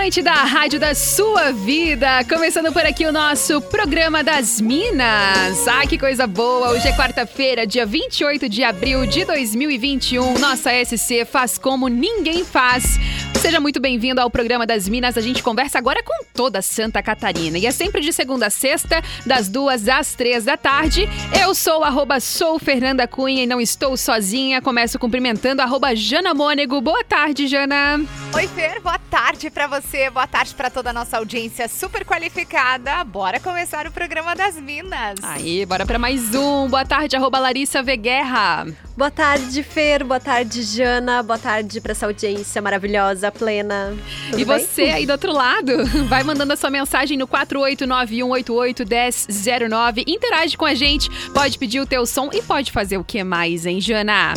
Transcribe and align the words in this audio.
Atlântida, 0.00 0.30
a 0.30 0.44
rádio 0.44 0.80
da 0.80 0.94
sua 0.94 1.52
vida. 1.52 2.24
Começando 2.24 2.72
por 2.72 2.86
aqui 2.86 3.04
o 3.04 3.12
nosso 3.12 3.60
programa 3.60 4.24
das 4.24 4.58
Minas. 4.58 5.68
Ah, 5.68 5.86
que 5.86 5.98
coisa 5.98 6.26
boa! 6.26 6.70
Hoje 6.70 6.88
é 6.88 6.96
quarta-feira, 6.96 7.66
dia 7.66 7.84
28 7.84 8.48
de 8.48 8.64
abril 8.64 9.04
de 9.04 9.26
2021. 9.26 10.38
Nossa 10.38 10.70
SC 10.72 11.26
faz 11.26 11.58
como 11.58 11.86
ninguém 11.86 12.46
faz. 12.46 12.98
Seja 13.38 13.58
muito 13.58 13.80
bem-vindo 13.80 14.20
ao 14.20 14.30
programa 14.30 14.66
das 14.66 14.88
Minas. 14.88 15.16
A 15.16 15.20
gente 15.20 15.42
conversa 15.42 15.78
agora 15.78 16.02
com 16.02 16.24
toda 16.34 16.60
Santa 16.60 17.02
Catarina. 17.02 17.58
E 17.58 17.66
é 17.66 17.70
sempre 17.70 18.00
de 18.00 18.12
segunda 18.12 18.46
a 18.46 18.50
sexta, 18.50 19.02
das 19.26 19.48
duas 19.48 19.88
às 19.88 20.14
três 20.14 20.44
da 20.44 20.56
tarde. 20.56 21.08
Eu 21.42 21.54
sou 21.54 21.82
arroba 21.82 22.20
sou 22.20 22.58
Fernanda 22.58 23.08
Cunha 23.08 23.42
e 23.42 23.46
não 23.46 23.60
estou 23.60 23.96
sozinha. 23.96 24.60
Começo 24.60 24.98
cumprimentando 24.98 25.62
arroba 25.62 25.96
Jana 25.96 26.34
Mônego. 26.34 26.80
Boa 26.80 27.02
tarde, 27.02 27.46
Jana. 27.48 28.00
Oi, 28.34 28.46
Fer. 28.48 28.80
Boa 28.80 28.98
tarde 29.10 29.50
para 29.50 29.66
você. 29.66 30.10
Boa 30.10 30.26
tarde 30.26 30.54
para 30.54 30.70
toda 30.70 30.90
a 30.90 30.92
nossa 30.92 31.16
audiência 31.16 31.66
super 31.66 32.04
qualificada. 32.04 33.02
Bora 33.04 33.40
começar 33.40 33.86
o 33.86 33.92
programa 33.92 34.36
das 34.36 34.56
Minas. 34.56 35.18
Aí, 35.22 35.64
bora 35.64 35.86
para 35.86 35.98
mais 35.98 36.34
um. 36.34 36.68
Boa 36.68 36.84
tarde, 36.84 37.16
arroba 37.16 37.38
Larissa 37.38 37.82
Veguerra. 37.82 38.66
Boa 39.00 39.10
tarde, 39.10 39.62
Fer. 39.62 40.04
Boa 40.04 40.20
tarde, 40.20 40.62
Jana. 40.62 41.22
Boa 41.22 41.38
tarde 41.38 41.80
para 41.80 41.92
essa 41.92 42.04
audiência 42.04 42.60
maravilhosa, 42.60 43.32
plena. 43.32 43.96
Tudo 44.26 44.38
e 44.38 44.44
bem? 44.44 44.58
você 44.58 44.82
aí 44.82 45.06
do 45.06 45.12
outro 45.12 45.32
lado, 45.32 45.86
vai 46.06 46.22
mandando 46.22 46.52
a 46.52 46.56
sua 46.56 46.68
mensagem 46.68 47.16
no 47.16 47.26
489-188-1009. 47.26 50.04
Interage 50.06 50.54
com 50.54 50.66
a 50.66 50.74
gente, 50.74 51.08
pode 51.32 51.56
pedir 51.56 51.80
o 51.80 51.86
teu 51.86 52.04
som 52.04 52.28
e 52.30 52.42
pode 52.42 52.72
fazer 52.72 52.98
o 52.98 53.04
que 53.04 53.24
mais, 53.24 53.64
hein, 53.64 53.80
Jana? 53.80 54.34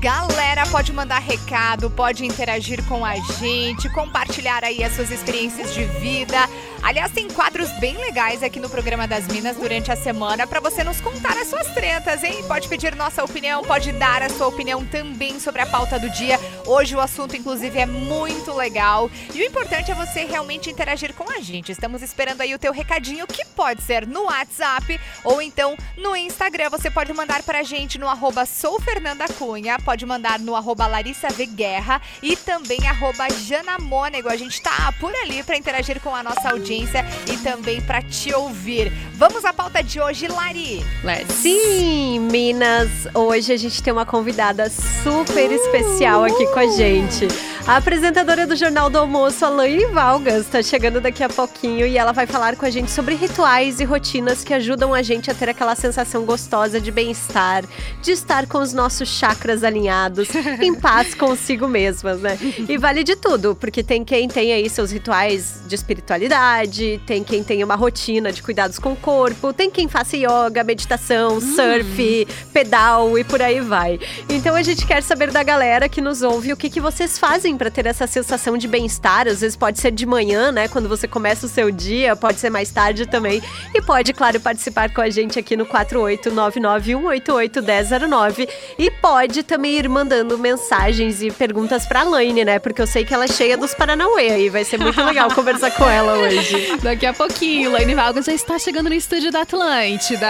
Galera, 0.00 0.66
pode 0.66 0.92
mandar 0.92 1.20
recado, 1.20 1.88
pode 1.88 2.26
interagir 2.26 2.84
com 2.86 3.04
a 3.04 3.14
gente, 3.14 3.88
compartilhar 3.90 4.64
aí 4.64 4.82
as 4.82 4.96
suas 4.96 5.12
experiências 5.12 5.72
de 5.72 5.84
vida. 5.84 6.48
Aliás, 6.84 7.10
tem 7.12 7.26
quadros 7.28 7.70
bem 7.80 7.96
legais 7.96 8.42
aqui 8.42 8.60
no 8.60 8.68
programa 8.68 9.08
das 9.08 9.26
Minas 9.28 9.56
durante 9.56 9.90
a 9.90 9.96
semana 9.96 10.46
para 10.46 10.60
você 10.60 10.84
nos 10.84 11.00
contar 11.00 11.34
as 11.38 11.48
suas 11.48 11.66
tretas, 11.68 12.22
hein? 12.22 12.44
Pode 12.46 12.68
pedir 12.68 12.94
nossa 12.94 13.24
opinião, 13.24 13.62
pode 13.64 13.90
dar 13.92 14.20
a 14.20 14.28
sua 14.28 14.48
opinião 14.48 14.84
também 14.84 15.40
sobre 15.40 15.62
a 15.62 15.66
pauta 15.66 15.98
do 15.98 16.10
dia. 16.10 16.38
Hoje 16.66 16.94
o 16.94 17.00
assunto, 17.00 17.34
inclusive, 17.34 17.78
é 17.78 17.86
muito 17.86 18.52
legal. 18.52 19.10
E 19.34 19.40
o 19.40 19.46
importante 19.46 19.90
é 19.90 19.94
você 19.94 20.24
realmente 20.24 20.68
interagir 20.68 21.14
com 21.14 21.24
a 21.32 21.40
gente. 21.40 21.72
Estamos 21.72 22.02
esperando 22.02 22.42
aí 22.42 22.54
o 22.54 22.58
teu 22.58 22.70
recadinho, 22.70 23.26
que 23.26 23.46
pode 23.46 23.82
ser 23.82 24.06
no 24.06 24.24
WhatsApp 24.24 25.00
ou 25.24 25.40
então 25.40 25.78
no 25.96 26.14
Instagram. 26.14 26.68
Você 26.68 26.90
pode 26.90 27.14
mandar 27.14 27.42
pra 27.44 27.62
gente 27.62 27.98
no 27.98 28.06
arroba 28.06 28.44
soufernandacunha, 28.44 29.78
pode 29.78 30.04
mandar 30.04 30.38
no 30.38 30.54
arroba 30.54 30.86
Larissa 30.86 31.28
v 31.28 31.46
Guerra 31.46 32.02
e 32.22 32.36
também 32.36 32.86
arroba 32.86 33.26
Jana 33.30 33.78
Mônego. 33.78 34.28
A 34.28 34.36
gente 34.36 34.60
tá 34.60 34.92
por 35.00 35.14
ali 35.14 35.42
para 35.42 35.56
interagir 35.56 35.98
com 35.98 36.14
a 36.14 36.22
nossa 36.22 36.50
audiência 36.50 36.73
audiência 36.74 37.04
e 37.32 37.36
também 37.38 37.80
para 37.80 38.02
te 38.02 38.34
ouvir. 38.34 38.92
Vamos 39.14 39.44
à 39.44 39.52
pauta 39.52 39.82
de 39.82 40.00
hoje, 40.00 40.26
Lari. 40.26 40.84
Let's. 41.04 41.32
Sim, 41.34 42.18
Minas. 42.18 42.90
Hoje 43.14 43.52
a 43.52 43.56
gente 43.56 43.82
tem 43.82 43.92
uma 43.92 44.04
convidada 44.04 44.68
super 44.68 45.50
uh, 45.50 45.54
especial 45.54 46.24
aqui 46.24 46.46
com 46.48 46.58
a 46.58 46.66
gente. 46.66 47.28
A 47.66 47.76
apresentadora 47.78 48.46
do 48.46 48.54
Jornal 48.54 48.90
do 48.90 48.98
Almoço, 48.98 49.44
Alaine 49.44 49.86
Valgas, 49.86 50.44
está 50.44 50.62
chegando 50.62 51.00
daqui 51.00 51.22
a 51.22 51.30
pouquinho 51.30 51.86
e 51.86 51.96
ela 51.96 52.12
vai 52.12 52.26
falar 52.26 52.56
com 52.56 52.66
a 52.66 52.70
gente 52.70 52.90
sobre 52.90 53.14
rituais 53.14 53.80
e 53.80 53.84
rotinas 53.84 54.44
que 54.44 54.52
ajudam 54.52 54.92
a 54.92 55.00
gente 55.00 55.30
a 55.30 55.34
ter 55.34 55.48
aquela 55.48 55.74
sensação 55.74 56.26
gostosa 56.26 56.78
de 56.78 56.90
bem-estar, 56.90 57.64
de 58.02 58.12
estar 58.12 58.46
com 58.46 58.58
os 58.58 58.74
nossos 58.74 59.08
chakras 59.08 59.64
alinhados, 59.64 60.28
em 60.60 60.74
paz 60.74 61.14
consigo 61.14 61.66
mesmas, 61.66 62.20
né? 62.20 62.38
E 62.68 62.76
vale 62.76 63.02
de 63.02 63.16
tudo, 63.16 63.54
porque 63.54 63.82
tem 63.82 64.04
quem 64.04 64.28
tem 64.28 64.52
aí 64.52 64.68
seus 64.68 64.90
rituais 64.90 65.62
de 65.66 65.74
espiritualidade 65.74 66.63
tem 67.06 67.22
quem 67.22 67.42
tenha 67.42 67.64
uma 67.64 67.74
rotina 67.74 68.32
de 68.32 68.42
cuidados 68.42 68.78
com 68.78 68.92
o 68.92 68.96
corpo, 68.96 69.52
tem 69.52 69.70
quem 69.70 69.88
faça 69.88 70.16
yoga, 70.16 70.64
meditação, 70.64 71.36
hum. 71.36 71.40
surf, 71.40 72.26
pedal 72.52 73.18
e 73.18 73.24
por 73.24 73.42
aí 73.42 73.60
vai. 73.60 73.98
Então 74.28 74.54
a 74.54 74.62
gente 74.62 74.86
quer 74.86 75.02
saber 75.02 75.30
da 75.30 75.42
galera 75.42 75.88
que 75.88 76.00
nos 76.00 76.22
ouve 76.22 76.52
o 76.52 76.56
que, 76.56 76.70
que 76.70 76.80
vocês 76.80 77.18
fazem 77.18 77.56
para 77.56 77.70
ter 77.70 77.86
essa 77.86 78.06
sensação 78.06 78.56
de 78.56 78.68
bem-estar. 78.68 79.26
Às 79.28 79.40
vezes 79.40 79.56
pode 79.56 79.78
ser 79.78 79.90
de 79.90 80.06
manhã, 80.06 80.52
né? 80.52 80.68
Quando 80.68 80.88
você 80.88 81.08
começa 81.08 81.46
o 81.46 81.48
seu 81.48 81.70
dia, 81.70 82.14
pode 82.16 82.40
ser 82.40 82.50
mais 82.50 82.70
tarde 82.70 83.06
também. 83.06 83.42
E 83.74 83.82
pode, 83.82 84.12
claro, 84.12 84.40
participar 84.40 84.92
com 84.92 85.00
a 85.00 85.08
gente 85.10 85.38
aqui 85.38 85.56
no 85.56 85.66
48991881009. 85.66 88.48
E 88.78 88.90
pode 88.90 89.42
também 89.42 89.78
ir 89.78 89.88
mandando 89.88 90.38
mensagens 90.38 91.22
e 91.22 91.30
perguntas 91.30 91.86
pra 91.86 92.02
Laine, 92.02 92.44
né? 92.44 92.58
Porque 92.58 92.82
eu 92.82 92.86
sei 92.86 93.04
que 93.04 93.14
ela 93.14 93.24
é 93.24 93.28
cheia 93.28 93.56
dos 93.56 93.74
Paranauê 93.74 94.30
aí. 94.30 94.48
Vai 94.48 94.64
ser 94.64 94.78
muito 94.78 95.00
legal 95.02 95.28
conversar 95.34 95.70
com 95.72 95.88
ela 95.88 96.18
hoje. 96.18 96.53
Daqui 96.82 97.06
a 97.06 97.12
pouquinho, 97.12 97.70
Laine 97.72 97.94
Valgas 97.94 98.26
já 98.26 98.32
está 98.32 98.58
chegando 98.58 98.88
no 98.88 98.94
estúdio 98.94 99.30
da 99.30 99.42
Atlântida. 99.42 100.28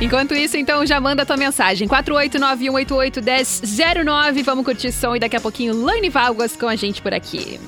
Enquanto 0.00 0.32
isso, 0.34 0.56
então, 0.56 0.86
já 0.86 1.00
manda 1.00 1.26
tua 1.26 1.36
mensagem. 1.36 1.88
489-188-1009. 1.88 4.42
Vamos 4.42 4.64
curtir 4.64 4.92
som 4.92 5.16
e 5.16 5.20
daqui 5.20 5.36
a 5.36 5.40
pouquinho, 5.40 5.84
Laine 5.84 6.08
Valgas 6.08 6.56
com 6.56 6.68
a 6.68 6.76
gente 6.76 7.02
por 7.02 7.12
aqui. 7.12 7.58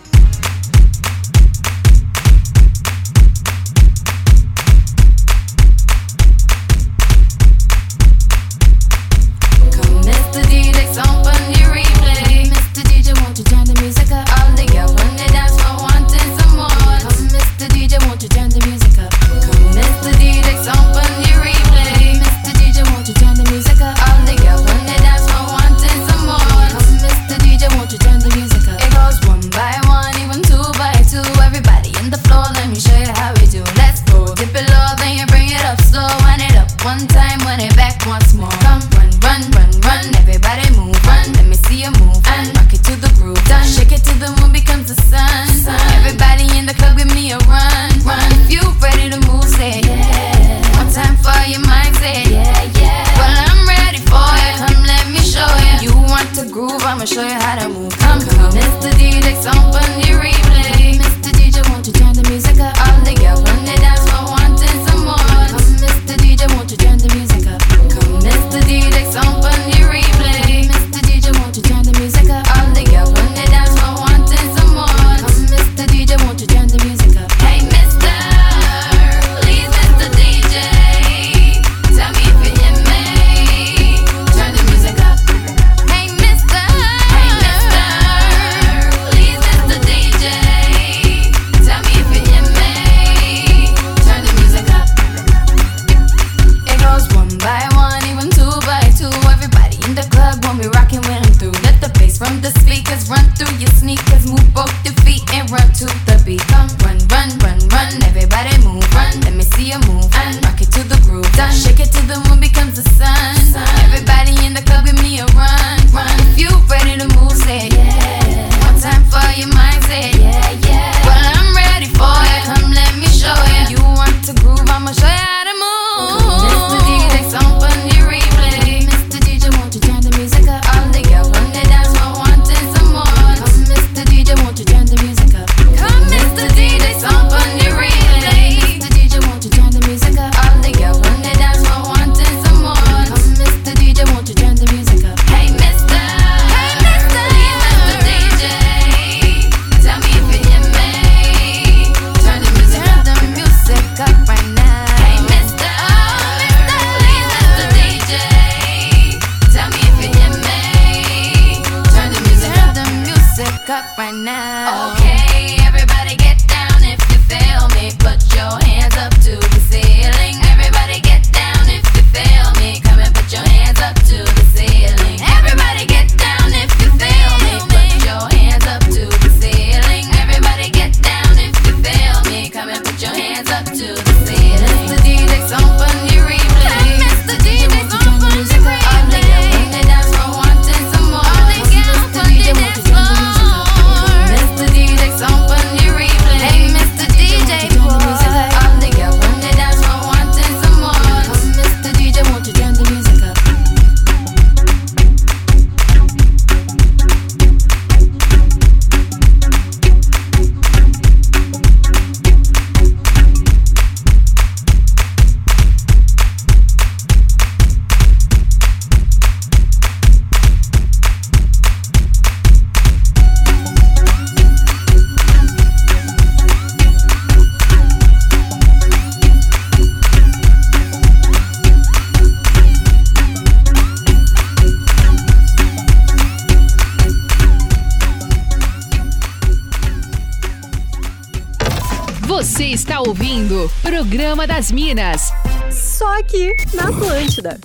Das 244.46 244.70
Minas. 244.70 245.32
Só 245.70 246.18
aqui 246.18 246.52
na 246.74 246.88
Atlântida. 246.88 247.58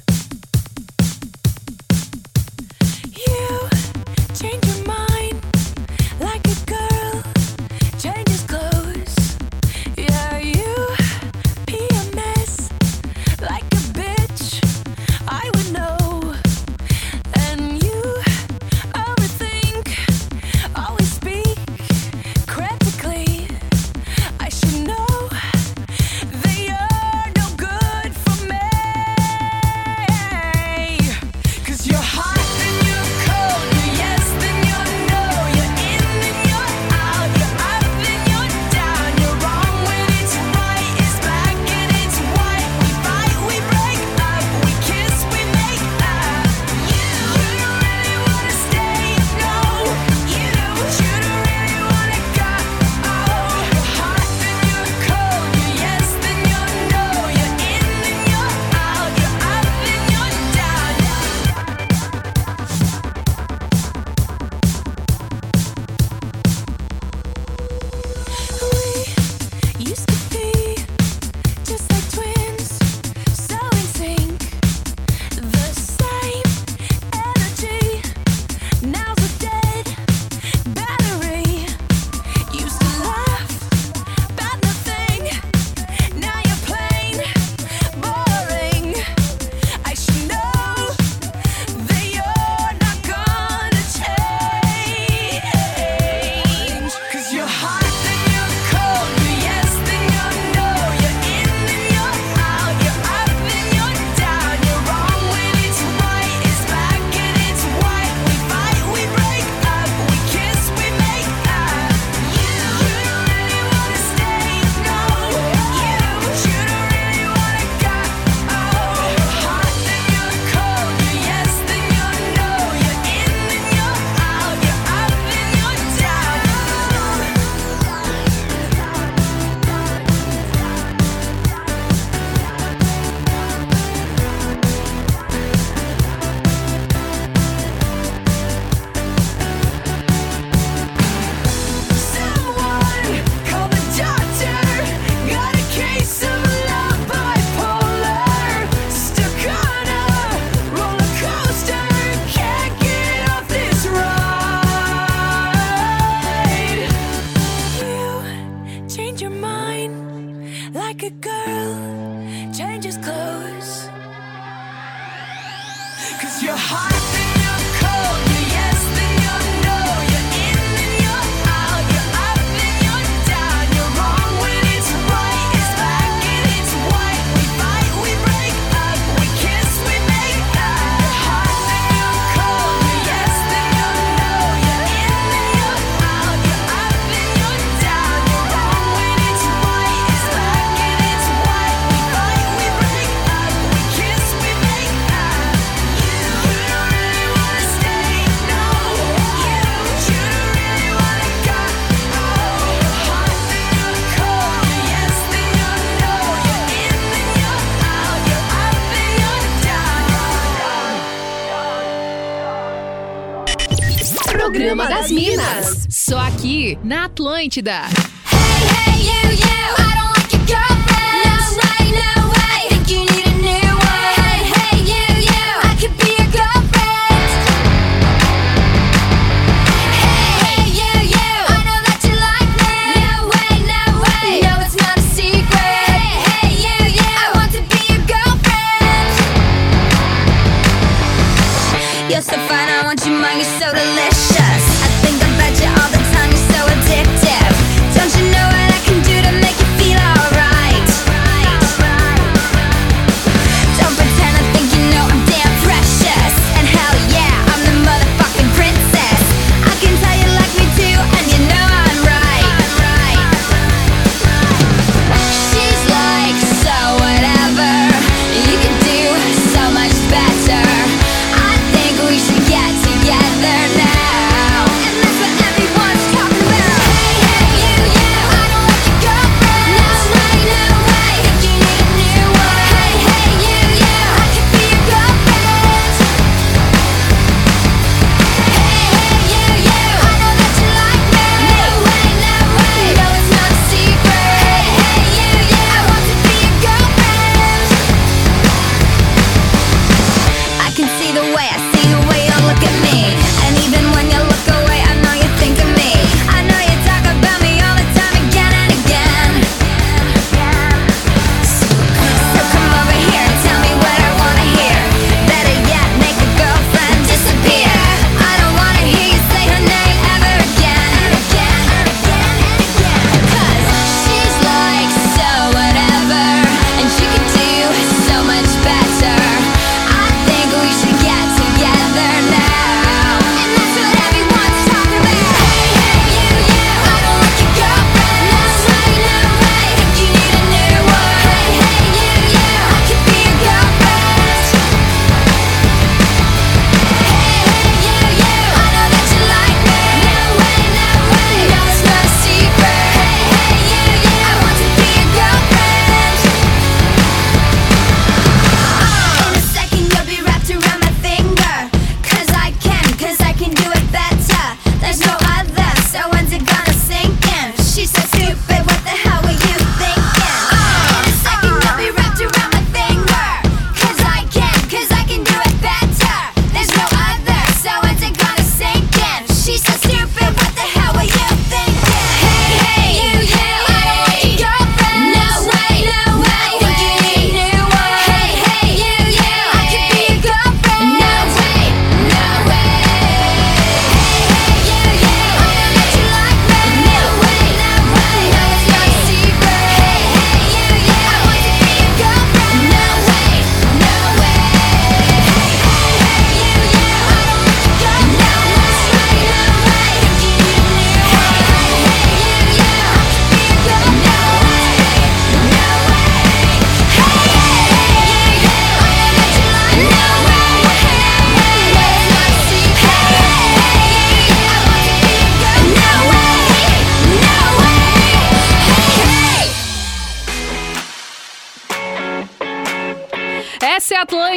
Programa 214.51 214.87
das 214.87 215.11
Minas. 215.11 215.85
Só 215.91 216.17
aqui 216.17 216.79
na 216.83 217.05
Atlântida. 217.05 217.83
Hey, 218.25 218.95
hey, 218.95 219.05
you, 219.05 219.31
you. 219.37 219.78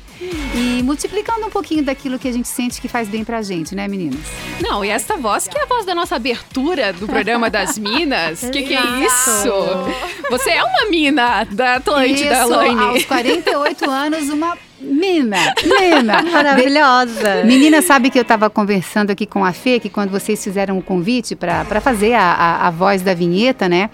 E 0.53 0.83
multiplicando 0.83 1.45
um 1.45 1.49
pouquinho 1.49 1.83
daquilo 1.83 2.19
que 2.19 2.27
a 2.27 2.31
gente 2.33 2.47
sente 2.49 2.81
que 2.81 2.87
faz 2.89 3.07
bem 3.07 3.23
pra 3.23 3.41
gente, 3.41 3.73
né, 3.73 3.87
meninas? 3.87 4.19
Não, 4.61 4.83
e 4.83 4.89
essa 4.89 5.15
voz 5.15 5.47
que 5.47 5.57
é 5.57 5.63
a 5.63 5.65
voz 5.65 5.85
da 5.85 5.95
nossa 5.95 6.17
abertura 6.17 6.91
do 6.91 7.07
programa 7.07 7.49
das 7.49 7.77
Minas. 7.79 8.41
que 8.41 8.63
que 8.63 8.75
é 8.75 8.81
isso? 9.05 9.53
Você 10.29 10.49
é 10.49 10.63
uma 10.63 10.89
mina 10.89 11.45
da 11.45 11.75
Atlântida, 11.75 12.39
Isso, 12.41 12.49
Laine. 12.49 12.81
aos 12.81 13.05
48 13.05 13.87
anos, 13.89 14.29
uma 14.29 14.57
mina, 14.81 15.53
mina. 15.63 16.21
Maravilhosa. 16.31 17.43
Menina, 17.45 17.81
sabe 17.81 18.09
que 18.09 18.17
eu 18.17 18.23
estava 18.23 18.49
conversando 18.49 19.11
aqui 19.11 19.25
com 19.25 19.43
a 19.43 19.51
Fê, 19.53 19.79
que 19.79 19.89
quando 19.89 20.09
vocês 20.09 20.43
fizeram 20.43 20.77
o 20.77 20.81
convite 20.81 21.35
para 21.35 21.81
fazer 21.81 22.13
a, 22.13 22.23
a, 22.23 22.67
a 22.67 22.71
voz 22.71 23.01
da 23.01 23.13
vinheta, 23.13 23.67
né? 23.67 23.89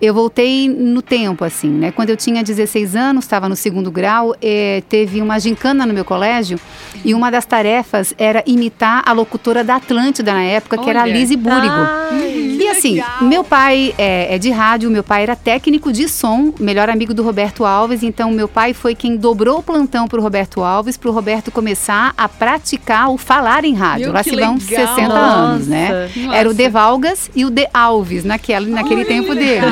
Eu 0.00 0.12
voltei 0.12 0.68
no 0.68 1.00
tempo, 1.00 1.44
assim, 1.44 1.68
né? 1.70 1.90
Quando 1.90 2.10
eu 2.10 2.16
tinha 2.16 2.42
16 2.42 2.94
anos, 2.94 3.24
estava 3.24 3.48
no 3.48 3.56
segundo 3.56 3.90
grau, 3.90 4.34
eh, 4.42 4.82
teve 4.88 5.20
uma 5.22 5.38
gincana 5.38 5.86
no 5.86 5.94
meu 5.94 6.04
colégio 6.04 6.58
e 7.04 7.14
uma 7.14 7.30
das 7.30 7.46
tarefas 7.46 8.14
era 8.18 8.42
imitar 8.46 9.02
a 9.06 9.12
locutora 9.12 9.64
da 9.64 9.76
Atlântida 9.76 10.32
na 10.34 10.42
época, 10.42 10.76
que 10.78 10.90
era 10.90 11.00
a 11.00 11.02
Olha. 11.04 11.12
Lizzie 11.14 11.36
Búrigo. 11.36 11.74
Ai, 11.74 12.58
E 12.60 12.68
assim, 12.68 12.94
legal. 12.94 13.22
meu 13.22 13.42
pai 13.44 13.94
é, 13.96 14.34
é 14.34 14.38
de 14.38 14.50
rádio, 14.50 14.90
meu 14.90 15.02
pai 15.04 15.22
era 15.22 15.34
técnico 15.36 15.92
de 15.92 16.08
som, 16.08 16.52
melhor 16.60 16.90
amigo 16.90 17.14
do 17.14 17.22
Roberto 17.22 17.64
Alves, 17.64 18.02
então 18.02 18.30
meu 18.30 18.48
pai 18.48 18.74
foi 18.74 18.94
quem 18.94 19.16
dobrou 19.16 19.58
o 19.58 19.62
plantão 19.62 20.06
pro 20.08 20.20
Roberto 20.20 20.62
Alves, 20.62 20.96
pro 20.96 21.10
Roberto 21.10 21.50
começar 21.50 22.12
a 22.18 22.28
praticar 22.28 23.08
o 23.10 23.16
falar 23.16 23.64
em 23.64 23.74
rádio. 23.74 24.06
Meu, 24.06 24.12
Lá 24.12 24.22
se 24.22 24.30
vão 24.30 24.56
legal. 24.58 24.58
60 24.94 25.12
anos, 25.14 25.66
né? 25.68 26.10
Nossa. 26.16 26.36
Era 26.36 26.50
o 26.50 26.54
De 26.54 26.68
Valgas 26.68 27.30
e 27.34 27.44
o 27.44 27.50
De 27.50 27.66
Alves 27.72 28.24
naquele, 28.24 28.70
naquele 28.70 28.96
Olha, 29.00 29.06
tempo 29.06 29.32
legal. 29.32 29.70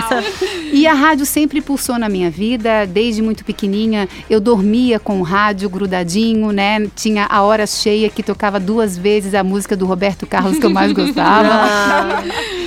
E 0.73 0.87
a 0.87 0.95
rádio 0.95 1.25
sempre 1.25 1.61
pulsou 1.61 1.99
na 1.99 2.09
minha 2.09 2.31
vida, 2.31 2.87
desde 2.87 3.23
muito 3.23 3.45
pequenininha. 3.45 4.09
Eu 4.29 4.41
dormia 4.41 4.99
com 4.99 5.21
o 5.21 5.23
rádio 5.23 5.69
grudadinho, 5.69 6.51
né? 6.53 6.87
Tinha 6.97 7.27
a 7.27 7.43
hora 7.43 7.67
cheia 7.67 8.09
que 8.09 8.23
tocava 8.23 8.59
duas 8.59 8.99
vezes 8.99 9.35
a 9.35 9.45
música 9.45 9.77
do 9.77 9.87
Roberto 9.87 10.27
Carlos 10.27 10.59
que 10.59 10.67
eu 10.67 10.71
mais 10.71 10.93
gostava. 10.93 12.25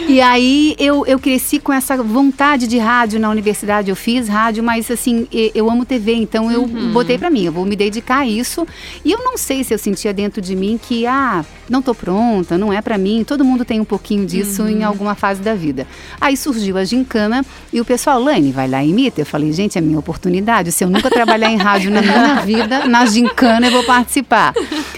E 0.08 0.22
aí 0.22 0.74
eu, 0.80 1.06
eu 1.06 1.20
cresci 1.20 1.60
com 1.60 1.74
essa 1.74 2.02
vontade 2.02 2.66
de 2.66 2.78
rádio 2.78 3.20
na 3.20 3.30
universidade. 3.30 3.90
Eu 3.90 3.96
fiz 3.96 4.30
rádio, 4.30 4.64
mas 4.64 4.90
assim, 4.90 5.28
eu 5.54 5.70
amo 5.70 5.86
TV, 5.86 6.14
então 6.14 6.50
eu 6.50 6.66
botei 6.66 7.18
pra 7.18 7.30
mim, 7.30 7.44
eu 7.44 7.52
vou 7.52 7.66
me 7.66 7.76
dedicar 7.76 8.20
a 8.20 8.26
isso. 8.26 8.66
E 9.04 9.12
eu 9.12 9.20
não 9.20 9.38
sei 9.38 9.66
se 9.66 9.74
eu 9.74 9.78
sentia 9.78 10.14
dentro 10.14 10.42
de 10.42 10.56
mim 10.56 10.80
que, 10.82 11.06
ah, 11.06 11.44
não 11.70 11.82
tô 11.82 11.94
pronta, 11.94 12.58
não 12.58 12.72
é 12.72 12.82
pra 12.82 12.98
mim. 12.98 13.26
Todo 13.28 13.44
mundo 13.44 13.66
tem 13.66 13.82
um 13.82 13.86
pouquinho 13.86 14.26
disso 14.26 14.66
em 14.68 14.82
alguma 14.82 15.14
fase 15.14 15.42
da 15.42 15.54
vida. 15.54 15.86
Aí 16.22 16.38
surgiu 16.38 16.78
a 16.78 16.86
gincana 16.86 17.37
e 17.72 17.82
o 17.82 17.86
pessoal, 17.86 18.22
Lane, 18.22 18.51
vai 18.51 18.67
lá 18.67 18.84
e 18.84 18.89
imita. 18.89 19.22
Eu 19.22 19.25
falei, 19.25 19.51
gente, 19.51 19.77
é 19.77 19.82
minha 19.82 20.00
oportunidade. 20.00 20.72
Se 20.72 20.84
eu 20.84 20.89
nunca 20.89 21.10
trabalhar 21.10 21.50
em 21.50 21.58
rádio 21.58 21.91
na 21.91 22.01
minha 22.01 22.36
vida, 22.46 22.86
na 22.86 23.06
gincana 23.06 23.67
eu 23.67 23.72
vou 23.72 23.84
participar. 23.84 24.53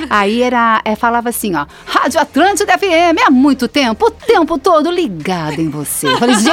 Aí 0.10 0.42
era, 0.42 0.82
é, 0.86 0.96
falava 0.96 1.30
assim, 1.30 1.56
ó, 1.56 1.66
Rádio 1.86 2.20
Atlântida 2.20 2.78
FM, 2.78 3.28
há 3.28 3.32
muito 3.32 3.68
tempo, 3.68 4.08
o 4.08 4.12
tempo 4.12 4.58
todo 4.58 4.90
ligado 4.90 5.60
em 5.60 5.70
você. 5.70 6.08
Eu 6.08 6.18
falei, 6.18 6.36
gente! 6.36 6.50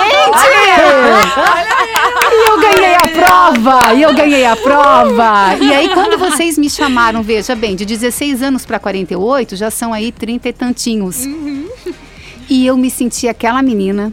E 2.33 2.49
eu 2.49 2.61
ganhei 2.61 2.95
a 2.95 3.09
prova! 3.09 3.95
E 3.95 4.03
eu 4.03 4.15
ganhei 4.15 4.45
a 4.45 4.57
prova! 4.57 5.57
E 5.61 5.73
aí, 5.73 5.89
quando 5.91 6.19
vocês 6.19 6.59
me 6.59 6.69
chamaram, 6.69 7.23
veja 7.23 7.55
bem, 7.55 7.77
de 7.77 7.85
16 7.85 8.43
anos 8.43 8.67
para 8.67 8.79
48, 8.79 9.57
já 9.57 9.71
são 9.71 9.93
aí 9.93 10.13
30 10.13 10.49
e 10.49 10.53
tantinhos. 10.53 11.27
E 12.49 12.67
eu 12.67 12.77
me 12.77 12.91
senti 12.91 13.29
aquela 13.29 13.63
menina 13.63 14.13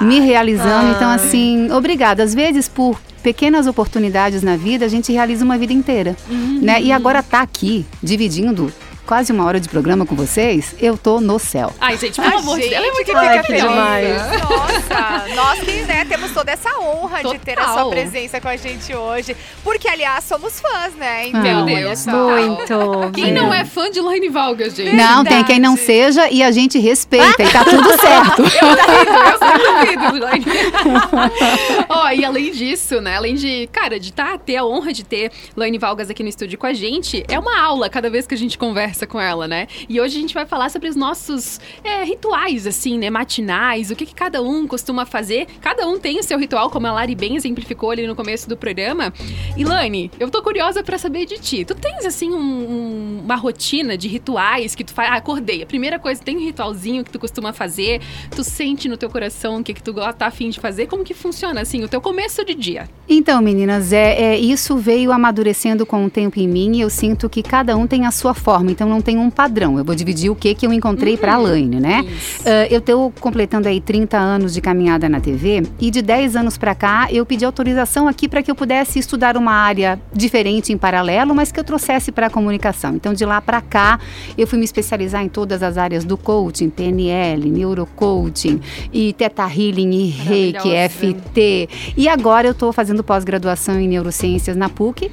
me 0.00 0.20
realizando. 0.20 0.92
Então, 0.92 1.10
assim, 1.10 1.70
obrigada. 1.70 2.22
Às 2.22 2.34
vezes, 2.34 2.68
por 2.68 2.98
pequenas 3.22 3.66
oportunidades 3.66 4.42
na 4.42 4.56
vida, 4.56 4.84
a 4.84 4.88
gente 4.88 5.12
realiza 5.12 5.44
uma 5.44 5.56
vida 5.56 5.72
inteira. 5.72 6.16
Né? 6.60 6.82
E 6.82 6.92
agora 6.92 7.22
tá 7.22 7.40
aqui, 7.40 7.86
dividindo 8.02 8.72
quase 9.06 9.32
uma 9.32 9.44
hora 9.44 9.60
de 9.60 9.68
programa 9.68 10.06
com 10.06 10.14
vocês, 10.14 10.74
eu 10.80 10.96
tô 10.96 11.20
no 11.20 11.38
céu. 11.38 11.72
Ai, 11.80 11.96
gente, 11.96 12.20
pelo 12.20 12.38
amor 12.38 12.56
de 12.58 12.68
Deus, 12.68 12.74
ela 12.74 12.86
é 12.86 12.92
muito 12.92 13.06
que 13.06 13.16
Ai, 13.16 13.42
fica 13.42 13.42
que 13.42 13.60
demais. 13.60 14.16
Nossa, 14.40 15.34
nós 15.34 15.60
que 15.60 15.72
né, 15.82 16.04
temos 16.04 16.32
toda 16.32 16.52
essa 16.52 16.78
honra 16.78 17.22
de 17.22 17.38
ter 17.38 17.58
a 17.58 17.64
sua 17.64 17.72
Total. 17.72 17.90
presença 17.90 18.40
com 18.40 18.48
a 18.48 18.56
gente 18.56 18.94
hoje. 18.94 19.36
Porque, 19.64 19.88
aliás, 19.88 20.24
somos 20.24 20.60
fãs, 20.60 20.94
né? 20.94 21.28
Então, 21.28 21.42
Meu 21.42 21.64
Deus. 21.64 21.78
olha 21.78 21.96
só. 21.96 22.10
Muito. 22.12 23.12
Quem 23.14 23.32
não 23.32 23.52
é 23.52 23.64
fã 23.64 23.90
de 23.90 24.00
Laine 24.00 24.28
Valgas, 24.28 24.74
gente? 24.74 24.94
Não, 24.94 25.24
tem 25.24 25.42
quem 25.44 25.58
não 25.58 25.76
seja 25.76 26.30
e 26.30 26.42
a 26.42 26.50
gente 26.50 26.78
respeita 26.78 27.42
e 27.42 27.48
tá 27.50 27.64
tudo 27.64 27.88
certo. 28.00 28.42
Eu 28.42 29.38
sempre 29.38 29.96
duvido, 29.96 30.24
Laine. 30.24 30.44
Ó, 31.88 32.10
e 32.10 32.24
além 32.24 32.52
disso, 32.52 33.00
né? 33.00 33.16
Além 33.16 33.34
de, 33.34 33.68
cara, 33.72 33.98
de 33.98 34.12
tá, 34.12 34.38
ter 34.38 34.56
a 34.56 34.64
honra 34.64 34.92
de 34.92 35.04
ter 35.04 35.30
Laine 35.56 35.78
Valgas 35.78 36.08
aqui 36.08 36.22
no 36.22 36.28
estúdio 36.28 36.58
com 36.58 36.66
a 36.66 36.72
gente, 36.72 37.24
é 37.28 37.38
uma 37.38 37.60
aula 37.60 37.88
cada 37.90 38.08
vez 38.08 38.26
que 38.26 38.34
a 38.34 38.38
gente 38.38 38.56
conversa 38.56 38.91
com 39.06 39.20
ela, 39.20 39.48
né? 39.48 39.66
E 39.88 40.00
hoje 40.00 40.16
a 40.18 40.20
gente 40.20 40.34
vai 40.34 40.46
falar 40.46 40.70
sobre 40.70 40.88
os 40.88 40.96
nossos 40.96 41.60
é, 41.82 42.04
rituais, 42.04 42.66
assim, 42.66 42.98
né? 42.98 43.10
Matinais, 43.10 43.90
o 43.90 43.96
que, 43.96 44.06
que 44.06 44.14
cada 44.14 44.42
um 44.42 44.66
costuma 44.66 45.06
fazer. 45.06 45.46
Cada 45.60 45.86
um 45.86 45.98
tem 45.98 46.18
o 46.18 46.22
seu 46.22 46.38
ritual, 46.38 46.70
como 46.70 46.86
a 46.86 46.92
Lari 46.92 47.14
bem 47.14 47.36
exemplificou 47.36 47.90
ali 47.90 48.06
no 48.06 48.14
começo 48.14 48.48
do 48.48 48.56
programa. 48.56 49.12
E 49.56 49.64
Lani, 49.64 50.10
eu 50.20 50.30
tô 50.30 50.42
curiosa 50.42 50.82
pra 50.82 50.98
saber 50.98 51.26
de 51.26 51.38
ti. 51.38 51.64
Tu 51.64 51.74
tens, 51.74 52.04
assim, 52.04 52.30
um- 52.30 53.20
uma 53.24 53.36
rotina 53.36 53.96
de 53.96 54.08
rituais 54.08 54.74
que 54.74 54.84
tu 54.84 54.92
faz? 54.92 55.10
Ah, 55.10 55.16
acordei. 55.16 55.62
A 55.62 55.66
primeira 55.66 55.98
coisa, 55.98 56.22
tem 56.22 56.36
um 56.36 56.40
ritualzinho 56.44 57.04
que 57.04 57.10
tu 57.10 57.18
costuma 57.18 57.52
fazer? 57.52 58.00
Tu 58.34 58.42
sente 58.44 58.88
no 58.88 58.96
teu 58.96 59.08
coração 59.10 59.60
o 59.60 59.64
que, 59.64 59.74
que 59.74 59.82
tu 59.82 59.92
tá 60.16 60.26
afim 60.26 60.50
de 60.50 60.60
fazer? 60.60 60.86
Como 60.86 61.04
que 61.04 61.14
funciona, 61.14 61.60
assim, 61.60 61.82
o 61.82 61.88
teu 61.88 62.00
começo 62.00 62.44
de 62.44 62.54
dia? 62.54 62.88
Então, 63.08 63.40
meninas, 63.42 63.92
é, 63.92 64.20
é, 64.34 64.38
isso 64.38 64.76
veio 64.76 65.12
amadurecendo 65.12 65.84
com 65.86 66.04
o 66.04 66.10
tempo 66.10 66.38
em 66.40 66.48
mim 66.48 66.76
e 66.76 66.80
eu 66.80 66.90
sinto 66.90 67.28
que 67.28 67.42
cada 67.42 67.76
um 67.76 67.86
tem 67.86 68.06
a 68.06 68.10
sua 68.10 68.34
forma, 68.34 68.70
então 68.70 68.81
não 68.88 69.00
tem 69.00 69.18
um 69.18 69.30
padrão. 69.30 69.78
Eu 69.78 69.84
vou 69.84 69.94
dividir 69.94 70.30
o 70.30 70.34
que 70.34 70.54
que 70.54 70.66
eu 70.66 70.72
encontrei 70.72 71.16
pra 71.16 71.36
Laine, 71.36 71.80
né? 71.80 72.04
Ah, 72.44 72.66
eu 72.70 72.78
estou 72.78 73.12
completando 73.20 73.68
aí 73.68 73.80
30 73.80 74.18
anos 74.18 74.54
de 74.54 74.60
caminhada 74.60 75.08
na 75.08 75.20
TV 75.20 75.62
e 75.80 75.90
de 75.90 76.02
10 76.02 76.36
anos 76.36 76.58
para 76.58 76.74
cá 76.74 77.08
eu 77.10 77.24
pedi 77.24 77.44
autorização 77.44 78.08
aqui 78.08 78.28
para 78.28 78.42
que 78.42 78.50
eu 78.50 78.54
pudesse 78.54 78.98
estudar 78.98 79.36
uma 79.36 79.52
área 79.52 80.00
diferente 80.12 80.72
em 80.72 80.78
paralelo, 80.78 81.34
mas 81.34 81.52
que 81.52 81.58
eu 81.58 81.64
trouxesse 81.64 82.12
para 82.12 82.26
a 82.26 82.30
comunicação. 82.30 82.94
Então 82.94 83.14
de 83.14 83.24
lá 83.24 83.40
para 83.40 83.60
cá 83.60 83.98
eu 84.36 84.46
fui 84.46 84.58
me 84.58 84.64
especializar 84.64 85.22
em 85.22 85.28
todas 85.28 85.62
as 85.62 85.76
áreas 85.76 86.04
do 86.04 86.16
coaching, 86.16 86.70
PNL, 86.70 87.50
neurocoaching 87.50 88.60
e 88.92 89.12
Teta 89.12 89.44
Healing 89.44 89.92
e 89.92 90.08
Reiki. 90.08 90.72
FT. 90.88 91.68
E 91.96 92.08
agora 92.08 92.48
eu 92.48 92.52
estou 92.52 92.72
fazendo 92.72 93.02
pós-graduação 93.02 93.78
em 93.78 93.88
neurociências 93.88 94.56
na 94.56 94.68
PUC, 94.68 95.10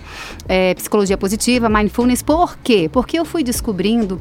é, 0.48 0.74
psicologia 0.74 1.18
positiva, 1.18 1.70
mindfulness. 1.70 2.22
Por 2.22 2.58
quê? 2.58 2.90
Porque 2.92 3.20
eu 3.20 3.26
fui 3.26 3.44
descobrindo 3.44 3.59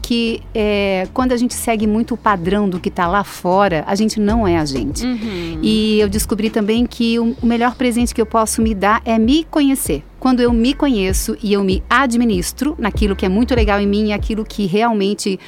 que 0.01 0.43
é, 0.55 1.09
quando 1.13 1.33
a 1.33 1.37
gente 1.37 1.55
segue 1.55 1.87
muito 1.87 2.15
o 2.15 2.17
padrão 2.17 2.69
do 2.69 2.81
que 2.81 2.89
está 2.89 3.07
lá 3.07 3.25
fora, 3.25 3.85
a 3.87 3.95
gente 3.95 4.21
não 4.21 4.47
é 4.47 4.59
a 4.59 4.65
gente. 4.65 5.05
Uhum. 5.05 5.61
E 5.63 5.99
eu 6.01 6.09
descobri 6.09 6.51
também 6.51 6.87
que 6.87 7.19
o 7.19 7.35
melhor 7.43 7.75
presente 7.75 8.15
que 8.15 8.21
eu 8.21 8.27
posso 8.27 8.63
me 8.63 8.75
dar 8.75 9.03
é 9.05 9.19
me 9.19 9.45
conhecer. 9.45 10.03
Quando 10.19 10.41
eu 10.41 10.53
me 10.53 10.75
conheço 10.75 11.37
e 11.43 11.53
eu 11.53 11.63
me 11.63 11.83
administro 11.89 12.75
naquilo 12.79 13.15
que 13.15 13.25
é 13.25 13.29
muito 13.29 13.55
legal 13.55 13.81
em 13.81 13.87
mim 13.87 14.09
e 14.09 14.13
aquilo 14.13 14.45
que 14.45 14.67
realmente 14.67 15.39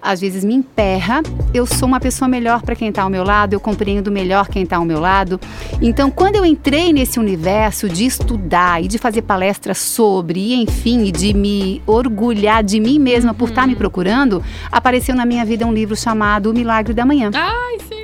às 0.00 0.20
vezes 0.20 0.44
me 0.44 0.54
emperra, 0.54 1.22
eu 1.52 1.66
sou 1.66 1.88
uma 1.88 2.00
pessoa 2.00 2.28
melhor 2.28 2.62
para 2.62 2.74
quem 2.74 2.88
está 2.88 3.02
ao 3.02 3.10
meu 3.10 3.24
lado, 3.24 3.54
eu 3.54 3.60
compreendo 3.60 4.10
melhor 4.10 4.48
quem 4.48 4.62
está 4.62 4.76
ao 4.76 4.84
meu 4.84 5.00
lado. 5.00 5.40
Então, 5.82 6.10
quando 6.10 6.36
eu 6.36 6.44
entrei 6.44 6.92
nesse 6.92 7.18
universo 7.18 7.88
de 7.88 8.04
estudar 8.04 8.82
e 8.82 8.88
de 8.88 8.98
fazer 8.98 9.22
palestras 9.22 9.78
sobre, 9.78 10.40
e 10.40 10.54
enfim, 10.54 11.04
e 11.04 11.12
de 11.12 11.34
me 11.34 11.82
orgulhar 11.86 12.62
de 12.62 12.80
mim 12.80 12.98
mesma 12.98 13.34
por 13.34 13.48
estar 13.48 13.66
me 13.66 13.76
procurando, 13.76 14.42
apareceu 14.70 15.14
na 15.14 15.26
minha 15.26 15.44
vida 15.44 15.66
um 15.66 15.72
livro 15.72 15.96
chamado 15.96 16.50
O 16.50 16.54
Milagre 16.54 16.94
da 16.94 17.04
Manhã 17.04 17.30
Ai, 17.34 17.78
sim. 17.88 17.99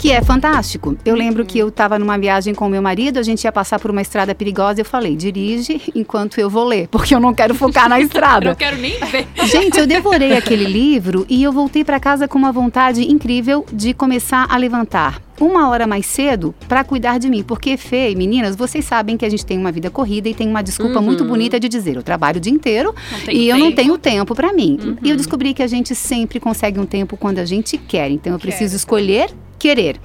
Que 0.00 0.10
é 0.10 0.22
fantástico. 0.22 0.96
Eu 1.04 1.14
lembro 1.14 1.44
que 1.44 1.58
eu 1.58 1.68
estava 1.68 1.98
numa 1.98 2.16
viagem 2.16 2.54
com 2.54 2.66
meu 2.70 2.80
marido, 2.80 3.18
a 3.18 3.22
gente 3.22 3.44
ia 3.44 3.52
passar 3.52 3.78
por 3.78 3.90
uma 3.90 4.00
estrada 4.00 4.34
perigosa 4.34 4.80
e 4.80 4.82
eu 4.82 4.84
falei, 4.86 5.14
dirige 5.14 5.78
enquanto 5.94 6.38
eu 6.40 6.48
vou 6.48 6.64
ler, 6.64 6.88
porque 6.88 7.14
eu 7.14 7.20
não 7.20 7.34
quero 7.34 7.54
focar 7.54 7.86
na 7.86 8.00
Eu 8.00 8.06
estrada. 8.06 8.46
não 8.46 8.54
quero 8.54 8.78
nem 8.78 8.98
ver. 8.98 9.28
Gente, 9.44 9.78
eu 9.78 9.86
devorei 9.86 10.34
aquele 10.34 10.64
livro 10.72 11.26
e 11.28 11.42
eu 11.42 11.52
voltei 11.52 11.84
para 11.84 12.00
casa 12.00 12.26
com 12.26 12.38
uma 12.38 12.50
vontade 12.50 13.02
incrível 13.02 13.66
de 13.70 13.92
começar 13.92 14.46
a 14.48 14.56
levantar 14.56 15.20
uma 15.40 15.68
hora 15.68 15.86
mais 15.86 16.06
cedo 16.06 16.54
para 16.68 16.84
cuidar 16.84 17.18
de 17.18 17.28
mim. 17.28 17.42
Porque, 17.42 17.76
Fê, 17.76 18.10
e 18.10 18.16
meninas, 18.16 18.54
vocês 18.54 18.84
sabem 18.84 19.16
que 19.16 19.24
a 19.24 19.28
gente 19.28 19.44
tem 19.44 19.58
uma 19.58 19.72
vida 19.72 19.90
corrida 19.90 20.28
e 20.28 20.34
tem 20.34 20.48
uma 20.48 20.62
desculpa 20.62 21.00
muito 21.00 21.24
bonita 21.24 21.58
de 21.58 21.68
dizer: 21.68 21.96
eu 21.96 22.02
trabalho 22.02 22.36
o 22.38 22.40
dia 22.40 22.52
inteiro 22.52 22.94
e 23.28 23.48
eu 23.48 23.58
não 23.58 23.72
tenho 23.72 23.96
tempo 23.98 24.34
para 24.34 24.52
mim. 24.52 24.96
E 25.02 25.10
eu 25.10 25.16
descobri 25.16 25.54
que 25.54 25.62
a 25.62 25.66
gente 25.66 25.94
sempre 25.94 26.38
consegue 26.38 26.78
um 26.78 26.86
tempo 26.86 27.16
quando 27.16 27.38
a 27.38 27.44
gente 27.44 27.78
quer. 27.78 28.10
Então 28.10 28.32
eu 28.32 28.38
preciso 28.38 28.76
escolher 28.76 29.30
querer. 29.60 30.00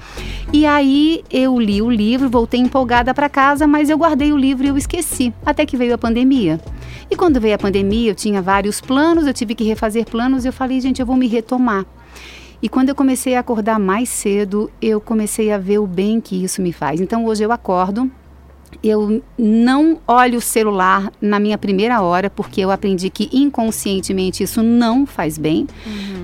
E 0.52 0.66
aí 0.66 1.24
eu 1.32 1.58
li 1.58 1.82
o 1.82 1.90
livro, 1.90 2.30
voltei 2.30 2.60
empolgada 2.60 3.14
para 3.14 3.30
casa, 3.30 3.66
mas 3.66 3.90
eu 3.90 3.98
guardei 3.98 4.34
o 4.34 4.38
livro 4.38 4.66
e 4.66 4.70
eu 4.70 4.78
esqueci, 4.78 5.34
até 5.46 5.66
que 5.66 5.78
veio 5.78 5.96
a 5.96 5.98
pandemia. 5.98 6.60
E 7.10 7.16
quando 7.16 7.40
veio 7.40 7.56
a 7.56 7.58
pandemia, 7.58 8.12
eu 8.12 8.16
tinha 8.16 8.42
vários 8.42 8.82
planos, 8.82 9.26
eu 9.26 9.34
tive 9.34 9.56
que 9.56 9.64
refazer 9.64 10.06
planos, 10.06 10.44
e 10.44 10.50
eu 10.50 10.54
falei, 10.54 10.82
gente, 10.82 11.00
eu 11.00 11.06
vou 11.06 11.16
me 11.16 11.28
retomar. 11.28 11.86
E 12.62 12.70
quando 12.70 12.90
eu 12.90 12.96
comecei 12.96 13.36
a 13.36 13.40
acordar 13.40 13.80
mais 13.80 14.10
cedo, 14.10 14.72
eu 14.82 15.02
comecei 15.02 15.52
a 15.52 15.58
ver 15.58 15.80
o 15.80 15.88
bem 15.88 16.22
que 16.22 16.44
isso 16.44 16.62
me 16.62 16.72
faz. 16.72 17.02
Então 17.02 17.26
hoje 17.26 17.44
eu 17.44 17.52
acordo, 17.52 18.10
eu 18.84 19.22
não 19.38 20.00
olho 20.08 20.38
o 20.38 20.42
celular 20.42 21.12
na 21.22 21.40
minha 21.40 21.58
primeira 21.58 22.02
hora, 22.02 22.30
porque 22.30 22.62
eu 22.62 22.72
aprendi 22.72 23.10
que 23.10 23.30
inconscientemente 23.32 24.44
isso 24.44 24.62
não 24.64 25.06
faz 25.06 25.38
bem, 25.38 25.68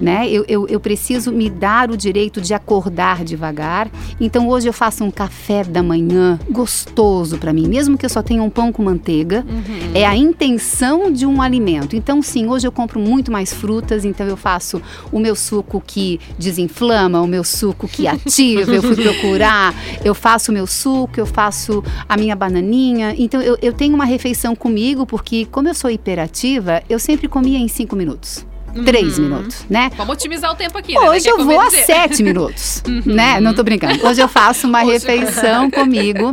né? 0.01 0.27
Eu, 0.29 0.45
eu, 0.47 0.67
eu 0.67 0.79
preciso 0.79 1.31
me 1.31 1.49
dar 1.49 1.91
o 1.91 1.97
direito 1.97 2.41
de 2.41 2.53
acordar 2.53 3.23
devagar. 3.23 3.89
Então 4.19 4.47
hoje 4.47 4.67
eu 4.67 4.73
faço 4.73 5.03
um 5.03 5.11
café 5.11 5.63
da 5.63 5.83
manhã 5.83 6.39
gostoso 6.49 7.37
para 7.37 7.53
mim, 7.53 7.67
mesmo 7.67 7.97
que 7.97 8.05
eu 8.05 8.09
só 8.09 8.21
tenha 8.21 8.41
um 8.43 8.49
pão 8.49 8.71
com 8.71 8.83
manteiga. 8.83 9.45
É 9.93 10.05
a 10.05 10.15
intenção 10.15 11.11
de 11.11 11.25
um 11.25 11.41
alimento. 11.41 11.95
Então 11.95 12.21
sim, 12.21 12.47
hoje 12.47 12.67
eu 12.67 12.71
compro 12.71 12.99
muito 12.99 13.31
mais 13.31 13.53
frutas, 13.53 14.05
então 14.05 14.25
eu 14.27 14.37
faço 14.37 14.81
o 15.11 15.19
meu 15.19 15.35
suco 15.35 15.81
que 15.85 16.19
desinflama, 16.37 17.21
o 17.21 17.27
meu 17.27 17.43
suco 17.43 17.87
que 17.87 18.07
ativa, 18.07 18.71
eu 18.71 18.81
fui 18.81 18.95
procurar, 19.01 19.73
eu 20.03 20.13
faço 20.13 20.51
o 20.51 20.53
meu 20.53 20.67
suco, 20.67 21.19
eu 21.19 21.25
faço 21.25 21.83
a 22.07 22.17
minha 22.17 22.35
bananinha. 22.45 23.13
Então 23.17 23.41
eu, 23.41 23.55
eu 23.61 23.71
tenho 23.71 23.93
uma 23.93 24.05
refeição 24.05 24.55
comigo, 24.55 25.05
porque 25.05 25.45
como 25.45 25.67
eu 25.67 25.73
sou 25.75 25.89
hiperativa, 25.91 26.81
eu 26.89 26.97
sempre 26.99 27.27
comia 27.27 27.57
em 27.59 27.67
cinco 27.67 27.95
minutos. 27.95 28.45
Três 28.85 29.19
minutos, 29.19 29.65
né? 29.69 29.91
Vamos 29.97 30.13
otimizar 30.13 30.49
o 30.49 30.55
tempo 30.55 30.77
aqui, 30.77 30.93
né? 30.93 31.09
Hoje 31.09 31.27
eu 31.27 31.43
vou 31.43 31.59
a 31.59 31.69
sete 31.69 32.23
minutos, 32.23 32.81
né? 33.05 33.37
Não 33.41 33.53
tô 33.53 33.63
brincando. 33.63 34.05
Hoje 34.07 34.21
eu 34.21 34.29
faço 34.29 34.65
uma 34.65 34.79
Hoje- 34.85 34.91
refeição 34.93 35.69
comigo. 35.71 36.31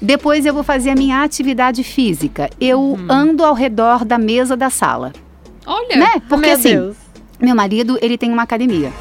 Depois 0.00 0.44
eu 0.44 0.52
vou 0.52 0.62
fazer 0.62 0.90
a 0.90 0.94
minha 0.94 1.22
atividade 1.22 1.82
física. 1.82 2.50
Eu 2.60 2.98
ando 3.08 3.42
ao 3.42 3.54
redor 3.54 4.04
da 4.04 4.18
mesa 4.18 4.54
da 4.54 4.68
sala, 4.70 5.12
Olha, 5.66 5.96
né? 5.96 6.22
Porque 6.28 6.46
Meu 6.46 6.54
assim, 6.56 6.74
Deus. 6.74 6.96
meu 7.40 7.54
marido, 7.56 7.98
ele 8.02 8.18
tem 8.18 8.30
uma 8.30 8.42
academia. 8.42 8.92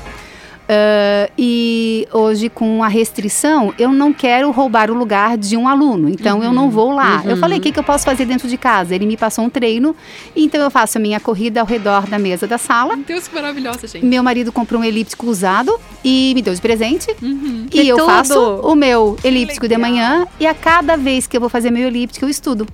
Ah, 0.70 1.30
e 1.38 2.08
hoje, 2.12 2.50
com 2.50 2.84
a 2.84 2.88
restrição, 2.88 3.74
eu 3.80 3.90
não 3.92 4.12
quero 4.12 4.52
roubar 4.52 4.92
o 4.92 4.94
lugar 4.94 5.38
de 5.38 5.56
um 5.56 5.68
aluno. 5.68 6.10
Então, 6.10 6.44
eu 6.44 6.52
não 6.52 6.70
vou 6.70 6.94
lá. 6.94 7.24
Eu 7.26 7.38
falei, 7.38 7.60
o 7.60 7.62
que, 7.62 7.72
que 7.72 7.80
eu 7.80 7.84
posso 7.84 8.04
fazer 8.06 8.26
dentro 8.26 8.48
de 8.48 8.58
casa? 8.58 8.94
Ele 8.94 9.06
me 9.06 9.16
passou 9.16 9.46
um 9.46 9.50
treino. 9.50 9.96
Então, 10.36 10.62
eu 10.62 10.70
faço 10.70 10.98
a 10.98 11.02
minha 11.02 11.20
corrida 11.20 11.62
ao 11.62 11.66
redor 11.66 12.08
da 12.08 12.20
mesa 12.20 12.46
da 12.48 12.58
sala. 12.58 12.96
meu 12.96 13.06
Deus, 13.06 13.28
que 13.28 13.36
maravilhosa, 13.36 13.88
gente. 13.88 14.06
Meu 14.06 14.22
marido 14.24 14.52
comprou 14.52 14.82
um 14.82 14.84
elíptico 14.84 15.28
usado 15.28 15.80
e 16.04 16.34
me 16.36 16.42
deu 16.42 16.54
de 16.54 16.62
presente. 16.62 17.08
Uhum. 17.22 17.66
E 17.68 17.70
Que 17.70 17.88
eu 17.88 17.98
tudo! 17.98 18.08
faço 18.08 18.40
o 18.62 18.76
meu 18.76 19.18
elíptico 19.24 19.68
de 19.68 19.78
manhã. 19.78 20.28
E 20.40 20.46
a 20.46 20.54
cada 20.54 20.98
vez 20.98 21.28
que 21.28 21.38
eu 21.38 21.42
vou 21.42 21.50
fazer 21.50 21.72
meu 21.72 21.88
elíptico, 21.88 22.26
eu 22.26 22.30
estudo. 22.30 22.68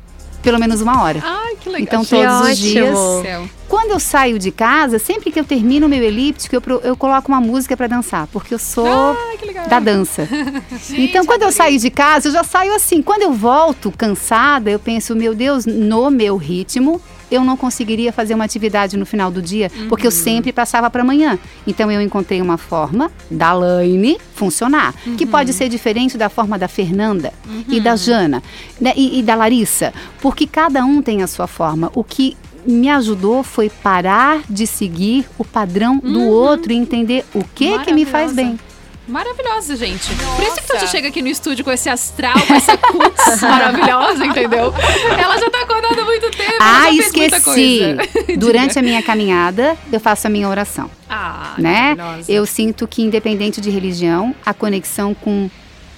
Pelo 0.43 0.59
menos 0.59 0.81
uma 0.81 1.01
hora. 1.01 1.21
Ai, 1.23 1.55
que 1.55 1.69
legal. 1.69 1.81
Então, 1.81 2.03
Gente 2.03 2.27
todos 2.27 2.49
os 2.49 2.57
dias. 2.57 2.97
céu. 3.23 3.49
Quando 3.67 3.91
eu 3.91 3.99
saio 3.99 4.37
de 4.37 4.51
casa, 4.51 4.99
sempre 4.99 5.31
que 5.31 5.39
eu 5.39 5.43
termino 5.45 5.87
o 5.87 5.89
meu 5.89 6.03
elíptico, 6.03 6.55
eu, 6.55 6.81
eu 6.83 6.95
coloco 6.95 7.31
uma 7.31 7.41
música 7.41 7.75
pra 7.75 7.87
dançar, 7.87 8.27
porque 8.27 8.53
eu 8.53 8.59
sou 8.59 9.17
legal. 9.41 9.67
da 9.67 9.79
dança. 9.79 10.27
então, 10.91 11.25
quando 11.25 11.43
eu 11.43 11.51
saio 11.51 11.79
de 11.79 11.89
casa, 11.89 12.27
eu 12.27 12.33
já 12.33 12.43
saio 12.43 12.75
assim. 12.75 13.01
Quando 13.01 13.23
eu 13.23 13.33
volto 13.33 13.91
cansada, 13.91 14.69
eu 14.69 14.77
penso, 14.77 15.15
meu 15.15 15.33
Deus, 15.33 15.65
no 15.65 16.11
meu 16.11 16.37
ritmo, 16.37 17.01
eu 17.33 17.43
não 17.43 17.57
conseguiria 17.57 18.13
fazer 18.13 18.35
uma 18.35 18.43
atividade 18.43 18.95
no 18.95 19.05
final 19.05 19.31
do 19.31 19.41
dia, 19.41 19.71
porque 19.89 20.05
eu 20.05 20.11
sempre 20.11 20.53
passava 20.53 20.89
para 20.89 21.01
amanhã. 21.01 21.39
Então, 21.65 21.91
eu 21.91 22.01
encontrei 22.01 22.41
uma 22.41 22.57
forma 22.57 23.11
da 23.29 23.53
Laine 23.53 24.17
funcionar, 24.35 24.93
que 25.17 25.25
pode 25.25 25.51
ser 25.53 25.69
diferente 25.69 26.17
da 26.17 26.29
forma 26.29 26.57
da 26.59 26.67
Fernanda 26.67 27.33
e 27.67 27.79
da 27.79 27.95
Jana 27.95 28.43
né, 28.79 28.93
e, 28.95 29.19
e 29.19 29.23
da 29.23 29.35
Larissa, 29.35 29.93
porque 30.21 30.45
cada 30.45 30.85
um 30.85 31.01
tem 31.01 31.23
a 31.23 31.27
sua 31.27 31.47
forma. 31.47 31.91
O 31.95 32.03
que 32.03 32.37
me 32.65 32.89
ajudou 32.89 33.43
foi 33.43 33.69
parar 33.69 34.41
de 34.49 34.65
seguir 34.65 35.25
o 35.37 35.43
padrão 35.43 35.97
do 35.97 36.21
outro 36.21 36.71
e 36.71 36.75
entender 36.75 37.25
o 37.33 37.43
que 37.43 37.79
que 37.79 37.93
me 37.93 38.05
faz 38.05 38.33
bem. 38.33 38.57
Maravilhosa, 39.07 39.75
gente. 39.75 40.07
Por 40.15 40.43
isso 40.43 40.55
que 40.55 40.61
tu 40.67 40.73
Nossa. 40.73 40.85
já 40.85 40.91
chega 40.91 41.09
aqui 41.09 41.21
no 41.21 41.27
estúdio 41.27 41.65
com 41.65 41.71
esse 41.71 41.89
astral, 41.89 42.39
com 42.47 42.53
essa 42.53 42.77
cutis 42.77 43.41
maravilhosa, 43.41 44.25
entendeu? 44.25 44.73
Ela 45.19 45.37
já 45.37 45.49
tá 45.49 45.61
acordada 45.61 46.01
há 46.01 46.05
muito 46.05 46.31
tempo. 46.31 46.53
Ah, 46.61 46.89
esqueci. 46.91 47.81
Durante 48.37 48.79
a 48.79 48.81
minha 48.81 49.03
caminhada, 49.03 49.77
eu 49.91 49.99
faço 49.99 50.27
a 50.27 50.29
minha 50.29 50.47
oração, 50.47 50.89
Ah, 51.09 51.53
né? 51.57 51.97
Eu 52.29 52.45
sinto 52.45 52.87
que 52.87 53.01
independente 53.01 53.59
de 53.59 53.69
religião, 53.69 54.33
a 54.45 54.53
conexão 54.53 55.13
com 55.13 55.49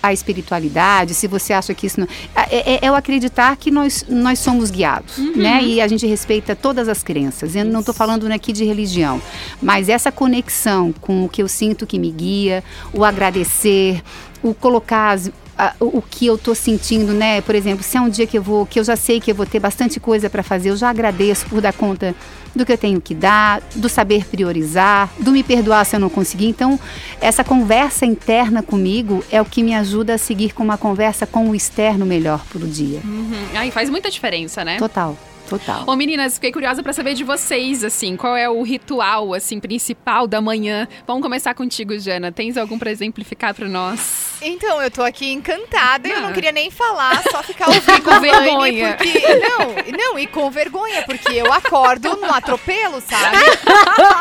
a 0.07 0.13
espiritualidade, 0.13 1.13
se 1.13 1.27
você 1.27 1.53
acha 1.53 1.73
que 1.73 1.87
isso 1.87 1.99
não... 1.99 2.07
É, 2.35 2.75
é- 2.75 2.79
é 2.85 2.91
o 2.91 2.95
acreditar 2.95 3.55
que 3.57 3.71
nós, 3.71 4.05
nós 4.07 4.39
somos 4.39 4.69
guiados, 4.71 5.17
Uhum. 5.17 5.33
né? 5.37 5.63
E 5.63 5.81
a 5.81 5.87
gente 5.87 6.05
respeita 6.05 6.55
todas 6.55 6.87
as 6.87 7.01
crenças. 7.03 7.55
Eu 7.55 7.65
não 7.65 7.79
estou 7.81 7.93
falando 7.93 8.25
aqui 8.31 8.51
de 8.53 8.63
religião, 8.65 9.21
mas 9.61 9.89
essa 9.89 10.11
conexão 10.11 10.93
com 11.01 11.25
o 11.25 11.29
que 11.29 11.41
eu 11.41 11.47
sinto 11.47 11.85
que 11.87 11.97
me 11.99 12.11
guia, 12.11 12.63
o 12.93 13.03
agradecer, 13.03 14.01
o 14.43 14.53
colocar 14.53 15.11
as- 15.11 15.31
a- 15.57 15.73
o 15.79 16.01
que 16.01 16.25
eu 16.25 16.37
tô 16.37 16.53
sentindo, 16.55 17.13
né? 17.13 17.41
Por 17.41 17.55
exemplo, 17.55 17.83
se 17.83 17.97
é 17.97 18.01
um 18.01 18.09
dia 18.09 18.27
que 18.27 18.37
eu 18.37 18.43
vou, 18.43 18.65
que 18.65 18.79
eu 18.79 18.83
já 18.83 18.95
sei 18.95 19.19
que 19.19 19.31
eu 19.31 19.35
vou 19.35 19.45
ter 19.45 19.59
bastante 19.59 19.99
coisa 19.99 20.29
para 20.29 20.43
fazer, 20.43 20.69
eu 20.69 20.77
já 20.77 20.89
agradeço 20.89 21.45
por 21.47 21.61
dar 21.61 21.73
conta 21.73 22.13
do 22.55 22.65
que 22.65 22.71
eu 22.71 22.77
tenho 22.77 23.01
que 23.01 23.13
dar, 23.13 23.61
do 23.75 23.89
saber 23.89 24.25
priorizar, 24.25 25.09
do 25.19 25.31
me 25.31 25.43
perdoar 25.43 25.85
se 25.85 25.95
eu 25.95 25.99
não 25.99 26.09
conseguir. 26.09 26.47
Então, 26.47 26.79
essa 27.19 27.43
conversa 27.43 28.05
interna 28.05 28.63
comigo 28.63 29.23
é 29.29 29.41
o 29.41 29.45
que 29.45 29.61
me 29.61 29.73
ajuda 29.75 30.13
a 30.13 30.17
seguir 30.17 30.53
com 30.53 30.63
uma 30.63 30.77
conversa 30.77 31.25
com 31.27 31.49
o 31.49 31.55
externo 31.55 32.05
melhor 32.05 32.43
pro 32.49 32.65
dia. 32.65 33.01
Uhum. 33.03 33.31
Ai, 33.55 33.71
faz 33.71 33.89
muita 33.89 34.09
diferença, 34.09 34.63
né? 34.63 34.77
Total, 34.77 35.17
total. 35.49 35.83
Ô 35.87 35.95
meninas, 35.95 36.35
fiquei 36.35 36.51
curiosa 36.51 36.81
pra 36.83 36.93
saber 36.93 37.13
de 37.13 37.23
vocês, 37.23 37.83
assim, 37.83 38.15
qual 38.15 38.35
é 38.35 38.49
o 38.49 38.61
ritual, 38.61 39.33
assim, 39.33 39.59
principal 39.59 40.27
da 40.27 40.41
manhã. 40.41 40.87
Vamos 41.07 41.21
começar 41.23 41.53
contigo, 41.53 41.97
Jana. 41.99 42.31
Tens 42.31 42.57
algum 42.57 42.77
pra 42.79 42.91
exemplificar 42.91 43.53
pra 43.53 43.67
nós? 43.67 44.35
Então, 44.41 44.81
eu 44.81 44.91
tô 44.91 45.01
aqui 45.01 45.31
encantada 45.31 46.07
e 46.07 46.11
eu 46.11 46.17
Ah. 46.17 46.21
não 46.21 46.33
queria 46.33 46.51
nem 46.51 46.69
falar, 46.69 47.21
só 47.31 47.41
ficar 47.41 47.67
ouvindo 47.69 48.01
Com 48.03 48.19
vergonha. 48.19 48.95
Porque, 48.97 49.19
não, 49.37 49.97
não, 49.97 50.19
e 50.19 50.27
com 50.27 50.49
vergonha, 50.51 51.03
porque 51.03 51.33
eu 51.33 51.51
acordo 51.53 52.15
no 52.17 52.31
atropelo, 52.33 53.01
sabe? 53.01 53.37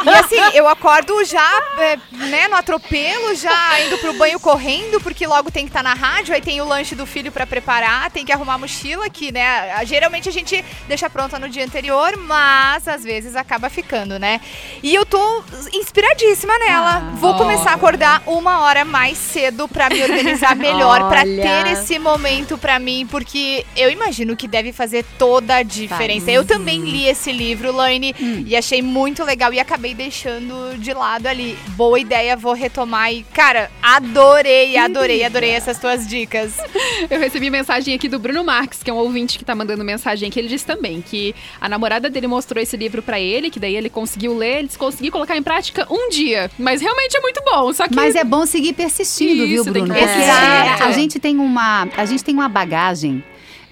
E 0.05 0.09
assim, 0.11 0.57
eu 0.57 0.69
acordo 0.69 1.25
já, 1.25 1.51
é, 1.79 1.99
né, 2.13 2.49
no 2.49 2.57
atropelo, 2.57 3.35
já 3.35 3.81
indo 3.81 3.99
pro 3.99 4.13
banho 4.15 4.39
correndo, 4.39 5.01
porque 5.01 5.27
logo 5.27 5.51
tem 5.51 5.65
que 5.65 5.71
estar 5.71 5.83
na 5.83 5.95
rádio, 5.95 6.35
aí 6.35 6.41
tem 6.41 6.61
o 6.61 6.65
lanche 6.65 6.95
do 6.95 7.07
filho 7.07 7.33
pra 7.33 7.47
preparar, 7.47 8.11
tem 8.11 8.25
que 8.25 8.33
arrumar 8.33 8.55
a 8.55 8.59
mochila, 8.59 9.09
que, 9.11 9.33
né, 9.33 9.85
geralmente 9.85 10.29
a 10.29 10.33
gente 10.33 10.65
deixa 10.87 11.11
pronta 11.15 11.39
no 11.39 11.49
dia 11.49 11.65
anterior, 11.65 12.17
mas 12.17 12.89
às 12.89 13.05
vezes 13.05 13.37
acaba 13.37 13.71
ficando, 13.71 14.19
né? 14.19 14.41
E 14.83 14.93
eu 14.93 15.07
tô 15.07 15.45
inspiradíssima 15.73 16.59
nela. 16.59 16.97
Ah. 16.97 17.15
Vou 17.15 17.37
começar 17.37 17.71
a 17.71 17.75
acordar 17.75 18.21
uma 18.27 18.63
hora 18.63 18.85
mais 18.85 19.17
cedo 19.17 19.69
pra 19.69 19.89
me 19.89 20.03
organizar 20.03 20.57
melhor, 20.59 21.09
pra 21.09 21.21
Olha. 21.21 21.41
ter 21.41 21.71
esse 21.71 22.01
momento 22.01 22.59
pra 22.59 22.81
mim, 22.81 23.07
porque 23.09 23.65
eu 23.77 23.89
imagino 23.91 24.37
que 24.37 24.49
deve 24.49 24.73
fazer 24.73 25.05
toda 25.17 25.55
a 25.55 25.63
diferença. 25.63 26.33
Eu 26.33 26.45
também 26.45 26.81
li 26.81 27.07
esse 27.07 27.31
livro, 27.31 27.71
Laine, 27.71 28.13
e 28.45 28.57
achei 28.57 28.83
muito 28.83 29.23
legal 29.23 29.53
e 29.53 29.61
acabei 29.61 29.95
deixando 29.95 30.77
de 30.79 30.93
lado 30.93 31.29
ali. 31.29 31.57
Boa 31.77 32.01
ideia, 32.01 32.37
vou 32.37 32.55
retomar 32.55 33.13
e, 33.13 33.23
cara, 33.33 33.71
adorei, 33.81 34.77
adorei, 34.77 35.23
adorei 35.23 35.51
essas 35.51 35.79
tuas 35.79 36.09
dicas. 36.09 36.57
Eu 37.09 37.21
recebi 37.21 37.51
mensagem 37.51 37.95
aqui 37.95 38.09
do 38.09 38.19
Bruno 38.19 38.43
Marques, 38.43 38.83
que 38.83 38.91
é 38.91 38.93
um 38.93 38.97
ouvinte 38.97 39.39
que 39.39 39.45
tá 39.45 39.55
mandando 39.55 39.85
mensagem 39.85 40.29
aqui. 40.29 40.41
Ele 40.41 40.49
disse 40.49 40.67
também 40.67 41.04
que 41.05 41.35
a 41.61 41.69
namorada 41.69 42.09
dele 42.11 42.27
mostrou 42.27 42.63
esse 42.63 42.77
livro 42.77 43.03
pra 43.03 43.21
ele, 43.21 43.51
que 43.51 43.61
daí 43.61 43.77
ele 43.77 43.91
conseguiu 43.91 44.37
ler, 44.37 44.59
ele 44.61 44.71
conseguiu 44.77 45.13
colocar 45.13 45.37
em 45.37 45.43
prática 45.43 45.87
um 45.91 46.09
dia. 46.09 46.51
Mas 46.59 46.81
realmente 46.81 47.17
é 47.17 47.21
muito 47.21 47.43
bom, 47.45 47.73
só 47.73 47.87
que... 47.87 47.95
Mas 47.95 48.15
é 48.15 48.25
bom 48.25 48.47
seguir 48.47 48.73
persistindo, 48.73 49.47
viu, 49.47 49.63
Isso, 49.63 49.73
tem 49.73 49.85
Bruno? 49.85 49.89
Porque 49.89 50.05
persistir. 50.05 50.83
a, 50.83 50.87
a 50.87 50.93
gente 50.93 51.19
tem 51.21 51.39
uma, 51.39 51.89
a 51.97 52.05
gente 52.05 52.25
tem 52.25 52.35
uma 52.35 52.49
bagagem 52.49 53.23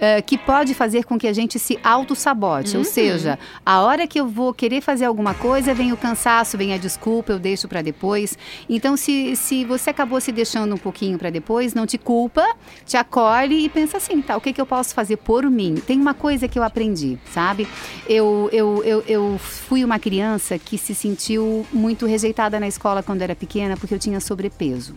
eh, 0.03 0.21
que 0.21 0.37
pode 0.37 0.75
fazer 0.75 1.05
com 1.05 1.17
que 1.17 1.29
a 1.29 1.33
gente 1.33 1.61
se 1.61 1.79
auto-sabote. 1.81 2.77
Ou 2.77 2.83
seja, 2.83 3.39
a 3.65 3.83
hora 3.83 4.05
que 4.05 4.19
eu 4.19 4.27
vou 4.27 4.53
querer 4.53 4.81
fazer 4.81 5.05
alguma 5.05 5.33
coisa, 5.33 5.73
vem 5.73 5.93
o 5.93 5.97
cansaço, 5.97 6.59
vem 6.59 6.75
a 6.75 6.77
desculpa, 6.77 7.31
eu 7.31 7.39
deixo 7.39 7.69
para 7.69 7.83
depois. 7.83 8.37
Então, 8.69 8.97
se, 8.97 9.37
se 9.37 9.65
você 9.65 9.91
acabou 9.91 10.21
se 10.21 10.33
deixando 10.33 10.75
um 10.75 10.77
pouquinho 10.77 11.17
para 11.17 11.31
depois, 11.31 11.73
não 11.73 11.87
te 11.87 11.99
culpa, 11.99 12.45
te 12.85 12.97
acolhe 12.97 13.65
e 13.65 13.69
pensa 13.69 13.99
assim, 13.99 14.21
tá, 14.21 14.37
o 14.37 14.41
que, 14.41 14.53
que 14.53 14.61
eu 14.61 14.67
posso 14.67 14.93
fazer 14.93 15.19
por 15.19 15.49
mim? 15.49 15.77
Tem 15.77 16.01
uma 16.01 16.15
coisa 16.15 16.49
que 16.49 16.59
eu 16.59 16.65
aprendi, 16.65 17.17
sabe? 17.33 17.69
Eu, 18.09 18.49
eu, 18.53 18.83
eu, 18.83 19.05
eu 19.07 19.39
fui 19.39 19.85
uma 19.85 20.01
criança 20.01 20.59
que 20.59 20.77
se 20.77 20.97
sentiu 20.97 21.65
muito 21.73 22.07
rejeitada 22.07 22.59
na 22.59 22.67
escola 22.67 23.05
quando 23.05 23.23
era 23.23 23.37
pequena 23.37 23.77
porque 23.77 23.95
eu 23.95 24.01
tinha 24.01 24.19
sobrepeso. 24.19 24.97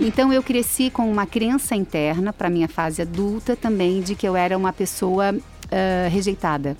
Então 0.00 0.32
eu 0.32 0.42
cresci 0.42 0.88
com 0.88 1.12
uma 1.12 1.26
crença 1.26 1.76
interna 1.76 2.32
para 2.32 2.48
minha 2.48 2.68
fase 2.68 3.02
adulta 3.02 3.54
também 3.54 4.00
de 4.00 4.14
que 4.14 4.29
eu 4.30 4.36
era 4.36 4.56
uma 4.56 4.72
pessoa 4.72 5.34
ah, 5.70 6.08
rejeitada. 6.08 6.76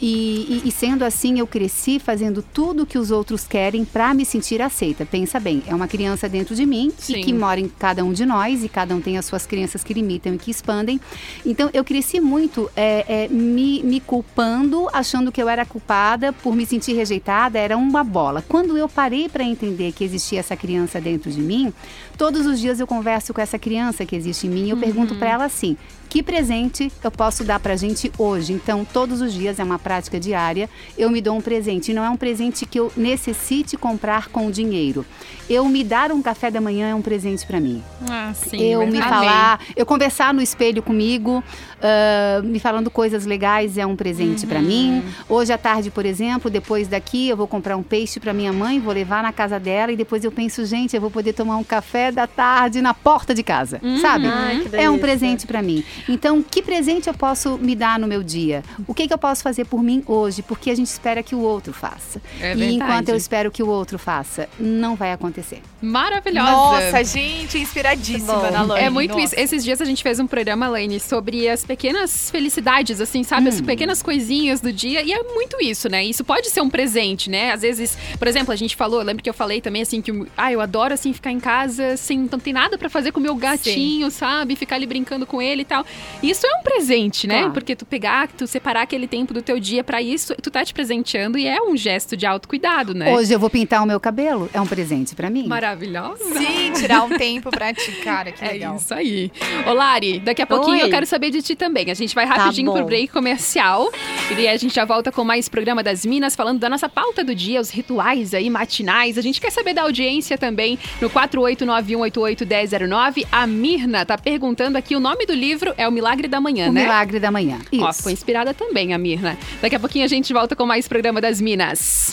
E, 0.00 0.62
e- 0.64 0.68
e 0.68 0.70
sendo 0.70 1.04
assim, 1.04 1.38
eu 1.38 1.46
cresci 1.46 1.98
fazendo 1.98 2.42
tudo 2.42 2.86
que 2.86 2.98
os 2.98 3.10
outros 3.10 3.44
querem 3.46 3.84
para 3.84 4.12
me 4.14 4.24
sentir 4.24 4.60
aceita. 4.62 5.04
Pensa 5.06 5.38
bem, 5.40 5.62
é 5.66 5.74
uma 5.74 5.88
criança 5.88 6.28
dentro 6.28 6.54
de 6.54 6.64
mim 6.66 6.92
Sim. 6.98 7.16
e 7.16 7.24
que 7.24 7.32
mora 7.32 7.60
em 7.60 7.68
cada 7.68 8.04
um 8.04 8.12
de 8.12 8.24
nós 8.26 8.64
e 8.64 8.68
cada 8.68 8.94
um 8.94 9.00
tem 9.00 9.18
as 9.18 9.24
suas 9.24 9.46
crenças 9.46 9.82
que 9.84 9.92
limitam 9.94 10.34
e 10.34 10.38
que 10.38 10.50
expandem. 10.50 11.00
Então 11.44 11.70
eu 11.72 11.84
cresci 11.84 12.20
muito 12.20 12.70
é, 12.76 13.04
é, 13.24 13.28
me, 13.28 13.82
me 13.82 14.00
culpando, 14.00 14.88
achando 14.92 15.30
que 15.32 15.42
eu 15.42 15.48
era 15.48 15.64
culpada 15.64 16.32
por 16.32 16.54
me 16.54 16.66
sentir 16.66 16.92
rejeitada, 16.94 17.58
era 17.58 17.76
uma 17.76 18.02
bola. 18.04 18.44
Quando 18.48 18.76
eu 18.76 18.88
parei 18.88 19.28
para 19.28 19.44
entender 19.44 19.92
que 19.92 20.04
existia 20.04 20.40
essa 20.40 20.56
criança 20.56 21.00
dentro 21.00 21.30
de 21.30 21.40
mim, 21.40 21.72
todos 22.16 22.46
os 22.46 22.58
dias 22.60 22.80
eu 22.80 22.86
converso 22.86 23.32
com 23.34 23.40
essa 23.40 23.58
criança 23.58 24.04
que 24.04 24.14
existe 24.16 24.46
em 24.46 24.50
mim 24.50 24.66
e 24.66 24.70
eu 24.70 24.76
pergunto 24.76 25.14
para 25.16 25.30
ela 25.30 25.44
assim: 25.44 25.76
que 26.08 26.22
presente 26.22 26.90
eu 27.02 27.10
posso 27.10 27.44
dar 27.44 27.60
pra 27.60 27.76
gente 27.76 28.09
hoje? 28.18 28.52
Então, 28.52 28.84
todos 28.84 29.20
os 29.20 29.32
dias 29.32 29.58
é 29.58 29.64
uma 29.64 29.78
prática 29.78 30.18
diária. 30.18 30.68
Eu 30.96 31.10
me 31.10 31.20
dou 31.20 31.36
um 31.36 31.40
presente. 31.40 31.90
E 31.90 31.94
não 31.94 32.04
é 32.04 32.10
um 32.10 32.16
presente 32.16 32.66
que 32.66 32.78
eu 32.78 32.92
necessite 32.96 33.76
comprar 33.76 34.28
com 34.28 34.50
dinheiro. 34.50 35.04
Eu 35.48 35.64
me 35.68 35.82
dar 35.82 36.12
um 36.12 36.22
café 36.22 36.50
da 36.50 36.60
manhã 36.60 36.88
é 36.88 36.94
um 36.94 37.02
presente 37.02 37.46
pra 37.46 37.60
mim. 37.60 37.82
Ah, 38.08 38.32
sim. 38.34 38.60
eu 38.62 38.86
me 38.86 39.00
falar, 39.00 39.60
eu 39.74 39.84
conversar 39.84 40.32
no 40.32 40.40
espelho 40.40 40.82
comigo, 40.82 41.42
ah, 41.82 42.40
me 42.42 42.58
falando 42.58 42.90
coisas 42.90 43.24
legais 43.24 43.78
é 43.78 43.86
um 43.86 43.96
presente 43.96 44.46
pra 44.46 44.60
mim. 44.60 45.02
Hoje 45.28 45.52
à 45.52 45.58
tarde, 45.58 45.90
por 45.90 46.04
exemplo, 46.04 46.50
depois 46.50 46.88
daqui 46.88 47.28
eu 47.28 47.36
vou 47.36 47.46
comprar 47.46 47.76
um 47.76 47.82
peixe 47.82 48.20
pra 48.20 48.32
minha 48.32 48.52
mãe, 48.52 48.78
vou 48.78 48.92
levar 48.92 49.22
na 49.22 49.32
casa 49.32 49.58
dela 49.58 49.92
e 49.92 49.96
depois 49.96 50.24
eu 50.24 50.32
penso, 50.32 50.64
gente, 50.64 50.94
eu 50.94 51.00
vou 51.00 51.10
poder 51.10 51.32
tomar 51.32 51.56
um 51.56 51.64
café 51.64 52.12
da 52.12 52.26
tarde 52.26 52.80
na 52.80 52.92
porta 52.92 53.34
de 53.34 53.42
casa, 53.42 53.80
sabe? 54.00 54.26
Ai, 54.26 54.60
que 54.60 54.76
É 54.76 54.90
um 54.90 54.98
presente 54.98 55.46
pra 55.46 55.62
mim. 55.62 55.84
Então, 56.08 56.42
que 56.42 56.62
presente 56.62 57.08
eu 57.08 57.14
posso 57.14 57.58
me 57.58 57.74
dar 57.74 57.98
no 57.98 58.06
meu 58.06 58.22
dia? 58.22 58.62
O 58.86 58.94
que, 58.94 59.06
que 59.06 59.14
eu 59.14 59.18
posso 59.18 59.42
fazer 59.42 59.64
por 59.64 59.82
mim 59.82 60.02
hoje? 60.06 60.42
Porque 60.42 60.70
a 60.70 60.74
gente 60.74 60.88
espera 60.88 61.22
que 61.22 61.34
o 61.34 61.40
outro 61.40 61.72
faça. 61.72 62.20
É 62.40 62.52
e 62.52 62.56
verdade. 62.56 62.74
enquanto 62.74 63.08
eu 63.08 63.16
espero 63.16 63.50
que 63.50 63.62
o 63.62 63.68
outro 63.68 63.98
faça, 63.98 64.48
não 64.58 64.94
vai 64.96 65.12
acontecer. 65.12 65.62
Maravilhosa. 65.80 66.50
Nossa, 66.50 67.04
gente, 67.04 67.58
inspiradíssima 67.58 68.34
Bom. 68.34 68.50
na 68.50 68.62
Laine. 68.62 68.86
É 68.86 68.90
muito 68.90 69.12
Nossa. 69.12 69.24
isso. 69.24 69.34
Esses 69.36 69.64
dias 69.64 69.80
a 69.80 69.84
gente 69.84 70.02
fez 70.02 70.20
um 70.20 70.26
programa, 70.26 70.68
Laine, 70.68 71.00
sobre 71.00 71.48
as 71.48 71.64
pequenas 71.70 72.28
felicidades, 72.32 73.00
assim, 73.00 73.22
sabe? 73.22 73.46
Hum. 73.46 73.48
As 73.50 73.60
pequenas 73.60 74.02
coisinhas 74.02 74.60
do 74.60 74.72
dia. 74.72 75.02
E 75.02 75.12
é 75.12 75.22
muito 75.22 75.56
isso, 75.62 75.88
né? 75.88 76.04
Isso 76.04 76.24
pode 76.24 76.50
ser 76.50 76.60
um 76.60 76.68
presente, 76.68 77.30
né? 77.30 77.52
Às 77.52 77.62
vezes, 77.62 77.96
por 78.18 78.26
exemplo, 78.26 78.52
a 78.52 78.56
gente 78.56 78.74
falou, 78.74 79.00
lembra 79.02 79.22
que 79.22 79.30
eu 79.30 79.34
falei 79.34 79.60
também, 79.60 79.82
assim, 79.82 80.02
que 80.02 80.10
ah, 80.36 80.50
eu 80.50 80.60
adoro, 80.60 80.92
assim, 80.94 81.12
ficar 81.12 81.30
em 81.30 81.38
casa 81.38 81.96
sem 81.96 82.28
não 82.30 82.40
tem 82.40 82.52
nada 82.52 82.76
pra 82.76 82.90
fazer 82.90 83.12
com 83.12 83.20
o 83.20 83.22
meu 83.22 83.36
gatinho, 83.36 84.10
sabe? 84.10 84.56
Ficar 84.56 84.74
ali 84.74 84.86
brincando 84.86 85.24
com 85.24 85.40
ele 85.40 85.62
e 85.62 85.64
tal. 85.64 85.86
Isso 86.20 86.44
é 86.44 86.50
um 86.58 86.62
presente, 86.64 87.28
né? 87.28 87.38
Claro. 87.38 87.52
Porque 87.52 87.76
tu 87.76 87.86
pegar, 87.86 88.26
tu 88.26 88.48
separar 88.48 88.82
aquele 88.82 89.06
tempo 89.06 89.32
do 89.32 89.40
teu 89.40 89.60
dia 89.60 89.84
pra 89.84 90.02
isso, 90.02 90.34
tu 90.42 90.50
tá 90.50 90.64
te 90.64 90.74
presenteando 90.74 91.38
e 91.38 91.46
é 91.46 91.62
um 91.62 91.76
gesto 91.76 92.16
de 92.16 92.26
autocuidado, 92.26 92.94
né? 92.94 93.14
Hoje 93.14 93.32
eu 93.32 93.38
vou 93.38 93.48
pintar 93.48 93.80
o 93.80 93.86
meu 93.86 94.00
cabelo, 94.00 94.50
é 94.52 94.60
um 94.60 94.66
presente 94.66 95.14
pra 95.14 95.30
mim. 95.30 95.46
Maravilhosa. 95.46 96.24
Sim, 96.36 96.72
tirar 96.72 97.04
um 97.04 97.16
tempo 97.16 97.48
pra 97.48 97.72
ti, 97.72 97.92
cara, 98.02 98.32
que 98.32 98.44
É 98.44 98.54
legal. 98.54 98.74
isso 98.74 98.92
aí. 98.92 99.30
Ô, 99.64 99.72
Lari, 99.72 100.18
daqui 100.18 100.42
a 100.42 100.46
pouquinho 100.46 100.78
Oi. 100.78 100.82
eu 100.82 100.90
quero 100.90 101.06
saber 101.06 101.30
de 101.30 101.40
ti 101.42 101.59
também. 101.60 101.90
A 101.90 101.94
gente 101.94 102.14
vai 102.14 102.24
rapidinho 102.24 102.72
bom. 102.72 102.78
pro 102.78 102.86
break 102.86 103.08
comercial. 103.08 103.92
E 104.30 104.34
daí 104.34 104.48
a 104.48 104.56
gente 104.56 104.74
já 104.74 104.86
volta 104.86 105.12
com 105.12 105.22
mais 105.22 105.46
programa 105.46 105.82
das 105.82 106.06
Minas, 106.06 106.34
falando 106.34 106.58
da 106.58 106.70
nossa 106.70 106.88
pauta 106.88 107.22
do 107.22 107.34
dia, 107.34 107.60
os 107.60 107.68
rituais 107.68 108.32
aí 108.32 108.48
matinais. 108.48 109.18
A 109.18 109.20
gente 109.20 109.38
quer 109.38 109.50
saber 109.50 109.74
da 109.74 109.82
audiência 109.82 110.38
também 110.38 110.78
no 111.02 111.10
4891881009. 111.10 113.26
A 113.30 113.46
Mirna 113.46 114.06
tá 114.06 114.16
perguntando 114.16 114.78
aqui, 114.78 114.96
o 114.96 115.00
nome 115.00 115.26
do 115.26 115.34
livro 115.34 115.74
é 115.76 115.86
O 115.86 115.92
Milagre 115.92 116.28
da 116.28 116.40
Manhã, 116.40 116.70
O 116.70 116.72
né? 116.72 116.80
milagre 116.82 117.20
da 117.20 117.30
manhã. 117.30 117.58
Isso. 117.70 117.84
Ó, 117.84 117.92
foi 117.92 118.12
inspirada 118.12 118.54
também 118.54 118.94
a 118.94 118.98
Mirna. 118.98 119.36
Daqui 119.60 119.76
a 119.76 119.80
pouquinho 119.80 120.06
a 120.06 120.08
gente 120.08 120.32
volta 120.32 120.56
com 120.56 120.64
mais 120.64 120.88
programa 120.88 121.20
das 121.20 121.42
Minas. 121.42 122.10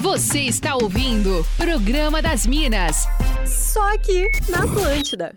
Você 0.00 0.40
está 0.40 0.74
ouvindo 0.74 1.46
Programa 1.56 2.20
das 2.20 2.44
Minas. 2.44 3.06
Só 3.46 3.94
aqui 3.94 4.26
na 4.48 4.64
Atlântida. 4.64 5.36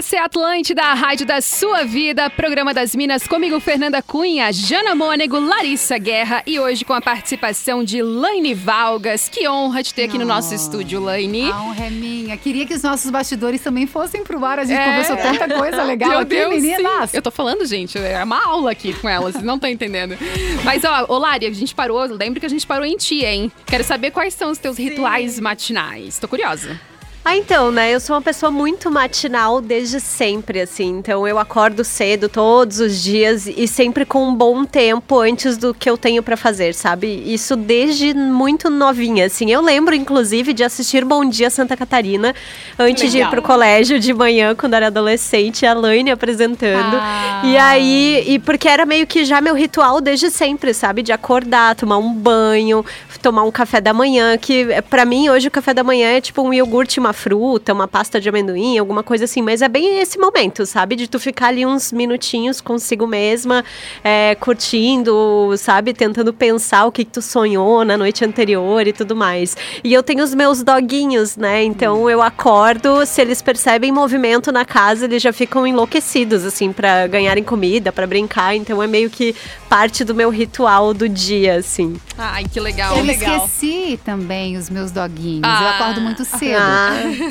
Essa 0.00 0.16
é 0.16 0.18
a 0.18 0.24
Atlântida, 0.24 0.80
a 0.82 0.94
rádio 0.94 1.26
da 1.26 1.42
sua 1.42 1.84
vida, 1.84 2.30
programa 2.30 2.72
das 2.72 2.96
Minas, 2.96 3.26
comigo 3.26 3.60
Fernanda 3.60 4.00
Cunha, 4.00 4.50
Jana 4.50 4.94
Mônego, 4.94 5.38
Larissa 5.38 5.98
Guerra 5.98 6.42
e 6.46 6.58
hoje 6.58 6.86
com 6.86 6.94
a 6.94 7.02
participação 7.02 7.84
de 7.84 8.00
Laine 8.00 8.54
Valgas. 8.54 9.28
Que 9.28 9.46
honra 9.46 9.82
te 9.82 9.92
ter 9.92 10.04
aqui 10.04 10.16
no 10.16 10.24
nosso 10.24 10.54
estúdio, 10.54 11.00
Laine. 11.02 11.50
A 11.52 11.62
honra 11.64 11.84
é 11.84 11.90
minha. 11.90 12.34
Queria 12.38 12.64
que 12.64 12.72
os 12.72 12.82
nossos 12.82 13.10
bastidores 13.10 13.60
também 13.60 13.86
fossem 13.86 14.24
pro 14.24 14.42
ar. 14.42 14.60
A 14.60 14.64
gente 14.64 14.78
É. 14.80 14.86
conversou 14.86 15.16
tanta 15.18 15.54
coisa 15.54 15.82
legal 15.82 16.08
Meu 16.08 16.18
aqui, 16.20 16.30
Deus, 16.30 16.54
meninas. 16.62 17.10
sim. 17.10 17.18
Eu 17.18 17.22
tô 17.22 17.30
falando, 17.30 17.66
gente, 17.66 17.98
é 17.98 18.24
uma 18.24 18.42
aula 18.42 18.70
aqui 18.72 18.94
com 18.94 19.06
elas, 19.06 19.34
não 19.42 19.56
estão 19.56 19.68
entendendo. 19.68 20.16
Mas, 20.64 20.82
ó, 20.82 21.04
ô 21.10 21.18
Lari, 21.18 21.44
a 21.44 21.52
gente 21.52 21.74
parou, 21.74 22.02
lembra 22.06 22.40
que 22.40 22.46
a 22.46 22.50
gente 22.50 22.66
parou 22.66 22.86
em 22.86 22.96
ti, 22.96 23.22
hein? 23.22 23.52
Quero 23.66 23.84
saber 23.84 24.12
quais 24.12 24.32
são 24.32 24.50
os 24.50 24.56
teus 24.56 24.78
rituais 24.78 25.38
matinais. 25.38 26.18
Tô 26.18 26.26
curiosa. 26.26 26.80
Ah, 27.22 27.36
então, 27.36 27.70
né? 27.70 27.94
Eu 27.94 28.00
sou 28.00 28.16
uma 28.16 28.22
pessoa 28.22 28.50
muito 28.50 28.90
matinal 28.90 29.60
desde 29.60 30.00
sempre, 30.00 30.62
assim. 30.62 30.88
Então 30.98 31.28
eu 31.28 31.38
acordo 31.38 31.84
cedo 31.84 32.30
todos 32.30 32.80
os 32.80 33.02
dias 33.02 33.46
e 33.46 33.68
sempre 33.68 34.06
com 34.06 34.26
um 34.26 34.34
bom 34.34 34.64
tempo 34.64 35.20
antes 35.20 35.58
do 35.58 35.74
que 35.74 35.88
eu 35.88 35.98
tenho 35.98 36.22
pra 36.22 36.34
fazer, 36.34 36.74
sabe? 36.74 37.06
Isso 37.26 37.56
desde 37.56 38.14
muito 38.14 38.70
novinha, 38.70 39.26
assim. 39.26 39.50
Eu 39.50 39.60
lembro, 39.60 39.94
inclusive, 39.94 40.54
de 40.54 40.64
assistir 40.64 41.04
Bom 41.04 41.28
Dia 41.28 41.50
Santa 41.50 41.76
Catarina 41.76 42.34
antes 42.78 43.10
de 43.10 43.18
ir 43.18 43.20
Legal. 43.20 43.30
pro 43.30 43.42
colégio 43.42 44.00
de 44.00 44.14
manhã, 44.14 44.54
quando 44.54 44.72
era 44.72 44.86
adolescente, 44.86 45.66
a 45.66 45.74
Laine 45.74 46.10
apresentando. 46.10 46.96
Ah. 46.96 47.42
E 47.44 47.56
aí, 47.58 48.24
e 48.28 48.38
porque 48.38 48.66
era 48.66 48.86
meio 48.86 49.06
que 49.06 49.26
já 49.26 49.42
meu 49.42 49.54
ritual 49.54 50.00
desde 50.00 50.30
sempre, 50.30 50.72
sabe? 50.72 51.02
De 51.02 51.12
acordar, 51.12 51.76
tomar 51.76 51.98
um 51.98 52.14
banho, 52.14 52.84
tomar 53.20 53.42
um 53.44 53.50
café 53.50 53.80
da 53.80 53.92
manhã, 53.92 54.36
que 54.36 54.62
eh, 54.70 54.80
pra 54.80 55.04
mim 55.04 55.28
hoje 55.28 55.48
o 55.48 55.50
café 55.50 55.72
da 55.72 55.84
manhã 55.84 56.08
é 56.16 56.20
tipo 56.20 56.42
um 56.42 56.52
iogurte, 56.52 56.98
uma 56.98 57.12
fruta, 57.12 57.72
uma 57.72 57.86
pasta 57.86 58.20
de 58.20 58.28
amendoim, 58.28 58.78
alguma 58.78 59.02
coisa 59.02 59.24
assim, 59.24 59.42
mas 59.42 59.62
é 59.62 59.68
bem 59.68 60.00
esse 60.00 60.18
momento, 60.18 60.66
sabe? 60.66 60.96
De 60.96 61.08
tu 61.08 61.18
ficar 61.18 61.48
ali 61.48 61.64
uns 61.64 61.92
minutinhos 61.92 62.60
consigo 62.60 63.06
mesma, 63.06 63.64
eh, 64.02 64.34
curtindo, 64.40 65.54
sabe? 65.56 65.92
Tentando 65.92 66.32
pensar 66.32 66.86
o 66.86 66.92
que, 66.92 67.04
que 67.04 67.10
tu 67.10 67.22
sonhou 67.22 67.84
na 67.84 67.96
noite 67.96 68.24
anterior 68.24 68.86
e 68.86 68.92
tudo 68.92 69.14
mais. 69.14 69.56
E 69.84 69.92
eu 69.92 70.02
tenho 70.02 70.24
os 70.24 70.34
meus 70.34 70.62
doguinhos, 70.62 71.36
né? 71.36 71.62
Então 71.62 72.08
eu 72.08 72.22
acordo, 72.22 73.04
se 73.04 73.20
eles 73.20 73.42
percebem 73.42 73.92
movimento 73.92 74.50
na 74.50 74.64
casa, 74.64 75.04
eles 75.04 75.22
já 75.22 75.32
ficam 75.32 75.66
enlouquecidos, 75.66 76.44
assim, 76.44 76.72
pra 76.72 77.06
ganharem 77.06 77.44
comida, 77.44 77.92
pra 77.92 78.06
brincar. 78.06 78.54
Então 78.56 78.82
é 78.82 78.86
meio 78.86 79.10
que 79.10 79.34
parte 79.68 80.04
do 80.04 80.14
meu 80.14 80.30
ritual 80.30 80.94
do 80.94 81.08
dia, 81.08 81.56
assim. 81.56 81.96
Ai, 82.18 82.44
que 82.44 82.60
legal. 82.60 82.96
Eu 82.96 83.04
legal. 83.10 83.44
esqueci 83.46 83.98
também 84.04 84.56
os 84.56 84.68
meus 84.70 84.90
doguinhos. 84.90 85.42
Ah. 85.44 85.62
Eu 85.62 85.68
acordo 85.68 86.00
muito 86.00 86.24
cedo. 86.24 86.58
Ah. 86.60 86.90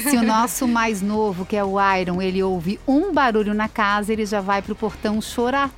Se 0.09 0.17
o 0.17 0.23
nosso 0.23 0.67
mais 0.67 1.01
novo, 1.01 1.45
que 1.45 1.55
é 1.55 1.63
o 1.63 1.75
Iron, 1.97 2.21
ele 2.21 2.41
ouve 2.43 2.79
um 2.87 3.11
barulho 3.13 3.53
na 3.53 3.67
casa, 3.67 4.11
ele 4.13 4.25
já 4.25 4.41
vai 4.41 4.61
pro 4.61 4.75
portão 4.75 5.21
chorar. 5.21 5.69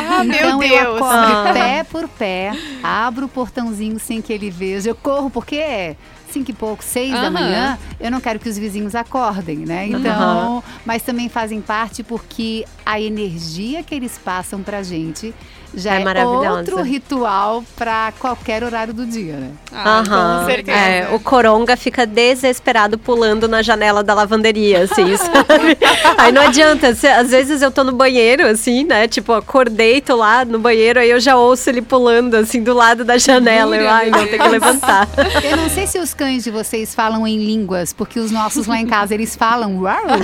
Ah, 0.00 0.24
meu 0.24 0.36
então 0.36 0.62
eu 0.62 0.96
acordo 0.96 1.14
Ah. 1.48 1.50
pé 1.52 1.84
por 1.84 2.08
pé, 2.08 2.52
abro 2.82 3.26
o 3.26 3.28
portãozinho 3.28 3.98
sem 3.98 4.22
que 4.22 4.32
ele 4.32 4.48
veja. 4.50 4.88
Eu 4.90 4.94
corro 4.94 5.28
porque 5.28 5.56
é 5.56 5.96
cinco 6.30 6.50
e 6.50 6.54
pouco, 6.54 6.82
seis 6.84 7.12
da 7.12 7.30
manhã, 7.30 7.78
eu 8.00 8.10
não 8.10 8.20
quero 8.20 8.38
que 8.38 8.48
os 8.48 8.58
vizinhos 8.58 8.94
acordem, 8.94 9.58
né? 9.58 9.86
Então, 9.88 10.62
mas 10.84 11.02
também 11.02 11.28
fazem 11.28 11.60
parte 11.60 12.02
porque 12.02 12.64
a 12.84 13.00
energia 13.00 13.82
que 13.82 13.94
eles 13.94 14.18
passam 14.22 14.62
pra 14.62 14.82
gente 14.82 15.34
já 15.76 15.94
É 15.94 16.00
é, 16.00 16.04
maravilhosa. 16.04 16.50
outro 16.58 16.82
ritual 16.82 17.62
pra 17.76 18.12
qualquer 18.18 18.64
horário 18.64 18.94
do 18.94 19.04
dia, 19.06 19.34
né? 19.34 19.50
Ah, 19.72 19.98
Aham. 20.00 20.40
com 20.40 20.46
certeza. 20.46 20.76
É, 20.78 21.08
o 21.12 21.20
coronga 21.20 21.76
fica 21.76 22.06
desesperado 22.06 22.96
pulando 22.98 23.46
na 23.46 23.62
janela 23.62 24.02
da 24.02 24.14
lavanderia, 24.14 24.84
assim, 24.84 25.14
sabe? 25.18 25.76
Aí 26.18 26.32
não 26.32 26.42
adianta, 26.42 26.94
se- 26.94 27.06
às 27.06 27.30
vezes 27.30 27.60
eu 27.62 27.70
tô 27.70 27.84
no 27.84 27.92
banheiro, 27.92 28.46
assim, 28.46 28.84
né? 28.84 29.06
Tipo, 29.06 29.34
acordei, 29.34 30.00
tô 30.00 30.16
lá 30.16 30.44
no 30.44 30.58
banheiro, 30.58 30.98
aí 30.98 31.10
eu 31.10 31.20
já 31.20 31.36
ouço 31.36 31.68
ele 31.68 31.82
pulando, 31.82 32.34
assim, 32.36 32.62
do 32.62 32.72
lado 32.72 33.04
da 33.04 33.18
janela. 33.18 33.76
Eu, 33.76 33.88
ai, 33.90 34.10
não, 34.10 34.26
tem 34.26 34.38
que 34.38 34.48
levantar. 34.48 35.06
Eu 35.44 35.56
não 35.58 35.68
sei 35.68 35.86
se 35.86 35.98
os 35.98 36.14
cães 36.14 36.42
de 36.42 36.50
vocês 36.50 36.94
falam 36.94 37.26
em 37.26 37.36
línguas? 37.38 37.92
Porque 37.92 38.18
os 38.18 38.30
nossos 38.30 38.66
lá 38.66 38.78
em 38.80 38.86
casa, 38.86 39.12
eles 39.14 39.36
falam. 39.36 39.76
"Uau, 39.82 39.94
uau". 40.06 40.16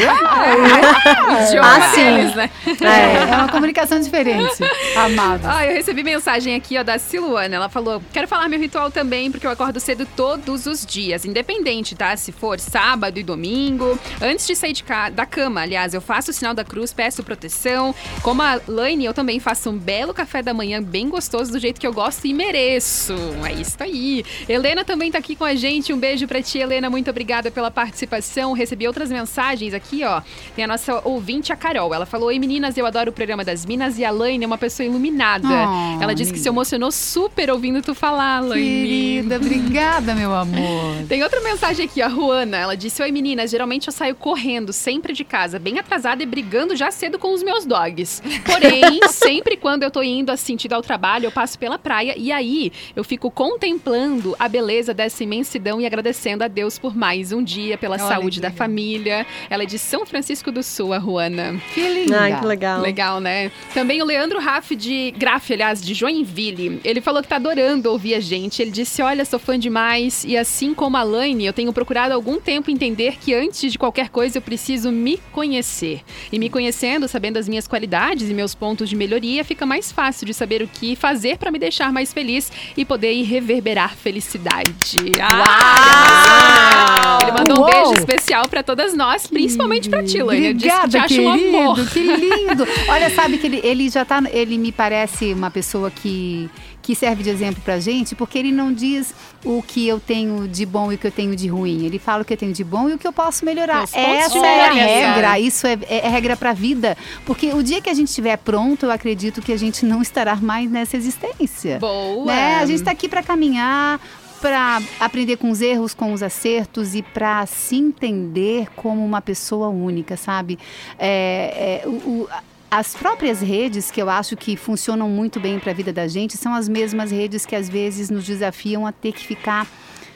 Idioma 1.46 1.68
Ah, 1.76 1.80
sim. 1.94 2.04
deles, 2.04 2.34
né? 2.34 2.50
É, 2.80 3.32
é 3.32 3.36
uma 3.36 3.48
comunicação 3.48 4.00
diferente. 4.00 4.56
Amado. 4.96 5.41
Ah, 5.44 5.66
eu 5.66 5.72
recebi 5.72 6.04
mensagem 6.04 6.54
aqui, 6.54 6.78
ó, 6.78 6.84
da 6.84 6.98
Siluana. 7.00 7.56
Ela 7.56 7.68
falou: 7.68 8.00
quero 8.12 8.28
falar 8.28 8.48
meu 8.48 8.60
ritual 8.60 8.92
também, 8.92 9.28
porque 9.30 9.44
eu 9.44 9.50
acordo 9.50 9.80
cedo 9.80 10.06
todos 10.16 10.66
os 10.66 10.86
dias, 10.86 11.24
independente, 11.24 11.96
tá? 11.96 12.16
Se 12.16 12.30
for 12.30 12.60
sábado 12.60 13.18
e 13.18 13.24
domingo. 13.24 13.98
Antes 14.20 14.46
de 14.46 14.54
sair 14.54 14.72
de 14.72 14.84
ca- 14.84 15.10
da 15.10 15.26
cama, 15.26 15.62
aliás, 15.62 15.94
eu 15.94 16.00
faço 16.00 16.30
o 16.30 16.34
sinal 16.34 16.54
da 16.54 16.64
cruz, 16.64 16.92
peço 16.92 17.24
proteção. 17.24 17.92
Como 18.22 18.40
a 18.40 18.60
Laine, 18.68 19.04
eu 19.04 19.12
também 19.12 19.40
faço 19.40 19.68
um 19.70 19.76
belo 19.76 20.14
café 20.14 20.42
da 20.42 20.54
manhã, 20.54 20.80
bem 20.80 21.08
gostoso, 21.08 21.50
do 21.50 21.58
jeito 21.58 21.80
que 21.80 21.86
eu 21.88 21.92
gosto 21.92 22.24
e 22.24 22.32
mereço. 22.32 23.14
É 23.44 23.52
isso 23.52 23.76
aí. 23.80 24.24
Helena 24.48 24.84
também 24.84 25.10
tá 25.10 25.18
aqui 25.18 25.34
com 25.34 25.44
a 25.44 25.56
gente. 25.56 25.92
Um 25.92 25.98
beijo 25.98 26.28
pra 26.28 26.40
ti, 26.40 26.58
Helena. 26.58 26.88
Muito 26.88 27.10
obrigada 27.10 27.50
pela 27.50 27.70
participação. 27.70 28.52
Recebi 28.52 28.86
outras 28.86 29.10
mensagens 29.10 29.74
aqui, 29.74 30.04
ó. 30.04 30.22
Tem 30.54 30.64
a 30.64 30.68
nossa 30.68 31.00
ouvinte, 31.04 31.52
a 31.52 31.56
Carol. 31.56 31.92
Ela 31.92 32.06
falou: 32.06 32.28
Oi, 32.28 32.38
meninas, 32.38 32.76
eu 32.78 32.86
adoro 32.86 33.10
o 33.10 33.12
programa 33.12 33.44
das 33.44 33.66
Minas 33.66 33.98
e 33.98 34.04
a 34.04 34.10
Laine 34.12 34.44
é 34.44 34.46
uma 34.46 34.56
pessoa 34.58 34.86
iluminada. 34.86 35.21
Oh, 35.22 36.02
Ela 36.02 36.14
disse 36.14 36.32
que 36.32 36.38
se 36.38 36.48
emocionou 36.48 36.90
super 36.90 37.50
ouvindo 37.50 37.80
tu 37.80 37.94
falar, 37.94 38.40
Laine. 38.40 38.62
Querida, 38.64 39.36
obrigada, 39.36 40.14
meu 40.14 40.34
amor. 40.34 40.96
Tem 41.08 41.22
outra 41.22 41.40
mensagem 41.40 41.86
aqui, 41.86 42.02
a 42.02 42.08
Ruana. 42.08 42.56
Ela 42.56 42.76
disse: 42.76 43.02
Oi 43.02 43.12
meninas, 43.12 43.50
geralmente 43.50 43.86
eu 43.86 43.92
saio 43.92 44.14
correndo, 44.14 44.72
sempre 44.72 45.12
de 45.12 45.24
casa, 45.24 45.58
bem 45.58 45.78
atrasada 45.78 46.22
e 46.22 46.26
brigando 46.26 46.74
já 46.74 46.90
cedo 46.90 47.18
com 47.18 47.32
os 47.32 47.42
meus 47.42 47.64
dogs. 47.64 48.22
Porém, 48.44 49.00
sempre 49.10 49.56
quando 49.56 49.84
eu 49.84 49.90
tô 49.90 50.02
indo 50.02 50.30
a 50.30 50.36
sentido 50.36 50.72
ao 50.72 50.82
trabalho, 50.82 51.26
eu 51.26 51.32
passo 51.32 51.58
pela 51.58 51.78
praia 51.78 52.14
e 52.16 52.32
aí 52.32 52.72
eu 52.96 53.04
fico 53.04 53.30
contemplando 53.30 54.34
a 54.38 54.48
beleza 54.48 54.92
dessa 54.92 55.22
imensidão 55.22 55.80
e 55.80 55.86
agradecendo 55.86 56.42
a 56.42 56.48
Deus 56.48 56.78
por 56.78 56.96
mais 56.96 57.32
um 57.32 57.42
dia, 57.42 57.78
pela 57.78 57.96
Olha 57.96 58.08
saúde 58.08 58.40
da 58.40 58.50
família. 58.50 59.26
Ela 59.48 59.62
é 59.62 59.66
de 59.66 59.78
São 59.78 60.04
Francisco 60.04 60.50
do 60.50 60.62
Sul, 60.62 60.92
a 60.92 60.98
Ruana. 60.98 61.60
Que 61.74 61.88
linda. 61.88 62.20
Ai, 62.20 62.38
que 62.38 62.44
legal. 62.44 62.80
Legal, 62.80 63.20
né? 63.20 63.50
Também 63.72 64.02
o 64.02 64.04
Leandro 64.04 64.40
Raff 64.40 64.74
de 64.74 65.11
Graf, 65.16 65.50
aliás, 65.52 65.80
de 65.82 65.94
Joinville. 65.94 66.80
Ele 66.84 67.00
falou 67.00 67.22
que 67.22 67.28
tá 67.28 67.36
adorando 67.36 67.90
ouvir 67.90 68.14
a 68.14 68.20
gente. 68.20 68.60
Ele 68.62 68.70
disse: 68.70 69.02
Olha, 69.02 69.24
sou 69.24 69.38
fã 69.38 69.58
demais. 69.58 70.24
E 70.26 70.36
assim 70.36 70.74
como 70.74 70.96
a 70.96 71.02
Laine, 71.02 71.46
eu 71.46 71.52
tenho 71.52 71.72
procurado 71.72 72.12
há 72.12 72.14
algum 72.16 72.38
tempo 72.40 72.70
entender 72.70 73.16
que 73.20 73.34
antes 73.34 73.72
de 73.72 73.78
qualquer 73.78 74.08
coisa 74.08 74.38
eu 74.38 74.42
preciso 74.42 74.90
me 74.90 75.18
conhecer. 75.32 76.00
E 76.30 76.38
me 76.38 76.48
conhecendo, 76.48 77.06
sabendo 77.08 77.36
as 77.38 77.48
minhas 77.48 77.66
qualidades 77.68 78.28
e 78.30 78.34
meus 78.34 78.54
pontos 78.54 78.88
de 78.88 78.96
melhoria, 78.96 79.44
fica 79.44 79.64
mais 79.66 79.90
fácil 79.92 80.26
de 80.26 80.34
saber 80.34 80.62
o 80.62 80.68
que 80.68 80.94
fazer 80.96 81.36
para 81.38 81.50
me 81.50 81.58
deixar 81.58 81.92
mais 81.92 82.12
feliz 82.12 82.50
e 82.76 82.84
poder 82.84 83.12
ir 83.12 83.22
reverberar 83.24 83.94
felicidade. 83.96 84.96
Ah, 85.20 87.18
Ele 87.22 87.32
mandou 87.32 87.58
um 87.58 87.60
Uou! 87.60 87.70
beijo 87.70 87.94
especial 87.94 88.48
para 88.48 88.62
todas 88.62 88.94
nós, 88.94 89.26
principalmente 89.26 89.88
para 89.88 90.02
ti, 90.02 90.22
Laine. 90.22 90.46
Ele 90.46 90.54
disse 90.54 90.68
que 90.80 90.88
te 90.88 90.96
Obrigada, 90.98 91.04
acha 91.04 91.20
um 91.20 91.28
amor. 91.30 91.74
querido. 91.88 91.90
Que 91.92 92.00
lindo. 92.00 92.66
Olha, 92.88 93.10
sabe 93.10 93.38
que 93.38 93.46
ele, 93.46 93.60
ele 93.62 93.88
já 93.88 94.04
tá. 94.04 94.22
Ele 94.32 94.56
me 94.58 94.70
parece 94.72 95.01
uma 95.34 95.50
pessoa 95.50 95.90
que, 95.90 96.48
que 96.80 96.94
serve 96.94 97.22
de 97.22 97.30
exemplo 97.30 97.62
pra 97.64 97.78
gente, 97.80 98.14
porque 98.14 98.38
ele 98.38 98.52
não 98.52 98.72
diz 98.72 99.14
o 99.44 99.62
que 99.62 99.86
eu 99.86 99.98
tenho 100.00 100.46
de 100.48 100.64
bom 100.66 100.90
e 100.92 100.94
o 100.94 100.98
que 100.98 101.06
eu 101.06 101.10
tenho 101.12 101.34
de 101.36 101.48
ruim. 101.48 101.84
Ele 101.84 101.98
fala 101.98 102.22
o 102.22 102.24
que 102.24 102.32
eu 102.32 102.36
tenho 102.36 102.52
de 102.52 102.64
bom 102.64 102.88
e 102.88 102.94
o 102.94 102.98
que 102.98 103.06
eu 103.06 103.12
posso 103.12 103.44
melhorar. 103.44 103.84
De 103.86 103.96
Essa 103.96 104.38
é 104.38 104.60
a 104.60 104.72
regra. 105.06 105.38
Isso 105.38 105.66
é, 105.66 105.78
é 105.88 106.08
regra 106.08 106.36
pra 106.36 106.52
vida. 106.52 106.96
Porque 107.24 107.52
o 107.52 107.62
dia 107.62 107.80
que 107.80 107.90
a 107.90 107.94
gente 107.94 108.08
estiver 108.08 108.36
pronto, 108.38 108.86
eu 108.86 108.90
acredito 108.90 109.40
que 109.42 109.52
a 109.52 109.56
gente 109.58 109.84
não 109.84 110.00
estará 110.02 110.36
mais 110.36 110.70
nessa 110.70 110.96
existência. 110.96 111.78
Boa! 111.78 112.26
Né? 112.26 112.56
A 112.56 112.66
gente 112.66 112.76
está 112.78 112.90
aqui 112.90 113.08
para 113.08 113.22
caminhar, 113.22 114.00
para 114.40 114.82
aprender 114.98 115.36
com 115.36 115.50
os 115.50 115.60
erros, 115.60 115.94
com 115.94 116.12
os 116.12 116.20
acertos 116.22 116.94
e 116.96 117.02
para 117.02 117.46
se 117.46 117.76
entender 117.76 118.66
como 118.74 119.04
uma 119.04 119.20
pessoa 119.20 119.68
única, 119.68 120.16
sabe? 120.16 120.58
É, 120.98 121.82
é, 121.84 121.88
o- 121.88 122.28
as 122.72 122.94
próprias 122.94 123.42
redes 123.42 123.90
que 123.90 124.00
eu 124.00 124.08
acho 124.08 124.34
que 124.34 124.56
funcionam 124.56 125.06
muito 125.06 125.38
bem 125.38 125.58
para 125.58 125.72
a 125.72 125.74
vida 125.74 125.92
da 125.92 126.08
gente 126.08 126.38
são 126.38 126.54
as 126.54 126.70
mesmas 126.70 127.10
redes 127.10 127.44
que 127.44 127.54
às 127.54 127.68
vezes 127.68 128.08
nos 128.08 128.24
desafiam 128.24 128.86
a 128.86 128.92
ter 128.92 129.12
que 129.12 129.26
ficar 129.26 129.66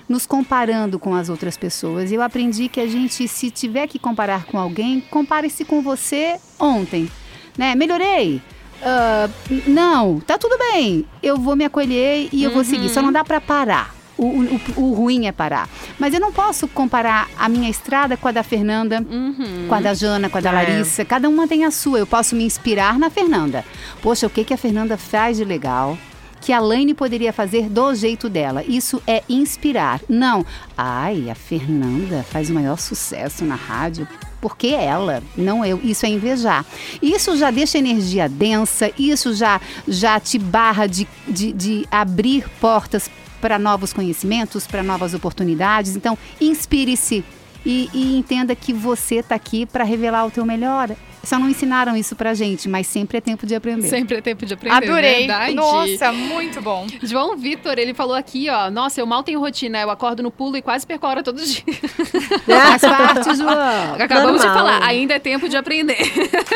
nos 0.09 0.25
comparando 0.25 0.99
com 0.99 1.15
as 1.15 1.29
outras 1.29 1.55
pessoas. 1.55 2.11
Eu 2.11 2.23
aprendi 2.23 2.71
que 2.71 2.81
a 2.81 2.87
gente, 2.87 3.29
se 3.29 3.51
tiver 3.51 3.87
que 3.87 3.99
comparar 3.99 4.47
com 4.47 4.59
alguém, 4.59 5.03
compare-se 5.11 5.67
com 5.67 5.83
você 5.83 6.41
ontem. 6.59 7.11
Né? 7.59 7.75
Melhorei. 7.75 8.41
Ah, 8.83 9.29
não, 9.67 10.19
tá 10.21 10.39
tudo 10.39 10.57
bem. 10.57 11.05
Eu 11.23 11.37
vou 11.37 11.57
me 11.57 11.65
acolher 11.67 12.31
e 12.33 12.43
eu 12.43 12.51
vou 12.51 12.65
seguir. 12.65 12.89
Só 12.89 13.03
não 13.03 13.13
dá 13.13 13.23
para 13.23 13.39
parar. 13.39 13.96
O, 14.19 14.25
o- 14.27 14.61
o 14.77 14.95
ruim 14.95 15.27
é 15.27 15.33
parar. 15.33 15.69
Mas 15.99 16.15
eu 16.15 16.21
não 16.21 16.33
posso 16.33 16.67
comparar 16.69 17.29
a 17.39 17.49
minha 17.49 17.69
estrada 17.69 18.17
com 18.17 18.27
a 18.29 18.33
da 18.33 18.43
Fernanda, 18.43 19.05
Uhum. 19.09 19.67
com 19.69 19.75
a 19.75 19.81
da 19.81 19.93
Jana, 19.95 20.29
com 20.31 20.39
a 20.39 20.41
da 20.41 20.51
É. 20.51 20.53
Larissa. 20.53 21.05
Cada 21.05 21.29
uma 21.29 21.47
tem 21.47 21.65
a 21.65 21.71
sua. 21.71 21.99
Eu 21.99 22.07
posso 22.07 22.35
me 22.35 22.45
inspirar 22.45 22.99
na 22.99 23.11
Fernanda. 23.11 23.65
Poxa, 24.01 24.27
o 24.27 24.31
que, 24.31 24.43
que 24.45 24.55
a 24.55 24.57
Fernanda 24.57 24.97
faz 24.97 25.37
de 25.37 25.45
legal? 25.45 25.99
Que 26.41 26.53
a 26.53 26.61
Laine 26.61 26.95
poderia 26.95 27.33
fazer 27.33 27.69
do 27.69 27.93
jeito 27.95 28.29
dela. 28.29 28.63
Isso 28.67 29.03
é 29.07 29.23
inspirar. 29.29 30.01
Não. 30.09 30.47
Ai, 30.77 31.29
a 31.29 31.35
Fernanda 31.35 32.25
faz 32.31 32.49
o 32.51 32.55
maior 32.55 32.79
sucesso 32.79 33.45
na 33.45 33.55
rádio. 33.57 34.07
Porque 34.41 34.69
ela, 34.69 35.23
não 35.37 35.65
eu. 35.65 35.81
Isso 35.83 36.07
é 36.07 36.09
invejar. 36.11 36.65
Isso 37.03 37.37
já 37.37 37.51
deixa 37.51 37.79
energia 37.79 38.29
densa, 38.29 38.93
isso 38.99 39.35
já, 39.35 39.61
já 39.89 40.21
te 40.21 40.39
barra 40.39 40.87
de, 40.87 41.09
de, 41.27 41.53
de 41.53 41.89
abrir 41.91 42.45
portas 42.61 43.11
para 43.41 43.59
novos 43.59 43.93
conhecimentos, 43.93 44.67
para 44.67 44.83
novas 44.83 45.15
oportunidades. 45.15 45.97
Então, 45.97 46.17
inspire-se 46.41 47.25
e, 47.65 47.91
e 47.93 48.17
entenda 48.17 48.55
que 48.55 48.73
você 48.73 49.17
está 49.17 49.35
aqui 49.35 49.67
para 49.67 49.85
revelar 49.85 50.25
o 50.25 50.31
teu 50.31 50.45
melhor. 50.45 50.91
Só 51.25 51.41
não 51.41 51.51
ensinaram 51.51 51.97
isso 51.97 52.15
pra 52.15 52.35
gente, 52.35 52.69
mas 52.69 52.87
sempre 52.87 53.19
é 53.19 53.21
tempo 53.21 53.45
de 53.45 53.55
aprender. 53.57 53.89
Sempre 53.89 54.19
é 54.19 54.21
tempo 54.21 54.47
de 54.47 54.55
aprender, 54.55 54.77
Adorei. 54.77 55.19
verdade? 55.27 55.55
Nossa, 55.57 56.13
muito 56.13 56.63
bom. 56.63 56.87
João 57.03 57.37
Vitor, 57.37 57.77
ele 57.77 57.93
falou 57.93 58.15
aqui, 58.15 58.49
ó. 58.49 58.71
Nossa, 58.71 59.01
eu 59.01 59.07
mal 59.07 59.25
tenho 59.25 59.41
rotina. 59.41 59.81
Eu 59.81 59.91
acordo 59.91 60.23
no 60.23 60.31
pulo 60.31 60.57
e 60.57 60.63
quase 60.63 60.87
perco 60.87 61.05
a 61.05 61.09
hora 61.09 61.23
todos 61.25 61.43
os 61.43 61.55
dias. 61.55 61.77
Faz 62.47 62.81
parte, 62.81 63.37
João. 63.37 63.95
Acabamos 63.99 64.41
de 64.41 64.47
Normal. 64.47 64.55
falar, 64.55 64.83
ainda 64.87 65.15
é 65.15 65.19
tempo 65.19 65.49
de 65.49 65.57
aprender. 65.57 65.99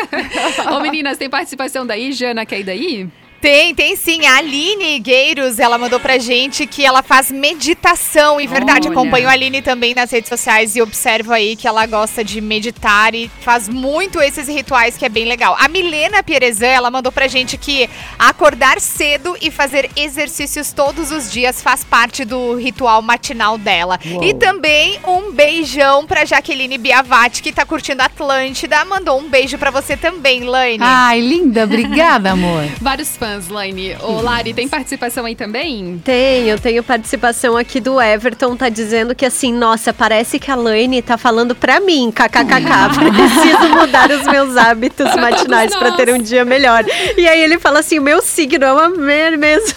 Ô, 0.72 0.78
meninas, 0.78 1.18
tem 1.18 1.28
participação 1.28 1.84
daí? 1.84 2.12
Jana, 2.12 2.46
quer 2.46 2.60
ir 2.60 2.64
daí? 2.64 3.08
Tem, 3.40 3.74
tem 3.74 3.96
sim. 3.96 4.26
A 4.26 4.36
Aline 4.36 4.98
Gueiros, 4.98 5.58
ela 5.58 5.78
mandou 5.78 5.98
pra 5.98 6.18
gente 6.18 6.66
que 6.66 6.84
ela 6.84 7.02
faz 7.02 7.30
meditação. 7.30 8.40
E 8.40 8.46
verdade, 8.46 8.88
Olha. 8.88 8.98
acompanho 8.98 9.28
a 9.28 9.32
Aline 9.32 9.62
também 9.62 9.94
nas 9.94 10.10
redes 10.10 10.28
sociais 10.28 10.76
e 10.76 10.82
observo 10.82 11.32
aí 11.32 11.56
que 11.56 11.66
ela 11.66 11.86
gosta 11.86 12.22
de 12.22 12.40
meditar 12.40 13.14
e 13.14 13.30
faz 13.40 13.68
muito 13.68 14.20
esses 14.20 14.46
rituais 14.48 14.96
que 14.96 15.04
é 15.06 15.08
bem 15.08 15.24
legal. 15.24 15.56
A 15.58 15.68
Milena 15.68 16.22
Pierezan, 16.22 16.66
ela 16.66 16.90
mandou 16.90 17.10
pra 17.10 17.28
gente 17.28 17.56
que 17.56 17.88
acordar 18.18 18.80
cedo 18.80 19.36
e 19.40 19.50
fazer 19.50 19.90
exercícios 19.96 20.72
todos 20.72 21.10
os 21.10 21.30
dias 21.30 21.62
faz 21.62 21.84
parte 21.84 22.24
do 22.24 22.56
ritual 22.56 23.00
matinal 23.00 23.56
dela. 23.56 23.98
Uou. 24.04 24.24
E 24.24 24.34
também 24.34 24.98
um 25.06 25.32
beijão 25.32 26.06
pra 26.06 26.24
Jaqueline 26.24 26.76
Biavati, 26.76 27.42
que 27.42 27.52
tá 27.52 27.64
curtindo 27.64 28.02
Atlântida. 28.02 28.84
Mandou 28.84 29.18
um 29.18 29.28
beijo 29.28 29.56
pra 29.56 29.70
você 29.70 29.96
também, 29.96 30.44
Laine. 30.44 30.82
Ai, 30.82 31.20
linda, 31.20 31.64
obrigada, 31.64 32.32
amor. 32.32 32.64
Vários 32.80 33.16
fãs, 33.16 33.29
Laine. 33.48 33.96
Ô, 34.02 34.20
Lari, 34.20 34.52
tem 34.54 34.68
participação 34.68 35.24
aí 35.24 35.34
também? 35.34 36.00
Tenho, 36.04 36.58
tenho 36.58 36.82
participação 36.82 37.56
aqui 37.56 37.80
do 37.80 38.00
Everton, 38.00 38.56
tá 38.56 38.68
dizendo 38.68 39.14
que 39.14 39.24
assim, 39.24 39.52
nossa, 39.52 39.92
parece 39.92 40.38
que 40.38 40.50
a 40.50 40.54
Laine 40.54 41.02
tá 41.02 41.16
falando 41.16 41.54
pra 41.54 41.80
mim, 41.80 42.10
kkkk, 42.10 43.00
preciso 43.14 43.68
mudar 43.74 44.10
os 44.10 44.24
meus 44.24 44.56
hábitos 44.56 45.14
matinais 45.14 45.74
pra 45.74 45.92
ter 45.92 46.12
um 46.12 46.18
dia 46.18 46.44
melhor. 46.44 46.84
E 47.16 47.28
aí 47.28 47.40
ele 47.40 47.58
fala 47.58 47.80
assim, 47.80 47.98
o 47.98 48.02
meu 48.02 48.20
signo 48.22 48.64
é 48.64 48.72
uma 48.72 48.88
mesmo. 48.88 49.76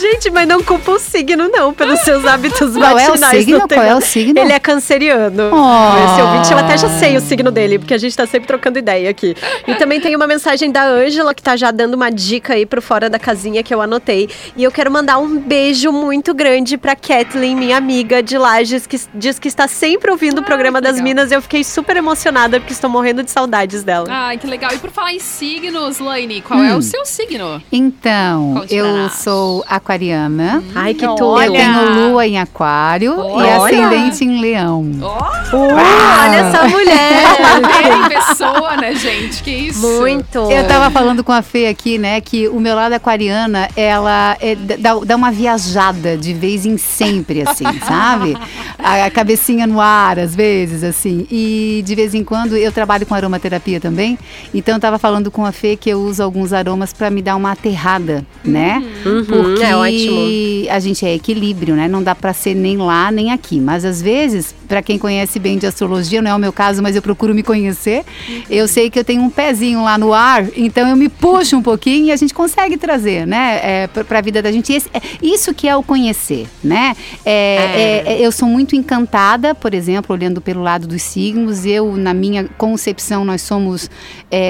Gente, 0.00 0.30
mas 0.30 0.46
não 0.48 0.62
culpa 0.62 0.92
o 0.92 0.98
signo 0.98 1.48
não, 1.48 1.72
pelos 1.72 2.00
seus 2.00 2.24
hábitos 2.24 2.74
Qual 2.76 2.98
é 2.98 3.06
o 3.06 3.08
matinais. 3.10 3.38
signo? 3.44 3.68
Qual 3.68 3.82
é 3.82 3.94
o 3.94 4.00
signo? 4.00 4.38
Ele 4.40 4.52
é 4.52 4.58
canceriano. 4.58 5.50
Oh. 5.52 6.12
Esse 6.12 6.22
ouvinte, 6.22 6.52
eu 6.52 6.58
até 6.58 6.78
já 6.78 6.88
sei 6.98 7.16
o 7.16 7.20
signo 7.20 7.50
dele, 7.50 7.78
porque 7.78 7.94
a 7.94 7.98
gente 7.98 8.16
tá 8.16 8.26
sempre 8.26 8.46
trocando 8.46 8.78
ideia 8.78 9.08
aqui. 9.10 9.34
E 9.66 9.74
também 9.76 10.00
tem 10.00 10.14
uma 10.16 10.26
mensagem 10.26 10.70
da 10.70 10.84
Ângela, 10.86 11.34
que 11.34 11.42
tá 11.42 11.56
já 11.56 11.70
dando 11.70 11.94
uma 11.94 12.10
dica 12.10 12.54
aí 12.54 12.64
pro 12.66 12.80
Fora 12.82 13.08
da 13.10 13.18
Casinha, 13.18 13.62
que 13.62 13.74
eu 13.74 13.80
anotei. 13.80 14.28
E 14.56 14.62
eu 14.64 14.70
quero 14.70 14.90
mandar 14.90 15.18
um 15.18 15.38
beijo 15.38 15.90
muito 15.92 16.34
grande 16.34 16.76
pra 16.76 16.94
Kathleen, 16.96 17.56
minha 17.56 17.76
amiga 17.76 18.22
de 18.22 18.36
Lages, 18.38 18.86
que 18.86 19.00
diz 19.14 19.38
que 19.38 19.48
está 19.48 19.66
sempre 19.68 20.10
ouvindo 20.10 20.40
o 20.40 20.44
programa 20.44 20.80
das 20.80 20.92
legal. 20.94 21.04
Minas. 21.04 21.32
Eu 21.32 21.40
fiquei 21.42 21.62
super 21.64 21.96
emocionada, 21.96 22.58
porque 22.60 22.72
estou 22.72 22.90
morrendo 22.90 23.22
de 23.22 23.30
saudades 23.30 23.82
dela. 23.82 24.06
Ai, 24.10 24.38
que 24.38 24.46
legal. 24.46 24.72
E 24.74 24.78
por 24.78 24.90
falar 24.90 25.12
em 25.12 25.18
signos, 25.20 25.98
Laine, 25.98 26.40
qual 26.42 26.62
é 26.62 26.74
Hum. 26.74 26.78
o 26.78 26.82
seu 26.82 27.04
signo? 27.04 27.62
Então, 27.70 28.64
eu 28.68 28.86
nós. 28.86 29.12
sou 29.14 29.55
sou 29.56 29.64
aquariana. 29.66 30.62
Ai, 30.74 30.92
que 30.92 31.06
tudo. 31.06 31.42
Eu 31.42 31.52
tenho 31.52 32.10
lua 32.10 32.26
em 32.26 32.38
aquário 32.38 33.14
e 33.14 33.18
Olha. 33.18 33.56
ascendente 33.56 34.24
em 34.24 34.40
leão. 34.40 34.82
Uh, 34.82 35.56
olha 35.56 36.36
essa 36.36 36.68
mulher. 36.68 37.26
Primeira 37.56 37.96
em 37.96 38.08
pessoa, 38.08 38.76
né, 38.76 38.94
gente? 38.94 39.42
Que 39.42 39.50
isso? 39.50 39.80
Muito. 39.80 40.50
Eu 40.50 40.66
tava 40.66 40.90
falando 40.90 41.22
com 41.24 41.32
a 41.32 41.42
Fê 41.42 41.68
aqui, 41.68 41.96
né, 41.96 42.20
que 42.20 42.48
o 42.48 42.58
meu 42.58 42.74
lado 42.74 42.92
aquariana, 42.92 43.68
ela 43.76 44.36
é, 44.40 44.54
dá, 44.54 44.94
dá 44.94 45.16
uma 45.16 45.30
viajada 45.30 46.16
de 46.16 46.34
vez 46.34 46.66
em 46.66 46.76
sempre, 46.76 47.42
assim, 47.42 47.64
sabe? 47.86 48.36
A, 48.78 49.04
a 49.06 49.10
cabecinha 49.10 49.66
no 49.66 49.80
ar, 49.80 50.18
às 50.18 50.34
vezes, 50.34 50.82
assim. 50.82 51.26
E 51.30 51.82
de 51.86 51.94
vez 51.94 52.14
em 52.14 52.24
quando 52.24 52.56
eu 52.56 52.72
trabalho 52.72 53.06
com 53.06 53.14
aromaterapia 53.14 53.80
também. 53.80 54.18
Então 54.52 54.74
eu 54.74 54.80
tava 54.80 54.98
falando 54.98 55.30
com 55.30 55.44
a 55.44 55.52
Fê 55.52 55.76
que 55.76 55.88
eu 55.88 56.00
uso 56.00 56.22
alguns 56.22 56.52
aromas 56.52 56.92
pra 56.92 57.10
me 57.10 57.22
dar 57.22 57.36
uma 57.36 57.52
aterrada, 57.52 58.24
né? 58.44 58.82
Uhum, 59.04 59.45
Porque 59.46 59.64
é 59.64 59.76
ótimo. 59.76 60.70
a 60.70 60.78
gente 60.80 61.04
é 61.06 61.14
equilíbrio, 61.14 61.74
né? 61.74 61.88
Não 61.88 62.02
dá 62.02 62.14
pra 62.14 62.32
ser 62.32 62.54
nem 62.54 62.76
lá 62.76 63.10
nem 63.10 63.32
aqui. 63.32 63.60
Mas 63.60 63.84
às 63.84 64.00
vezes, 64.02 64.54
pra 64.68 64.82
quem 64.82 64.98
conhece 64.98 65.38
bem 65.38 65.58
de 65.58 65.66
astrologia, 65.66 66.20
não 66.20 66.30
é 66.30 66.34
o 66.34 66.38
meu 66.38 66.52
caso, 66.52 66.82
mas 66.82 66.94
eu 66.96 67.02
procuro 67.02 67.34
me 67.34 67.42
conhecer. 67.42 68.04
Eu 68.50 68.66
sei 68.68 68.90
que 68.90 68.98
eu 68.98 69.04
tenho 69.04 69.22
um 69.22 69.30
pezinho 69.30 69.82
lá 69.84 69.96
no 69.98 70.12
ar, 70.12 70.46
então 70.56 70.88
eu 70.88 70.96
me 70.96 71.08
puxo 71.08 71.56
um 71.56 71.62
pouquinho 71.62 72.06
e 72.06 72.12
a 72.12 72.16
gente 72.16 72.34
consegue 72.34 72.76
trazer, 72.76 73.26
né? 73.26 73.60
É, 73.62 73.86
pra, 73.86 74.04
pra 74.04 74.20
vida 74.20 74.42
da 74.42 74.50
gente. 74.52 74.72
Esse- 74.72 74.88
é, 74.92 75.00
isso 75.22 75.52
que 75.54 75.68
é 75.68 75.76
o 75.76 75.82
conhecer, 75.82 76.46
né? 76.62 76.94
É, 77.24 77.32
É. 77.32 78.02
é- 78.06 78.12
é- 78.22 78.26
eu 78.26 78.32
sou 78.32 78.48
muito 78.48 78.74
encantada, 78.76 79.54
por 79.54 79.72
exemplo, 79.74 80.14
olhando 80.14 80.40
pelo 80.40 80.62
lado 80.62 80.86
dos 80.86 81.02
signos. 81.02 81.64
Eu, 81.66 81.96
na 81.96 82.12
minha 82.14 82.44
concepção, 82.58 83.24
nós 83.24 83.42
somos 83.42 83.88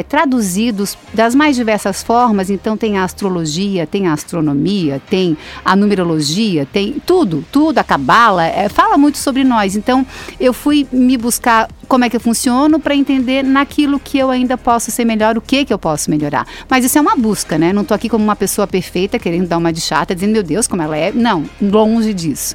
traduzidos 0.08 0.96
das 1.12 1.34
mais 1.34 1.56
diversas 1.56 2.02
formas. 2.02 2.50
Então, 2.50 2.76
tem 2.76 2.96
a 2.98 3.04
astrologia, 3.04 3.86
tem 3.86 4.06
a 4.06 4.12
astronomia, 4.12 4.85
tem 5.08 5.36
a 5.64 5.74
numerologia, 5.76 6.66
tem 6.70 6.94
tudo, 7.04 7.44
tudo, 7.50 7.78
a 7.78 7.84
cabala, 7.84 8.44
é, 8.44 8.68
fala 8.68 8.96
muito 8.96 9.18
sobre 9.18 9.44
nós. 9.44 9.76
Então, 9.76 10.06
eu 10.38 10.52
fui 10.52 10.86
me 10.92 11.16
buscar 11.16 11.68
como 11.88 12.04
é 12.04 12.10
que 12.10 12.16
eu 12.16 12.20
funciono 12.20 12.78
para 12.78 12.94
entender 12.94 13.42
naquilo 13.42 13.98
que 13.98 14.18
eu 14.18 14.30
ainda 14.30 14.56
posso 14.58 14.90
ser 14.90 15.04
melhor, 15.04 15.36
o 15.36 15.40
que 15.40 15.64
que 15.64 15.72
eu 15.72 15.78
posso 15.78 16.10
melhorar. 16.10 16.46
Mas 16.68 16.84
isso 16.84 16.98
é 16.98 17.00
uma 17.00 17.16
busca, 17.16 17.56
né? 17.58 17.72
Não 17.72 17.84
tô 17.84 17.94
aqui 17.94 18.08
como 18.08 18.22
uma 18.24 18.36
pessoa 18.36 18.66
perfeita, 18.66 19.18
querendo 19.18 19.46
dar 19.48 19.58
uma 19.58 19.72
de 19.72 19.80
chata, 19.80 20.14
dizendo, 20.14 20.32
meu 20.32 20.42
Deus, 20.42 20.66
como 20.66 20.82
ela 20.82 20.96
é. 20.96 21.12
Não, 21.12 21.44
longe 21.60 22.12
disso. 22.12 22.54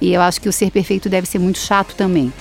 E 0.00 0.12
eu 0.12 0.20
acho 0.22 0.40
que 0.40 0.48
o 0.48 0.52
ser 0.52 0.70
perfeito 0.70 1.08
deve 1.08 1.26
ser 1.26 1.38
muito 1.38 1.58
chato 1.58 1.94
também. 1.94 2.32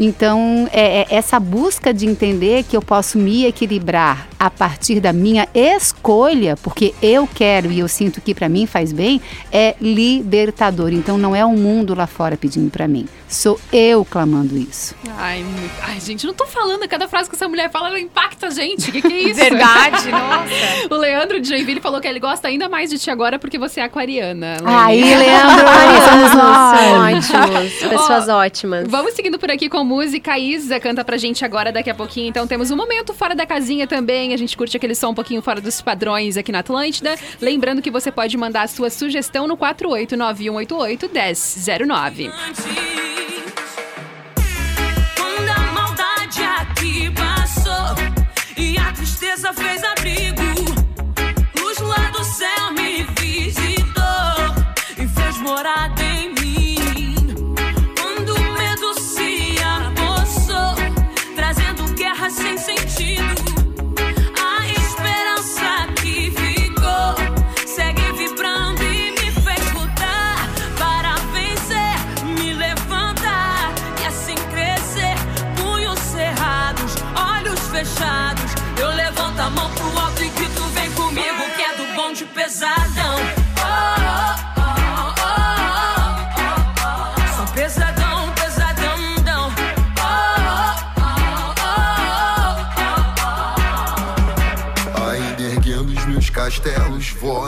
Então, 0.00 0.68
é, 0.72 1.00
é 1.00 1.06
essa 1.10 1.40
busca 1.40 1.92
de 1.92 2.06
entender 2.06 2.62
que 2.62 2.76
eu 2.76 2.80
posso 2.82 3.18
me 3.18 3.44
equilibrar 3.44 4.28
a 4.38 4.48
partir 4.48 5.00
da 5.00 5.12
minha 5.12 5.48
escolha, 5.52 6.56
porque 6.56 6.94
eu 7.02 7.26
quero 7.26 7.72
e 7.72 7.80
eu 7.80 7.88
sinto 7.88 8.20
que 8.20 8.32
para 8.32 8.48
mim 8.48 8.64
faz 8.64 8.92
bem, 8.92 9.20
é 9.50 9.74
libertador. 9.80 10.92
Então, 10.92 11.18
não 11.18 11.34
é 11.34 11.44
o 11.44 11.50
mundo 11.56 11.96
lá 11.96 12.06
fora 12.06 12.36
pedindo 12.36 12.70
para 12.70 12.86
mim. 12.86 13.06
Sou 13.28 13.60
eu 13.72 14.04
clamando 14.04 14.56
isso. 14.56 14.94
Ai, 15.16 15.42
muito- 15.42 15.74
Ai, 15.90 15.98
gente, 16.00 16.26
não 16.26 16.34
tô 16.34 16.44
falando. 16.44 16.86
Cada 16.86 17.08
frase 17.08 17.30
que 17.30 17.34
essa 17.34 17.48
mulher 17.48 17.70
fala, 17.70 17.88
ela 17.88 17.98
impacta 17.98 18.48
a 18.48 18.50
gente. 18.50 18.90
O 18.90 18.92
que, 18.92 19.00
que 19.00 19.12
é 19.12 19.20
isso? 19.22 19.40
Verdade, 19.40 20.08
nossa. 20.12 20.94
O 20.94 20.98
Leandro 20.98 21.40
de 21.40 21.48
Joinville 21.48 21.80
falou 21.80 21.98
que 21.98 22.06
ele 22.06 22.20
gosta 22.20 22.46
ainda 22.48 22.68
mais 22.68 22.90
de 22.90 22.98
ti 22.98 23.10
agora 23.10 23.38
porque 23.38 23.58
você 23.58 23.80
é 23.80 23.84
aquariana. 23.84 24.58
Leandro. 24.60 24.68
Aí, 24.68 25.00
Leandro, 25.16 25.64
somos 26.04 26.34
nós. 26.34 27.30
Ótimos. 27.30 27.72
Pessoas 27.88 28.28
ótimas. 28.28 28.86
Vamos 28.86 29.14
seguindo 29.14 29.38
por 29.38 29.50
aqui 29.50 29.70
com 29.70 29.82
música. 29.82 30.32
A 30.32 30.38
Isa 30.38 30.78
canta 30.78 31.02
pra 31.02 31.16
gente 31.16 31.42
agora, 31.42 31.72
daqui 31.72 31.88
a 31.88 31.94
pouquinho. 31.94 32.28
Então 32.28 32.46
temos 32.46 32.70
um 32.70 32.76
momento 32.76 33.14
fora 33.14 33.34
da 33.34 33.46
casinha 33.46 33.86
também. 33.86 34.34
A 34.34 34.36
gente 34.36 34.58
curte 34.58 34.76
aquele 34.76 34.94
som 34.94 35.10
um 35.10 35.14
pouquinho 35.14 35.40
fora 35.40 35.60
dos 35.60 35.80
padrões 35.80 36.36
aqui 36.36 36.52
na 36.52 36.58
Atlântida. 36.58 37.16
Lembrando 37.40 37.80
que 37.80 37.90
você 37.90 38.12
pode 38.12 38.36
mandar 38.36 38.62
a 38.62 38.68
sua 38.68 38.90
sugestão 38.90 39.46
no 39.46 39.56
489188 39.56 41.08
1009. 41.08 43.17
Aqui 46.78 47.10
passou. 47.10 47.94
E 48.56 48.78
a 48.78 48.92
tristeza 48.92 49.52
fez 49.52 49.82
abrigo, 49.84 50.42
luz 51.60 51.78
lá 51.78 52.10
do 52.10 52.24
céu 52.24 52.72
me 52.72 53.04
visitou. 53.20 54.54
E 54.96 55.06
fez 55.06 55.38
morada 55.38 55.97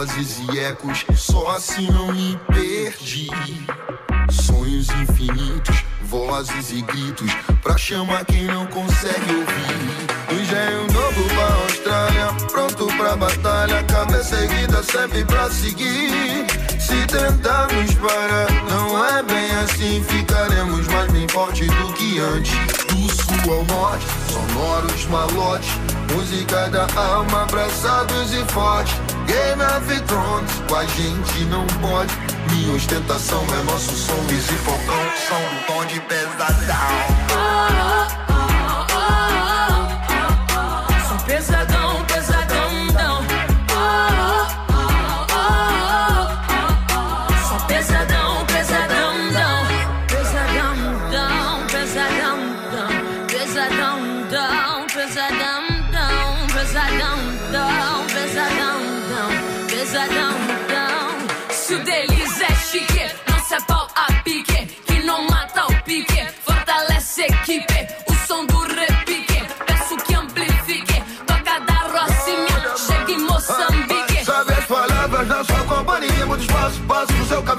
vozes 0.00 0.40
e 0.50 0.58
ecos, 0.58 1.04
só 1.14 1.50
assim 1.50 1.90
não 1.90 2.10
me 2.10 2.38
perdi. 2.48 3.28
Sonhos 4.30 4.88
infinitos, 4.88 5.84
vozes 6.04 6.72
e 6.72 6.80
gritos, 6.80 7.30
pra 7.62 7.76
chamar 7.76 8.24
quem 8.24 8.44
não 8.44 8.66
consegue 8.68 9.34
ouvir. 9.34 10.40
Engenho 10.40 10.90
novo 10.90 11.22
pra 11.34 11.54
Austrália, 11.64 12.26
pronto 12.50 12.86
pra 12.96 13.14
batalha, 13.14 13.82
cabeça 13.82 14.36
erguida 14.36 14.82
sempre 14.82 15.22
pra 15.26 15.50
seguir. 15.50 16.46
Se 16.80 17.06
tentarmos 17.06 17.94
parar, 17.96 18.50
não 18.70 19.06
é 19.06 19.22
bem 19.22 19.50
assim, 19.62 20.02
ficaremos 20.08 20.86
mais 20.86 21.12
bem 21.12 21.28
forte 21.28 21.66
do 21.66 21.92
que 21.92 22.18
antes. 22.20 22.54
Do 22.86 23.06
sul 23.12 23.52
ao 23.52 23.64
norte, 23.66 24.06
sonoros 24.30 25.04
malotes, 25.06 25.70
música 26.14 26.70
da 26.70 26.86
alma, 26.96 27.42
abraçados 27.42 28.32
e 28.32 28.42
fortes. 28.50 29.09
Game 29.30 29.62
of 29.62 29.86
Thrones, 30.08 30.50
com 30.68 30.74
a 30.74 30.84
gente 30.86 31.44
não 31.44 31.64
pode. 31.80 32.12
Minha 32.50 32.74
ostentação 32.74 33.46
é 33.54 33.62
nosso 33.62 33.94
som, 33.94 34.26
esse 34.28 34.54
fogão, 34.54 35.08
som 35.28 35.38
do 35.54 35.66
tom 35.68 35.86
de 35.86 36.00
pesadão. 36.00 38.29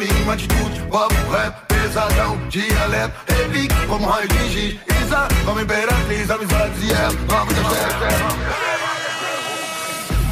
Caminho, 0.01 0.31
atitude, 0.31 0.81
papo, 0.91 1.31
rap, 1.31 1.67
pesadão, 1.67 2.37
dialeto, 2.49 3.13
repique, 3.27 3.87
como 3.87 4.07
raio 4.07 4.27
de 4.27 4.49
giz, 4.49 4.79
Isa, 5.03 5.27
como 5.45 5.61
imperatriz, 5.61 6.29
amizades 6.29 6.83
e 6.83 6.91
ela, 6.91 7.11
nome 7.11 7.53
da 7.53 7.61
terra. 7.69 8.27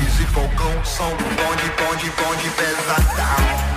Esse 0.08 0.24
fogão, 0.26 0.86
som 0.86 1.10
bonde, 1.10 1.72
bonde, 1.78 2.12
bonde, 2.18 2.50
pesadão. 2.52 3.69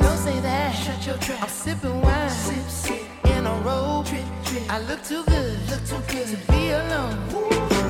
Don't 0.00 0.18
say 0.18 0.40
that. 0.40 0.72
Shut 0.72 1.06
your 1.06 1.16
trap. 1.18 1.42
I'm 1.42 1.48
sipping 1.48 2.00
wine, 2.00 2.30
sip, 2.30 2.68
sip, 2.68 3.02
in 3.26 3.46
a 3.46 3.54
robe. 3.60 4.06
I 4.68 4.80
look 4.80 5.02
too 5.04 5.24
good, 5.24 5.58
look 5.70 5.84
too 5.86 6.02
good. 6.08 6.26
To 6.28 6.52
be 6.52 6.70
alone. 6.70 7.16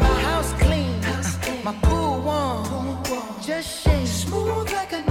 My 0.01 0.10
my 1.65 1.73
pool 1.83 2.21
warm, 2.21 3.03
just 3.43 3.83
shake. 3.83 4.07
Smooth 4.07 4.73
like 4.73 4.93
a 4.93 5.10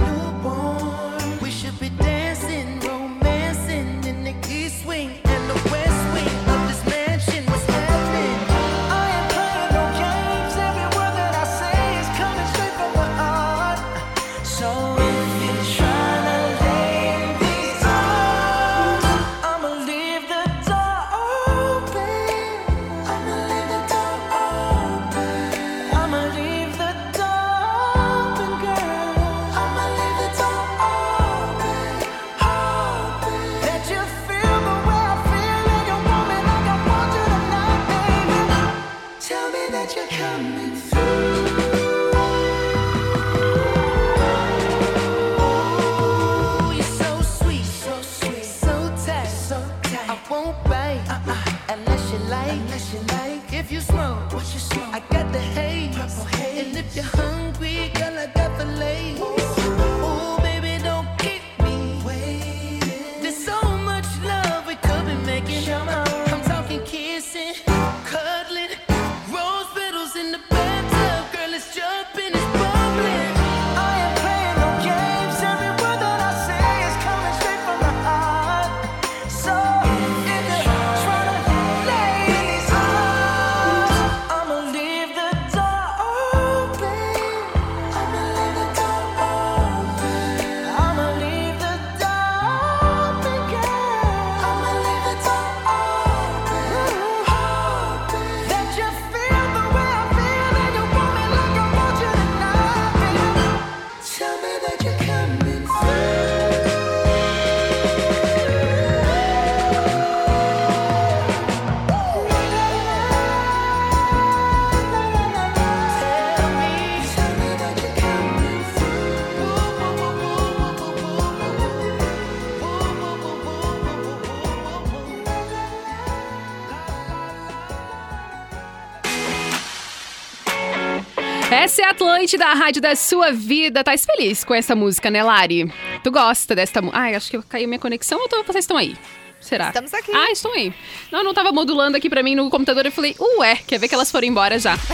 Essa 132.10 132.36
é 132.36 132.42
a 132.42 132.42
Atlântida, 132.42 132.46
a 132.46 132.54
rádio 132.54 132.82
da 132.82 132.96
sua 132.96 133.32
vida. 133.32 133.82
Tá 133.84 133.92
feliz 133.96 134.44
com 134.44 134.54
essa 134.54 134.74
música, 134.74 135.10
né, 135.10 135.22
Lari? 135.22 135.72
Tu 136.02 136.10
gosta 136.10 136.54
desta 136.54 136.80
música? 136.82 136.98
Ai, 137.00 137.14
acho 137.14 137.30
que 137.30 137.42
caiu 137.48 137.68
minha 137.68 137.78
conexão 137.78 138.18
ou 138.20 138.28
tô- 138.28 138.42
vocês 138.42 138.64
estão 138.64 138.76
aí? 138.76 138.96
Será? 139.40 139.68
Estamos 139.68 139.94
aqui. 139.94 140.12
Ah, 140.14 140.30
estão 140.30 140.52
aí. 140.52 140.70
Não, 141.10 141.24
não 141.24 141.32
tava 141.32 141.50
modulando 141.50 141.96
aqui 141.96 142.10
pra 142.10 142.22
mim 142.22 142.34
no 142.34 142.50
computador. 142.50 142.84
Eu 142.84 142.92
falei, 142.92 143.16
ué, 143.38 143.56
quer 143.66 143.78
ver 143.78 143.88
que 143.88 143.94
elas 143.94 144.10
foram 144.10 144.26
embora 144.28 144.58
já? 144.58 144.76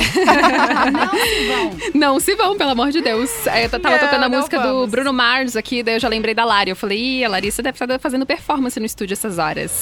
Não 0.92 1.10
se 1.18 1.46
vão. 1.46 1.76
Não 1.94 2.20
se 2.20 2.34
vão, 2.36 2.56
pelo 2.56 2.70
amor 2.70 2.90
de 2.92 3.00
Deus. 3.02 3.28
É, 3.48 3.64
Eu 3.66 3.70
tava 3.70 3.90
Não, 3.90 3.98
tocando 3.98 4.22
a 4.24 4.28
música 4.28 4.58
do 4.58 4.62
vamos. 4.68 4.90
Bruno 4.90 5.12
Mars 5.12 5.56
aqui, 5.56 5.82
daí 5.82 5.96
eu 5.96 6.00
já 6.00 6.08
lembrei 6.08 6.32
da 6.34 6.44
Lari. 6.44 6.70
Eu 6.70 6.76
falei, 6.76 6.98
ih, 6.98 7.24
a 7.24 7.28
Larissa 7.28 7.60
deve 7.62 7.74
estar 7.76 7.98
fazendo 7.98 8.24
performance 8.24 8.78
no 8.78 8.86
estúdio 8.86 9.14
essas 9.14 9.38
horas. 9.38 9.80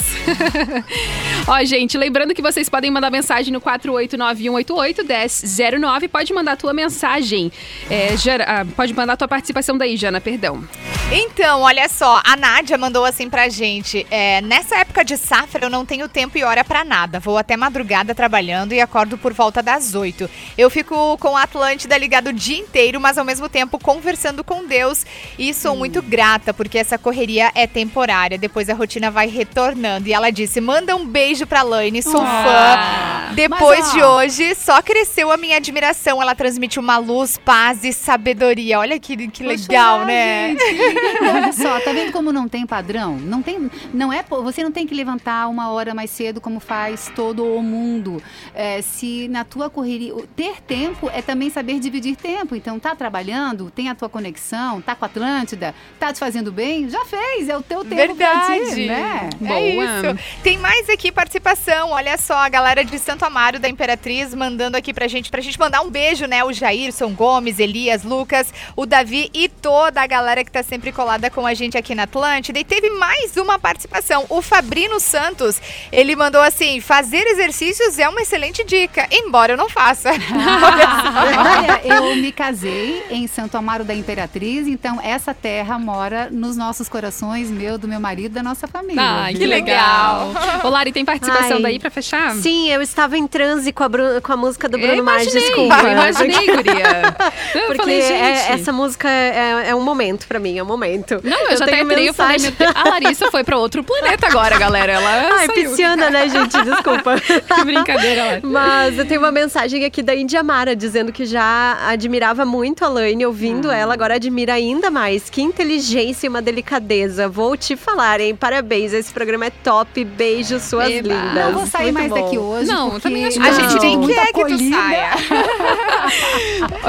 Ó, 1.47 1.63
gente, 1.65 1.99
lembrando 1.99 2.35
que 2.35 2.41
vocês 2.43 2.69
podem 2.69 2.91
mandar 2.91 3.11
mensagem 3.11 3.53
no 3.53 3.61
489-188-1009. 3.61 6.09
Pode 6.09 6.33
mandar 6.33 6.53
a 6.53 6.57
tua 6.57 6.73
mensagem. 6.73 7.53
É, 7.91 8.17
Jana- 8.17 8.45
ah, 8.49 8.65
pode 8.75 8.95
mandar 8.95 9.13
a 9.13 9.17
tua 9.17 9.29
participação 9.29 9.77
daí, 9.77 9.97
Jana, 9.97 10.21
perdão. 10.21 10.65
Então, 11.13 11.61
olha 11.61 11.89
só, 11.89 12.21
a 12.25 12.35
Nádia 12.37 12.79
mandou 12.79 13.05
assim 13.05 13.29
pra 13.29 13.49
gente: 13.49 14.07
é, 14.11 14.41
nessa 14.55 14.77
época 14.77 15.05
de 15.05 15.17
safra 15.17 15.67
eu 15.67 15.71
não 15.71 15.85
tenho 15.85 16.09
tempo 16.09 16.39
e 16.39 16.45
hora 16.45 16.63
pra 16.63 16.85
nada. 16.85 17.19
Vou 17.19 17.37
até 17.37 17.57
madrugada 17.57 18.15
trabalhando 18.15 18.73
e 18.73 18.81
acordo 18.81 19.19
por 19.19 19.33
volta 19.33 19.61
das 19.61 19.97
8. 19.97 20.31
Eu 20.57 20.71
fico 20.71 21.19
com 21.19 21.37
a 21.37 21.43
Atlântida 21.43 21.99
ligado 21.99 22.29
o 22.29 22.33
dia 22.33 22.59
inteiro, 22.59 23.01
mas 23.01 23.19
ao 23.19 23.25
mesmo 23.25 23.49
tempo 23.49 23.81
conversando 23.81 24.45
com 24.45 24.65
Deus. 24.65 25.05
E 25.37 25.53
sou 25.53 25.75
muito 25.75 26.01
grata, 26.01 26.55
porque 26.55 26.79
essa 26.79 26.97
correria 26.97 27.51
é 27.55 27.67
temporária. 27.67 28.39
Depois 28.39 28.71
a 28.71 28.75
rotina 28.75 29.11
vai 29.11 29.27
retornando. 29.29 30.09
E 30.09 30.13
ela 30.13 30.31
disse: 30.31 30.61
manda 30.61 30.95
um 30.95 31.05
beijo 31.05 31.47
pra 31.49 31.63
Laine, 31.63 32.01
sou 32.01 32.21
Ah. 32.25 33.27
fã. 33.31 33.35
Depois 33.35 33.81
Mas, 33.81 33.93
de 33.93 34.03
hoje, 34.03 34.55
só 34.55 34.81
cresceu 34.81 35.33
a 35.33 35.37
minha 35.37 35.57
admiração. 35.57 36.23
Ela 36.23 36.35
transmite 36.37 36.79
uma 36.79 36.97
luz, 36.99 37.37
paz 37.45 37.83
e 37.83 37.93
sabedoria. 37.93 38.79
Olha 38.79 39.01
que, 39.01 39.27
que 39.29 39.43
legal, 39.43 39.95
chorar, 40.01 40.07
né? 40.07 40.51
gente. 40.51 41.25
Olha 41.35 41.53
só, 41.53 41.81
tá 41.81 41.93
vendo 41.93 42.13
como 42.13 42.33
não 42.33 42.49
tem 42.49 42.65
padrão? 42.65 43.17
Não 43.19 43.43
tem, 43.43 43.69
não 43.93 44.13
é, 44.13 44.23
po- 44.23 44.44
você 44.45 44.63
não 44.63 44.71
tem 44.71 44.87
que 44.87 44.95
levantar 44.95 45.49
uma 45.49 45.71
hora 45.71 45.95
mais 45.95 46.11
cedo 46.11 46.41
como 46.41 46.61
faz 46.61 47.11
todo 47.17 47.45
o 47.45 47.63
mundo. 47.63 48.23
É, 48.55 48.81
se 48.83 49.27
na 49.29 49.45
tua 49.45 49.69
correria, 49.71 50.15
o- 50.15 50.27
ter 50.27 50.61
tempo 50.63 51.11
é 51.13 51.21
também 51.23 51.51
saber 51.51 51.79
dividir 51.81 52.17
tempo. 52.17 52.55
Então 52.55 52.79
tá 52.79 52.95
trabalhando, 52.95 53.71
tem 53.71 53.89
a 53.89 53.95
tua 53.95 54.09
conexão, 54.09 54.81
tá 54.81 54.95
com 54.95 55.05
a 55.05 55.09
Atlântida, 55.09 55.75
tá 55.99 56.13
te 56.13 56.19
fazendo 56.19 56.53
bem, 56.53 56.89
já 56.89 57.05
fez, 57.05 57.49
é 57.49 57.57
o 57.57 57.63
teu 57.63 57.85
tempo 57.85 58.15
pra 58.15 58.45
Verdade. 58.45 58.75
ti, 58.75 58.87
né? 58.87 59.31
Boa. 59.39 59.55
É 59.59 59.69
isso. 59.69 60.19
Tem 60.43 60.59
mais 60.59 60.89
aqui 60.89 61.11
participação. 61.11 61.91
Olha 61.91 62.17
só, 62.19 62.35
a 62.35 62.49
galera 62.49 62.85
de 62.85 62.99
Santo 62.99 63.25
Amaro 63.25 63.59
da 63.59 63.69
Imperatriz 63.69 64.35
mandando 64.35 64.77
aqui 64.77 64.93
pra 64.93 65.09
gente, 65.09 65.31
pra 65.31 65.41
gente 65.41 65.59
mandar 65.59 65.81
um 65.83 65.91
beijo, 65.91 66.27
né? 66.27 66.43
O 66.45 66.53
Jairson 66.53 67.11
Gomes, 67.15 67.59
Elias, 67.59 68.03
Lucas, 68.05 68.53
o 68.77 68.85
Davi 68.87 69.31
e 69.33 69.49
toda 69.49 70.03
a 70.03 70.07
galera 70.07 70.45
que 70.45 70.51
tá 70.51 70.63
sempre 70.63 70.93
colada 70.93 71.31
com 71.31 71.47
a 71.47 71.55
gente 71.55 71.77
aqui 71.79 71.95
na 71.95 72.03
Atlântida. 72.05 72.59
E 72.59 72.65
teve 72.65 72.91
mais 72.91 73.37
uma 73.37 73.59
participação. 73.59 74.27
O 74.37 74.43
Fabrino 74.43 74.99
Santos, 75.01 75.61
ele 75.93 76.15
mandou 76.17 76.41
assim: 76.41 76.81
fazer 76.81 77.27
exercícios 77.27 77.99
é 77.99 78.09
uma 78.09 78.21
excelente 78.23 78.65
dica, 78.65 79.07
embora 79.13 79.53
eu 79.53 79.57
não 79.57 79.69
faça. 79.69 80.11
Olha, 80.65 81.81
eu 81.97 82.17
me 82.17 82.33
casei 82.33 83.05
em 83.11 83.27
Santo 83.27 83.57
Amaro 83.57 83.85
da 83.85 83.95
Imperatriz, 83.95 84.67
então 84.67 85.01
essa 85.03 85.33
terra 85.35 85.79
mora 85.79 86.29
nos 86.31 86.57
nossos 86.57 86.89
corações, 86.89 87.51
meu, 87.51 87.79
do 87.79 87.87
meu 87.89 88.01
marido, 88.01 88.33
da 88.35 88.43
nossa 88.43 88.67
família. 88.67 89.01
Ai, 89.03 89.33
viu? 89.33 89.41
que 89.41 89.47
legal. 89.47 90.33
Ô, 90.63 90.69
Lari, 90.69 90.93
tem 90.93 91.05
participação 91.05 91.57
Ai. 91.57 91.63
daí 91.63 91.79
pra 91.79 91.91
fechar? 91.91 92.35
Sim, 92.35 92.71
eu 92.71 92.83
estava 92.83 93.17
em 93.17 93.27
transe 93.27 93.73
com 93.73 93.85
a, 93.85 93.89
Bru- 93.89 94.21
com 94.23 94.33
a 94.33 94.37
música 94.37 94.69
do 94.69 94.79
Bruno 94.79 94.95
eu 94.95 95.05
Mars, 95.05 95.31
desculpa. 95.31 95.77
eu 95.83 95.93
imaginei, 95.93 96.47
guria. 96.55 97.17
Eu 97.55 97.61
Porque 97.67 97.77
falei, 97.77 98.01
gente... 98.03 98.13
é- 98.13 98.53
essa 98.53 98.73
música 98.73 99.09
é, 99.09 99.71
é 99.71 99.75
um 99.75 99.83
momento 99.83 100.27
pra 100.27 100.39
mim, 100.39 100.59
é 100.59 100.63
um 100.63 100.67
momento. 100.67 101.21
Não, 101.23 101.51
eu, 101.51 101.57
já 101.57 101.65
até 101.65 101.73
tenho 101.77 101.85
entrei, 101.85 102.09
eu 102.09 102.15
falei, 102.15 102.37
a 102.75 102.89
Larissa 102.89 103.31
foi 103.31 103.45
pra 103.45 103.57
outro 103.57 103.83
planeta 103.85 104.24
agora, 104.27 104.59
galera. 104.59 104.93
Ela 104.93 105.29
Ai, 105.39 105.47
saiu. 105.47 105.53
pisciana, 105.71 106.11
né, 106.11 106.29
gente? 106.29 106.63
Desculpa. 106.63 107.15
Que 107.55 107.65
brincadeira, 107.65 108.25
Laine. 108.25 108.41
Mas 108.47 108.99
eu 108.99 109.07
tenho 109.07 109.21
uma 109.21 109.31
mensagem 109.33 109.85
aqui 109.85 110.03
da 110.03 110.15
Índia 110.15 110.43
Mara 110.43 110.75
dizendo 110.75 111.13
que 111.13 111.25
já 111.25 111.79
admirava 111.89 112.45
muito 112.45 112.85
a 112.85 112.89
Laine, 112.89 113.25
ouvindo 113.27 113.71
Ah. 113.71 113.77
ela, 113.77 113.95
agora 113.95 114.15
admira 114.17 114.55
ainda 114.55 114.91
mais. 114.91 115.31
Que 115.31 115.41
inteligência 115.43 116.27
e 116.27 116.29
uma 116.29 116.43
delicadeza. 116.43 117.29
Vou 117.29 117.57
te 117.57 117.77
falar, 117.77 118.21
hein? 118.21 118.35
Parabéns, 118.35 118.93
esse 118.93 119.13
programa 119.13 119.47
é 119.47 119.51
top. 119.51 120.05
Beijo, 120.05 120.59
suas 120.61 120.91
Eba. 120.91 121.09
lindas. 121.09 121.35
Não 121.35 121.53
vou 121.53 121.67
sair 121.67 121.93
Muito 121.93 121.95
mais 121.95 122.09
bom. 122.11 122.23
daqui 122.23 122.39
hoje. 122.39 122.69
Não, 122.71 122.91
porque 122.91 123.03
também 123.09 123.27
acho 123.27 123.41
A 123.41 123.43
Não. 123.51 123.53
gente 123.71 123.81
nem 123.83 123.97
muito 123.99 124.15
quer 124.15 124.33
que 124.33 124.45
tu 124.45 124.59
saia. 124.71 125.11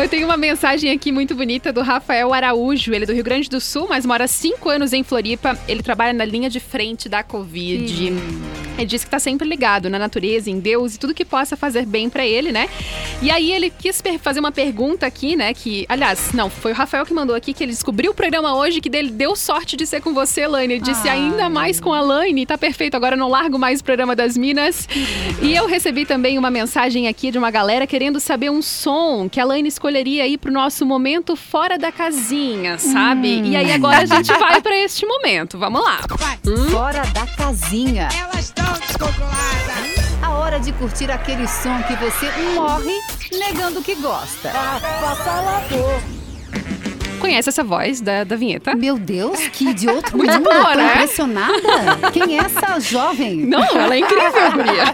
Eu 0.01 0.09
tenho 0.09 0.25
uma 0.25 0.37
mensagem 0.37 0.91
aqui 0.91 1.11
muito 1.11 1.35
bonita 1.35 1.71
do 1.71 1.81
Rafael 1.81 2.33
Araújo. 2.33 2.93
Ele 2.93 3.03
é 3.03 3.07
do 3.07 3.13
Rio 3.13 3.23
Grande 3.23 3.49
do 3.49 3.59
Sul, 3.61 3.87
mas 3.89 4.05
mora 4.05 4.25
há 4.25 4.27
cinco 4.27 4.69
anos 4.69 4.93
em 4.93 5.03
Floripa. 5.03 5.57
Ele 5.67 5.81
trabalha 5.81 6.13
na 6.13 6.25
linha 6.25 6.49
de 6.49 6.59
frente 6.59 7.07
da 7.09 7.23
Covid. 7.27 8.64
Ele 8.77 8.85
disse 8.85 9.05
que 9.05 9.11
tá 9.11 9.19
sempre 9.19 9.47
ligado 9.47 9.89
na 9.89 9.97
natureza, 9.97 10.49
em 10.49 10.59
Deus 10.59 10.95
e 10.95 10.99
tudo 10.99 11.13
que 11.13 11.25
possa 11.25 11.55
fazer 11.55 11.85
bem 11.85 12.09
pra 12.09 12.25
ele, 12.25 12.51
né? 12.51 12.69
E 13.21 13.31
aí 13.31 13.51
ele 13.51 13.69
quis 13.69 14.01
fazer 14.21 14.39
uma 14.39 14.51
pergunta 14.51 15.05
aqui, 15.05 15.35
né? 15.35 15.53
Que, 15.53 15.85
aliás, 15.87 16.31
não, 16.33 16.49
foi 16.49 16.71
o 16.71 16.75
Rafael 16.75 17.05
que 17.05 17.13
mandou 17.13 17.35
aqui 17.35 17.53
que 17.53 17.63
ele 17.63 17.71
descobriu 17.71 18.11
o 18.11 18.13
programa 18.13 18.55
hoje, 18.55 18.81
que 18.81 18.89
dele 18.89 19.09
deu 19.09 19.35
sorte 19.35 19.77
de 19.77 19.85
ser 19.85 20.01
com 20.01 20.13
você, 20.13 20.45
Laine. 20.47 20.75
Ele 20.75 20.83
disse 20.83 21.07
ainda 21.07 21.49
mais 21.49 21.79
com 21.79 21.93
a 21.93 22.01
Laine, 22.01 22.45
tá 22.45 22.57
perfeito. 22.57 22.95
Agora 22.95 23.15
eu 23.15 23.19
não 23.19 23.29
largo 23.29 23.57
mais 23.57 23.79
o 23.79 23.83
programa 23.83 24.15
das 24.15 24.37
Minas. 24.37 24.87
E 25.41 25.55
eu 25.55 25.65
recebi 25.65 26.05
também 26.05 26.37
uma 26.37 26.51
mensagem 26.51 27.07
aqui 27.07 27.31
de 27.31 27.37
uma 27.37 27.49
galera 27.51 27.87
querendo 27.87 28.19
saber 28.19 28.49
um 28.49 28.61
som 28.61 29.29
que 29.29 29.39
a 29.39 29.45
Laine 29.45 29.69
escolheria 29.69 30.23
aí 30.23 30.37
pro 30.37 30.51
nosso 30.51 30.85
momento 30.85 31.35
fora 31.35 31.77
da 31.77 31.91
casinha, 31.91 32.77
sabe? 32.77 33.41
E 33.41 33.55
aí 33.55 33.71
agora 33.71 34.01
a 34.01 34.05
gente 34.05 34.31
vai 34.37 34.61
pra 34.61 34.75
este 34.77 35.05
momento. 35.05 35.57
Vamos 35.57 35.81
lá. 35.81 35.99
Fora 36.69 37.03
da 37.13 37.25
casinha. 37.27 38.09
Elas 38.13 38.45
estão 38.45 38.64
descontroladas. 38.73 40.23
A 40.23 40.31
hora 40.31 40.59
de 40.59 40.71
curtir 40.73 41.11
aquele 41.11 41.47
som 41.47 41.81
que 41.83 41.95
você 41.95 42.31
morre 42.55 42.99
negando 43.31 43.81
que 43.81 43.95
gosta. 43.95 44.51
Conhece 47.25 47.49
essa 47.49 47.63
voz 47.63 48.01
da, 48.01 48.23
da 48.23 48.35
vinheta? 48.35 48.75
Meu 48.75 48.97
Deus, 48.97 49.39
que 49.49 49.73
de 49.73 49.87
outro 49.89 50.17
Muito 50.17 50.31
mundo. 50.33 50.43
boa, 50.43 50.75
né? 50.75 50.93
impressionada. 50.95 52.11
Quem 52.13 52.37
é 52.37 52.41
essa 52.41 52.79
jovem? 52.79 53.37
Não, 53.37 53.63
ela 53.63 53.95
é 53.95 53.99
incrível, 53.99 54.51
guria. 54.53 54.85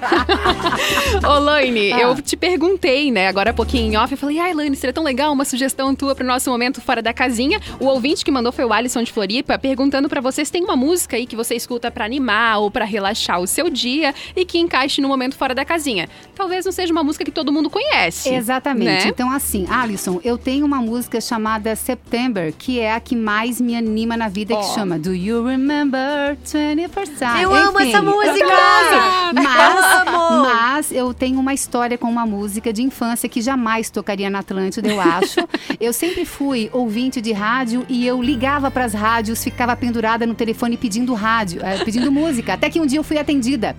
Ô, 1.27 1.39
Laine, 1.39 1.93
Ah. 1.93 1.99
eu 2.01 2.21
te 2.21 2.35
perguntei, 2.35 3.11
né, 3.11 3.27
agora 3.27 3.51
há 3.51 3.53
pouquinho 3.53 3.91
em 3.93 3.97
off, 3.97 4.11
eu 4.11 4.17
falei, 4.17 4.39
ai, 4.39 4.53
Laine, 4.53 4.75
seria 4.75 4.93
tão 4.93 5.03
legal 5.03 5.31
uma 5.33 5.45
sugestão 5.45 5.93
tua 5.95 6.15
pro 6.15 6.25
nosso 6.25 6.49
momento 6.49 6.81
fora 6.81 7.01
da 7.01 7.13
casinha. 7.13 7.59
O 7.79 7.85
ouvinte 7.85 8.23
que 8.23 8.31
mandou 8.31 8.51
foi 8.51 8.65
o 8.65 8.73
Alisson 8.73 9.03
de 9.03 9.11
Floripa, 9.11 9.57
perguntando 9.57 10.07
pra 10.09 10.21
você 10.21 10.43
se 10.45 10.51
tem 10.51 10.63
uma 10.63 10.75
música 10.75 11.15
aí 11.17 11.25
que 11.25 11.35
você 11.35 11.55
escuta 11.55 11.91
pra 11.91 12.05
animar 12.05 12.59
ou 12.59 12.71
pra 12.71 12.85
relaxar 12.85 13.39
o 13.39 13.47
seu 13.47 13.69
dia 13.69 14.13
e 14.35 14.45
que 14.45 14.57
encaixe 14.59 15.01
no 15.01 15.07
momento 15.07 15.35
fora 15.35 15.53
da 15.53 15.65
casinha. 15.65 16.07
Talvez 16.35 16.65
não 16.65 16.71
seja 16.71 16.91
uma 16.91 17.03
música 17.03 17.23
que 17.25 17.31
todo 17.31 17.51
mundo 17.51 17.69
conhece. 17.69 18.29
Exatamente. 18.33 18.85
né? 18.85 19.03
Então, 19.07 19.31
assim, 19.31 19.65
Alisson, 19.69 20.19
eu 20.23 20.37
tenho 20.37 20.65
uma 20.65 20.77
música 20.77 21.19
chamada 21.21 21.75
September, 21.75 22.20
que 22.57 22.79
é 22.79 22.93
a 22.93 22.99
que 22.99 23.15
mais 23.15 23.59
me 23.59 23.75
anima 23.75 24.15
na 24.15 24.27
vida, 24.27 24.55
que 24.55 24.63
chama 24.73 24.99
Do 24.99 25.13
You 25.13 25.43
Remember 25.45 26.37
21st 26.45 27.17
Time? 27.17 27.41
Eu 27.43 27.53
amo 27.55 27.79
Enfim, 27.79 27.89
essa 27.89 28.01
música! 28.01 28.45
eu. 28.45 29.33
Mas, 29.33 30.07
Amo! 30.07 30.43
mas 30.43 30.91
eu 30.91 31.13
tenho 31.13 31.39
uma 31.39 31.53
história 31.53 31.97
com 31.97 32.07
uma 32.07 32.25
música 32.25 32.71
de 32.73 32.83
infância 32.83 33.27
que 33.29 33.41
jamais 33.41 33.89
tocaria 33.89 34.29
na 34.29 34.39
Atlântida, 34.39 34.89
eu 34.89 34.99
acho. 34.99 35.39
eu 35.79 35.93
sempre 35.93 36.25
fui 36.25 36.69
ouvinte 36.73 37.21
de 37.21 37.31
rádio 37.31 37.85
e 37.87 38.05
eu 38.05 38.21
ligava 38.21 38.69
para 38.69 38.85
as 38.85 38.93
rádios, 38.93 39.43
ficava 39.43 39.75
pendurada 39.75 40.25
no 40.25 40.33
telefone 40.33 40.77
pedindo 40.77 41.13
rádio, 41.13 41.61
eh, 41.63 41.83
pedindo 41.83 42.11
música. 42.11 42.53
Até 42.53 42.69
que 42.69 42.79
um 42.79 42.85
dia 42.85 42.99
eu 42.99 43.03
fui 43.03 43.17
atendida. 43.17 43.75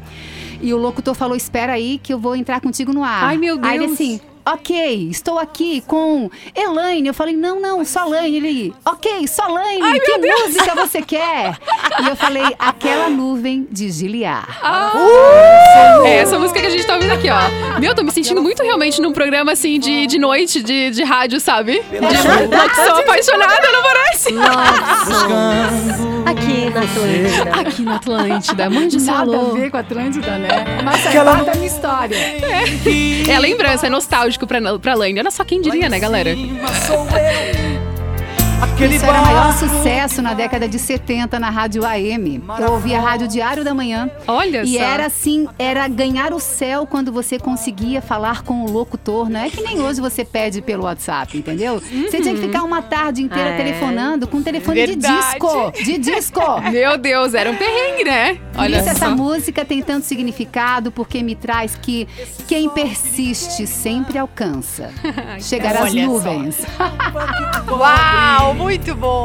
E 0.60 0.72
o 0.72 0.76
locutor 0.76 1.14
falou: 1.14 1.36
Espera 1.36 1.72
aí 1.72 1.98
que 2.02 2.12
eu 2.12 2.18
vou 2.18 2.36
entrar 2.36 2.60
contigo 2.60 2.92
no 2.92 3.02
ar. 3.04 3.24
Ai, 3.24 3.36
meu 3.36 3.58
Aí 3.62 3.76
ele 3.76 3.86
Deus. 3.86 3.92
assim. 4.00 4.20
Ok, 4.44 5.08
estou 5.08 5.38
aqui 5.38 5.80
com 5.86 6.28
Elaine. 6.54 7.06
Eu 7.06 7.14
falei, 7.14 7.36
não, 7.36 7.60
não, 7.60 7.84
só 7.84 8.04
Laine. 8.04 8.36
Ele, 8.36 8.74
ok, 8.84 9.26
só 9.28 9.46
Laine. 9.46 10.00
que 10.00 10.18
música 10.18 10.74
você 10.74 11.00
quer? 11.00 11.56
E 12.02 12.08
eu 12.08 12.16
falei, 12.16 12.42
aquela 12.58 13.08
nuvem 13.08 13.68
de 13.70 13.88
Giliar. 13.90 14.58
É 16.04 16.16
essa 16.18 16.38
música 16.38 16.60
que 16.60 16.66
a 16.66 16.70
gente 16.70 16.84
tá 16.84 16.94
ouvindo 16.94 17.12
aqui, 17.12 17.28
ó. 17.30 17.78
Meu, 17.78 17.94
tô 17.94 18.02
me 18.02 18.10
sentindo 18.10 18.42
muito 18.42 18.62
realmente 18.64 19.00
num 19.00 19.12
programa 19.12 19.52
assim 19.52 19.78
de, 19.78 20.08
de 20.08 20.18
noite, 20.18 20.60
de, 20.62 20.90
de 20.90 21.04
rádio, 21.04 21.38
sabe? 21.38 21.80
De 21.80 22.56
locução 22.56 22.96
apaixonada, 22.96 23.70
não 23.70 23.82
parece? 23.82 24.34
Aqui 26.24 26.70
na 26.70 26.82
Atlântida. 26.82 27.60
Aqui 27.60 27.82
na 27.82 27.96
Atlântida, 27.96 28.70
mande 28.70 28.96
esse 28.96 29.06
Nada 29.06 29.40
a 29.40 29.44
ver 29.52 29.70
com 29.70 29.76
a 29.76 29.80
Atlântida, 29.80 30.38
né? 30.38 30.48
Mas 30.84 31.00
faz 31.00 31.14
parte 31.14 31.44
da 31.46 31.54
minha 31.54 31.66
história. 31.66 32.16
É 33.28 33.38
lembrança, 33.38 33.86
é 33.86 33.90
nostálgico 33.90 34.46
pra, 34.46 34.78
pra 34.78 34.94
Laine. 34.94 35.20
Olha 35.20 35.30
só 35.30 35.44
quem 35.44 35.60
diria, 35.60 35.88
né, 35.88 35.98
galera? 35.98 36.30
Isso 38.90 39.04
era 39.04 39.20
o 39.20 39.24
maior 39.26 39.52
sucesso 39.54 40.20
na 40.22 40.34
década 40.34 40.68
de 40.68 40.78
70 40.78 41.38
na 41.38 41.50
rádio 41.50 41.84
AM. 41.84 42.42
Eu 42.60 42.72
ouvia 42.72 42.98
a 42.98 43.00
rádio 43.00 43.26
Diário 43.28 43.64
da 43.64 43.72
Manhã. 43.74 44.10
Olha 44.26 44.62
E 44.62 44.74
só. 44.76 44.82
era 44.82 45.06
assim, 45.06 45.48
era 45.58 45.86
ganhar 45.88 46.32
o 46.32 46.40
céu 46.40 46.86
quando 46.86 47.12
você 47.12 47.38
conseguia 47.38 48.00
falar 48.02 48.42
com 48.42 48.64
o 48.64 48.70
locutor. 48.70 49.28
Não 49.28 49.40
é 49.40 49.50
que 49.50 49.60
nem 49.62 49.80
hoje 49.80 50.00
você 50.00 50.24
pede 50.24 50.60
pelo 50.62 50.84
WhatsApp, 50.84 51.36
entendeu? 51.36 51.80
Você 51.80 52.20
tinha 52.20 52.34
que 52.34 52.40
ficar 52.40 52.62
uma 52.64 52.82
tarde 52.82 53.22
inteira 53.22 53.50
É. 53.50 53.56
telefonando 53.56 54.26
com 54.26 54.42
telefone 54.42 54.80
de 54.80 54.86
Verdade. 54.92 55.16
disco. 55.32 55.72
De 55.84 55.98
disco. 55.98 56.40
Meu 56.70 56.96
Deus, 56.98 57.34
era 57.34 57.50
um 57.50 57.56
perrengue, 57.56 58.04
né? 58.04 58.38
Por 58.52 58.60
Olha 58.62 58.78
isso 58.80 58.88
essa 58.90 59.06
só. 59.06 59.10
música 59.16 59.64
tem 59.64 59.80
tanto 59.82 60.06
significado, 60.06 60.90
porque 60.92 61.22
me 61.22 61.34
traz 61.34 61.76
que 61.80 62.06
quem 62.46 62.68
persiste 62.68 63.66
sempre 63.66 64.18
alcança. 64.18 64.90
Chegar 65.40 65.76
às 65.76 65.92
nuvens. 65.94 66.58
Uau, 67.70 68.51
muito 68.54 68.94
bom. 68.94 69.22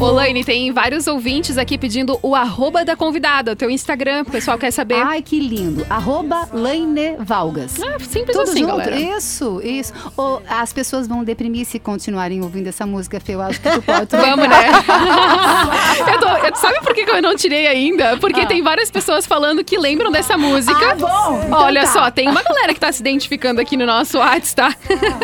Ô, 0.00 0.06
Laine, 0.06 0.44
tem 0.44 0.72
vários 0.72 1.06
ouvintes 1.06 1.58
aqui 1.58 1.76
pedindo 1.76 2.18
o 2.22 2.34
arroba 2.34 2.84
da 2.84 2.96
convidada, 2.96 3.52
o 3.52 3.56
teu 3.56 3.70
Instagram, 3.70 4.22
o 4.22 4.30
pessoal 4.30 4.56
quer 4.58 4.70
saber. 4.70 4.94
Ai, 5.02 5.22
que 5.22 5.38
lindo. 5.40 5.86
Arroba 5.90 6.48
Laine 6.52 7.16
Valgas. 7.18 7.80
Ah, 7.82 7.98
simples 8.00 8.36
Tudo 8.36 8.50
assim, 8.50 8.60
junto? 8.60 8.76
galera. 8.76 8.98
Isso, 8.98 9.60
isso. 9.62 9.92
Ou 10.16 10.42
as 10.48 10.72
pessoas 10.72 11.06
vão 11.06 11.22
deprimir 11.24 11.66
se 11.66 11.78
continuarem 11.78 12.42
ouvindo 12.42 12.68
essa 12.68 12.86
música, 12.86 13.20
Fê. 13.20 13.34
Eu 13.34 13.42
acho 13.42 13.60
que 13.60 13.70
tu 13.70 13.82
pode. 13.82 14.08
Vamos, 14.16 14.48
né? 14.48 14.66
eu 16.12 16.20
tô- 16.20 16.46
eu- 16.46 16.56
sabe 16.56 16.80
por 16.80 16.94
que 16.94 17.02
eu 17.02 17.22
não 17.22 17.36
tirei 17.36 17.66
ainda? 17.66 18.16
Porque 18.18 18.46
tem 18.46 18.62
várias 18.62 18.90
pessoas 18.90 19.26
falando 19.26 19.62
que 19.64 19.76
lembram 19.78 20.10
dessa 20.10 20.36
música. 20.38 20.92
Ah, 20.92 20.94
bom. 20.94 21.42
Então 21.46 21.60
Olha 21.60 21.82
tá. 21.82 21.86
só, 21.92 22.10
tem 22.10 22.28
uma 22.28 22.42
galera 22.42 22.72
que 22.74 22.80
tá 22.80 22.90
se 22.92 23.00
identificando 23.00 23.60
aqui 23.60 23.76
no 23.76 23.86
nosso 23.86 24.18
WhatsApp, 24.18 24.54
tá? 24.54 24.74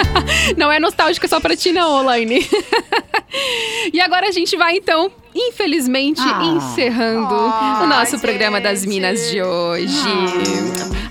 não 0.57 0.71
é 0.71 0.79
nostálgica 0.79 1.27
só 1.27 1.41
pra 1.41 1.57
ti, 1.57 1.73
não, 1.73 2.01
Olaine. 2.01 2.47
e 3.93 4.01
agora 4.01 4.29
a 4.29 4.33
gente 4.33 4.57
vai, 4.57 4.77
então, 4.77 5.11
infelizmente, 5.35 6.21
Ah. 6.23 6.45
encerrando 6.45 7.35
o 7.35 7.87
nosso 7.87 8.19
programa 8.19 8.61
das 8.61 8.85
Minas 8.85 9.31
de 9.31 9.43
hoje. 9.43 10.09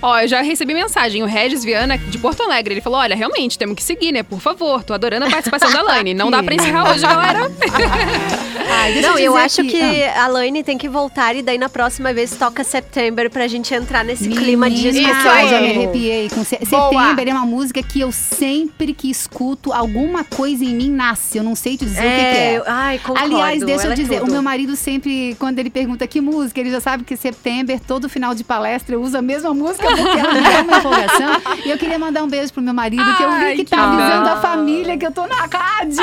Ó, 0.02 0.18
eu 0.20 0.28
já 0.28 0.42
recebi 0.42 0.74
mensagem, 0.74 1.22
o 1.22 1.26
Regis 1.26 1.64
Viana, 1.64 1.96
de 1.96 2.18
Porto 2.18 2.42
Alegre, 2.42 2.74
ele 2.74 2.80
falou, 2.82 2.98
olha, 3.00 3.16
realmente, 3.16 3.58
temos 3.58 3.74
que 3.74 3.82
seguir, 3.82 4.12
né? 4.12 4.22
Por 4.22 4.38
favor, 4.38 4.84
tô 4.84 4.92
adorando 4.92 5.24
a 5.24 5.30
participação 5.30 5.70
da 5.72 5.80
Laine. 5.82 6.12
Não 6.12 6.30
dá 6.30 6.42
pra 6.42 6.54
encerrar 6.54 6.90
hoje, 6.90 7.00
galera. 7.00 7.50
Ai, 8.70 8.92
deixa 8.92 9.08
Não, 9.08 9.18
eu 9.18 9.32
dizer 9.32 9.44
acho 9.44 9.62
que 9.64 10.02
ah, 10.04 10.24
a 10.24 10.26
Laine 10.26 10.62
tem 10.62 10.76
que 10.76 10.88
voltar 10.88 11.34
e 11.36 11.42
daí 11.42 11.56
na 11.58 11.68
próxima 11.68 12.12
vez 12.12 12.32
toca 12.36 12.64
September 12.64 13.30
pra 13.30 13.46
gente 13.46 13.72
entrar 13.74 14.04
nesse 14.04 14.28
clima 14.28 14.68
de 14.68 14.76
Menina, 14.88 15.10
Isso 15.10 15.28
aí. 15.28 15.48
já 15.48 15.60
me 15.60 15.70
arrepiei. 15.70 16.28
Com 16.30 16.44
se... 16.44 16.56
Boa. 16.66 16.90
Setembro 16.90 17.30
é 17.30 17.32
uma 17.32 17.46
música 17.46 17.82
que 17.82 18.00
eu 18.00 18.10
sempre 18.12 18.92
que 18.92 19.10
escuto, 19.10 19.72
alguma 19.72 20.22
coisa 20.24 20.64
em 20.64 20.74
mim 20.74 20.90
nasce. 20.90 21.38
Eu 21.38 21.44
não 21.44 21.54
sei 21.54 21.76
te 21.76 21.84
dizer 21.84 22.00
o 22.00 22.02
que, 22.02 22.08
que 22.16 22.22
é. 22.22 22.62
Ai, 22.66 22.98
concordo. 22.98 23.24
Aliás, 23.36 23.62
deixa 23.62 23.82
eu 23.82 23.84
ela 23.84 23.92
é 23.92 23.96
dizer, 23.96 24.13
o 24.22 24.26
meu 24.30 24.42
marido 24.42 24.76
sempre, 24.76 25.34
quando 25.38 25.58
ele 25.58 25.70
pergunta 25.70 26.06
que 26.06 26.20
música, 26.20 26.60
ele 26.60 26.70
já 26.70 26.80
sabe 26.80 27.04
que 27.04 27.16
setembro, 27.16 27.80
todo 27.86 28.08
final 28.08 28.34
de 28.34 28.44
palestra, 28.44 28.94
eu 28.94 29.02
uso 29.02 29.16
a 29.16 29.22
mesma 29.22 29.52
música 29.54 29.86
porque 29.86 30.18
ela 30.18 30.32
me 30.34 30.40
dá 30.40 30.62
uma 30.62 30.78
empolgação. 30.78 31.42
E 31.64 31.70
eu 31.70 31.78
queria 31.78 31.98
mandar 31.98 32.22
um 32.22 32.28
beijo 32.28 32.52
pro 32.52 32.62
meu 32.62 32.74
marido, 32.74 33.04
que 33.16 33.22
eu 33.22 33.30
vi 33.32 33.44
Ai, 33.44 33.56
que 33.56 33.64
que 33.64 33.70
tá 33.70 33.76
legal. 33.90 34.00
avisando 34.06 34.28
a 34.30 34.36
família 34.40 34.96
que 34.98 35.06
eu 35.06 35.12
tô 35.12 35.26
na 35.26 35.36
rádio. 35.36 35.96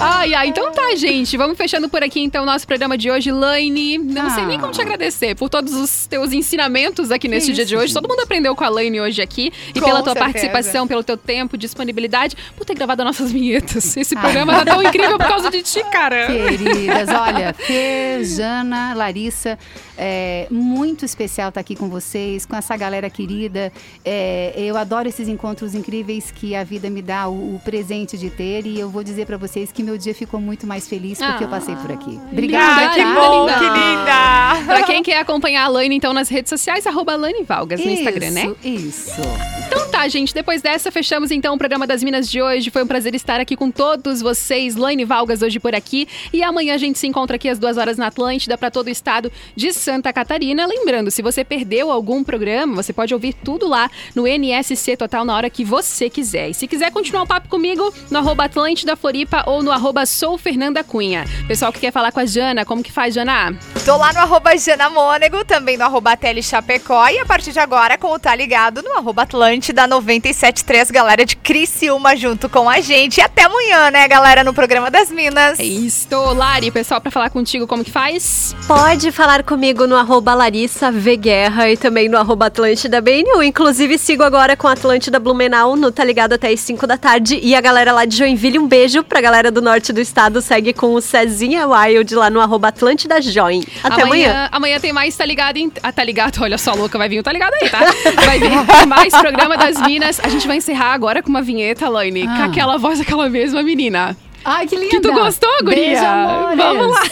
Ai, 0.00 0.34
ai, 0.34 0.48
então 0.48 0.70
tá, 0.72 0.94
gente. 0.96 1.36
Vamos 1.36 1.56
fechando 1.56 1.88
por 1.88 2.02
aqui, 2.02 2.20
então, 2.20 2.42
o 2.42 2.46
nosso 2.46 2.66
programa 2.66 2.96
de 2.96 3.10
hoje. 3.10 3.30
Laine, 3.32 3.98
não 3.98 4.30
sei 4.30 4.42
Ah. 4.44 4.46
nem 4.46 4.58
como 4.58 4.72
te 4.72 4.80
agradecer 4.80 5.34
por 5.34 5.48
todos 5.48 5.74
os 5.74 6.06
teus 6.06 6.32
ensinamentos 6.32 7.10
aqui 7.10 7.28
nesse 7.28 7.52
dia 7.52 7.64
de 7.64 7.76
hoje. 7.76 7.92
Todo 7.92 8.08
mundo 8.08 8.20
aprendeu 8.20 8.54
com 8.54 8.64
a 8.64 8.68
Laine 8.68 9.00
hoje 9.00 9.20
aqui. 9.20 9.52
E 9.74 9.80
Com 9.80 9.86
pela 9.86 10.02
tua 10.02 10.12
certeza. 10.14 10.24
participação, 10.24 10.86
pelo 10.86 11.02
teu 11.02 11.16
tempo, 11.16 11.56
disponibilidade, 11.56 12.36
por 12.56 12.64
ter 12.64 12.74
gravado 12.74 13.02
as 13.02 13.06
nossas 13.06 13.32
vinhetas. 13.32 13.96
Esse 13.96 14.16
Ah, 14.16 14.20
programa 14.20 14.47
programa 14.48 14.64
tá 14.64 14.72
tão 14.72 14.82
incrível 14.82 15.18
por 15.18 15.26
causa 15.28 15.50
de 15.50 15.62
ti, 15.62 15.82
cara. 15.92 16.26
Queridas, 16.26 17.08
olha, 17.08 17.52
Fê, 17.54 18.24
Jana, 18.24 18.94
Larissa, 18.94 19.58
é 19.98 20.46
muito 20.50 21.04
especial 21.04 21.48
estar 21.48 21.60
aqui 21.60 21.74
com 21.74 21.88
vocês, 21.88 22.46
com 22.46 22.54
essa 22.56 22.76
galera 22.76 23.10
querida. 23.10 23.72
É, 24.04 24.54
eu 24.56 24.76
adoro 24.76 25.08
esses 25.08 25.28
encontros 25.28 25.74
incríveis 25.74 26.30
que 26.30 26.54
a 26.54 26.62
vida 26.64 26.88
me 26.88 27.02
dá 27.02 27.28
o, 27.28 27.56
o 27.56 27.60
presente 27.64 28.16
de 28.16 28.30
ter 28.30 28.64
e 28.66 28.78
eu 28.78 28.88
vou 28.88 29.02
dizer 29.02 29.26
pra 29.26 29.36
vocês 29.36 29.72
que 29.72 29.82
meu 29.82 29.98
dia 29.98 30.14
ficou 30.14 30.40
muito 30.40 30.66
mais 30.66 30.88
feliz 30.88 31.18
porque 31.18 31.44
eu 31.44 31.48
passei 31.48 31.74
por 31.76 31.90
aqui. 31.90 32.18
Obrigada, 32.32 32.86
Ah, 32.86 32.94
que 32.94 33.02
tá? 33.02 33.14
bom, 33.14 33.46
linda. 33.46 33.58
que 33.58 33.64
linda. 33.64 34.64
Pra 34.66 34.82
quem 34.84 35.02
quer 35.02 35.18
acompanhar 35.20 35.64
a 35.64 35.68
Laine, 35.68 35.96
então, 35.96 36.12
nas 36.12 36.28
redes 36.28 36.48
sociais, 36.50 36.86
arroba 36.86 37.16
Laine 37.16 37.42
Valgas 37.42 37.80
no 37.84 37.90
Instagram, 37.90 38.30
né? 38.30 38.54
Isso, 38.62 38.88
Isso. 38.88 39.20
Então 39.66 39.88
tá, 39.90 40.06
gente. 40.08 40.32
Depois 40.32 40.62
dessa, 40.62 40.90
fechamos 40.92 41.30
então 41.30 41.54
o 41.54 41.58
programa 41.58 41.86
das 41.86 42.02
Minas 42.02 42.30
de 42.30 42.40
hoje. 42.40 42.70
Foi 42.70 42.82
um 42.82 42.86
prazer 42.86 43.14
estar 43.14 43.40
aqui 43.40 43.56
com 43.56 43.70
todos 43.70 44.20
vocês. 44.22 44.76
Laine 44.76 45.04
Valgas 45.04 45.42
hoje 45.42 45.58
por 45.58 45.74
aqui. 45.74 46.06
E 46.32 46.42
amanhã 46.42 46.74
a 46.74 46.78
gente 46.78 46.98
se 46.98 47.06
encontra 47.06 47.36
aqui 47.36 47.48
às 47.48 47.58
duas 47.58 47.76
horas 47.76 47.98
na 47.98 48.06
Atlântida 48.06 48.56
para 48.56 48.70
todo 48.70 48.86
o 48.86 48.90
estado 48.90 49.30
de 49.56 49.72
Santa 49.88 50.12
Catarina. 50.12 50.66
Lembrando, 50.66 51.10
se 51.10 51.22
você 51.22 51.42
perdeu 51.42 51.90
algum 51.90 52.22
programa, 52.22 52.82
você 52.82 52.92
pode 52.92 53.14
ouvir 53.14 53.32
tudo 53.32 53.66
lá 53.66 53.90
no 54.14 54.26
NSC 54.26 54.98
Total 54.98 55.24
na 55.24 55.34
hora 55.34 55.48
que 55.48 55.64
você 55.64 56.10
quiser. 56.10 56.50
E 56.50 56.54
se 56.54 56.68
quiser 56.68 56.92
continuar 56.92 57.22
o 57.22 57.26
papo 57.26 57.48
comigo, 57.48 57.90
no 58.10 58.18
arroba 58.18 58.44
Atlântida 58.44 58.96
Floripa 58.96 59.44
ou 59.46 59.62
no 59.62 59.72
arroba 59.72 60.04
Sou 60.04 60.36
Fernanda 60.36 60.84
Cunha. 60.84 61.24
Pessoal 61.46 61.72
que 61.72 61.80
quer 61.80 61.90
falar 61.90 62.12
com 62.12 62.20
a 62.20 62.26
Jana, 62.26 62.66
como 62.66 62.82
que 62.82 62.92
faz, 62.92 63.14
Jana? 63.14 63.58
Tô 63.86 63.96
lá 63.96 64.12
no 64.12 64.18
arroba 64.18 64.54
Jana 64.58 64.90
Mônego, 64.90 65.42
também 65.42 65.78
no 65.78 65.84
arroba 65.84 66.14
Tele 66.18 66.42
Chapecó 66.42 67.08
e 67.08 67.18
a 67.18 67.24
partir 67.24 67.52
de 67.52 67.58
agora 67.58 67.96
com 67.96 68.12
o 68.12 68.18
Tá 68.18 68.34
Ligado 68.34 68.82
no 68.82 68.92
arroba 68.92 69.22
Atlântida 69.22 69.86
973, 69.86 70.90
galera 70.90 71.24
de 71.24 71.34
Criciúma 71.34 72.14
junto 72.14 72.46
com 72.50 72.68
a 72.68 72.78
gente. 72.82 73.18
E 73.18 73.22
até 73.22 73.44
amanhã, 73.44 73.90
né, 73.90 74.06
galera, 74.06 74.44
no 74.44 74.52
programa 74.52 74.90
das 74.90 75.10
Minas. 75.10 75.58
É 75.58 75.64
isso, 75.64 76.14
Lari, 76.34 76.70
pessoal, 76.70 77.00
para 77.00 77.10
falar 77.10 77.30
contigo, 77.30 77.66
como 77.66 77.82
que 77.82 77.90
faz? 77.90 78.54
Pode 78.66 79.10
falar 79.12 79.42
comigo 79.42 79.77
no 79.86 79.96
arroba 79.96 80.34
Larissa 80.34 80.90
V 80.90 81.16
Guerra 81.16 81.70
e 81.70 81.76
também 81.76 82.08
no 82.08 82.16
arroba 82.18 82.46
Atlântida 82.46 83.00
BNU. 83.00 83.42
Inclusive, 83.42 83.98
sigo 83.98 84.22
agora 84.22 84.56
com 84.56 84.66
a 84.66 84.72
Atlântida 84.72 85.18
Blumenau 85.18 85.76
no 85.76 85.92
Tá 85.92 86.04
Ligado 86.04 86.32
até 86.34 86.48
as 86.50 86.60
5 86.60 86.86
da 86.86 86.96
tarde. 86.96 87.38
E 87.42 87.54
a 87.54 87.60
galera 87.60 87.92
lá 87.92 88.04
de 88.04 88.16
Joinville, 88.16 88.58
um 88.58 88.66
beijo 88.66 89.02
pra 89.04 89.20
galera 89.20 89.50
do 89.50 89.60
norte 89.62 89.92
do 89.92 90.00
estado. 90.00 90.40
Segue 90.40 90.72
com 90.72 90.94
o 90.94 91.00
Cezinha 91.00 91.66
Wild 91.68 92.14
lá 92.14 92.28
no 92.30 92.40
arroba 92.40 92.68
Atlântida 92.68 93.20
Join. 93.22 93.64
Até 93.82 94.02
amanhã. 94.02 94.48
Amanhã 94.52 94.80
tem 94.80 94.92
mais 94.92 95.16
Tá 95.16 95.24
Ligado. 95.24 95.56
Em... 95.58 95.70
Ah, 95.82 95.92
tá 95.92 96.02
ligado? 96.04 96.42
Olha 96.42 96.58
só, 96.58 96.74
louca, 96.74 96.96
vai 96.98 97.08
vir 97.08 97.20
o 97.20 97.22
Tá 97.22 97.32
Ligado 97.32 97.54
aí, 97.62 97.68
tá? 97.68 97.80
Vai 98.24 98.38
vir 98.38 98.86
mais 98.86 99.12
programa 99.16 99.56
das 99.56 99.80
Minas. 99.82 100.18
A 100.20 100.28
gente 100.28 100.46
vai 100.46 100.56
encerrar 100.56 100.92
agora 100.92 101.22
com 101.22 101.28
uma 101.28 101.42
vinheta, 101.42 101.88
Laine, 101.88 102.24
com 102.26 102.32
Ah. 102.42 102.44
aquela 102.46 102.76
voz 102.78 102.98
daquela 102.98 103.28
mesma 103.28 103.62
menina. 103.62 104.16
Ai, 104.44 104.66
que 104.66 104.76
linda. 104.76 104.90
Que 104.90 105.00
tu 105.00 105.12
gostou, 105.12 105.50
guria? 105.62 105.74
Beijo, 105.76 106.04
amores. 106.04 106.58
Vamos 106.58 106.90
lá. 106.90 107.02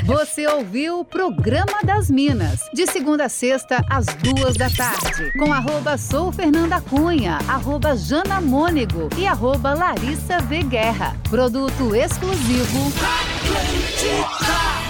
Você 0.04 0.46
ouviu 0.46 1.00
o 1.00 1.04
Programa 1.04 1.78
das 1.82 2.10
Minas, 2.10 2.60
de 2.74 2.86
segunda 2.86 3.24
a 3.24 3.28
sexta, 3.28 3.82
às 3.88 4.04
duas 4.06 4.54
da 4.54 4.68
tarde, 4.68 5.32
com 5.38 5.52
arroba 5.52 5.96
Sou 5.96 6.30
Fernanda 6.30 6.80
Cunha, 6.80 7.38
arroba 7.48 7.96
Jana 7.96 8.40
Mônego 8.40 9.08
e 9.16 9.26
arroba 9.26 9.72
Larissa 9.72 10.38
V 10.40 10.62
Guerra. 10.64 11.16
Produto 11.30 11.94
exclusivo. 11.94 12.92
Atlântica. 13.42 14.83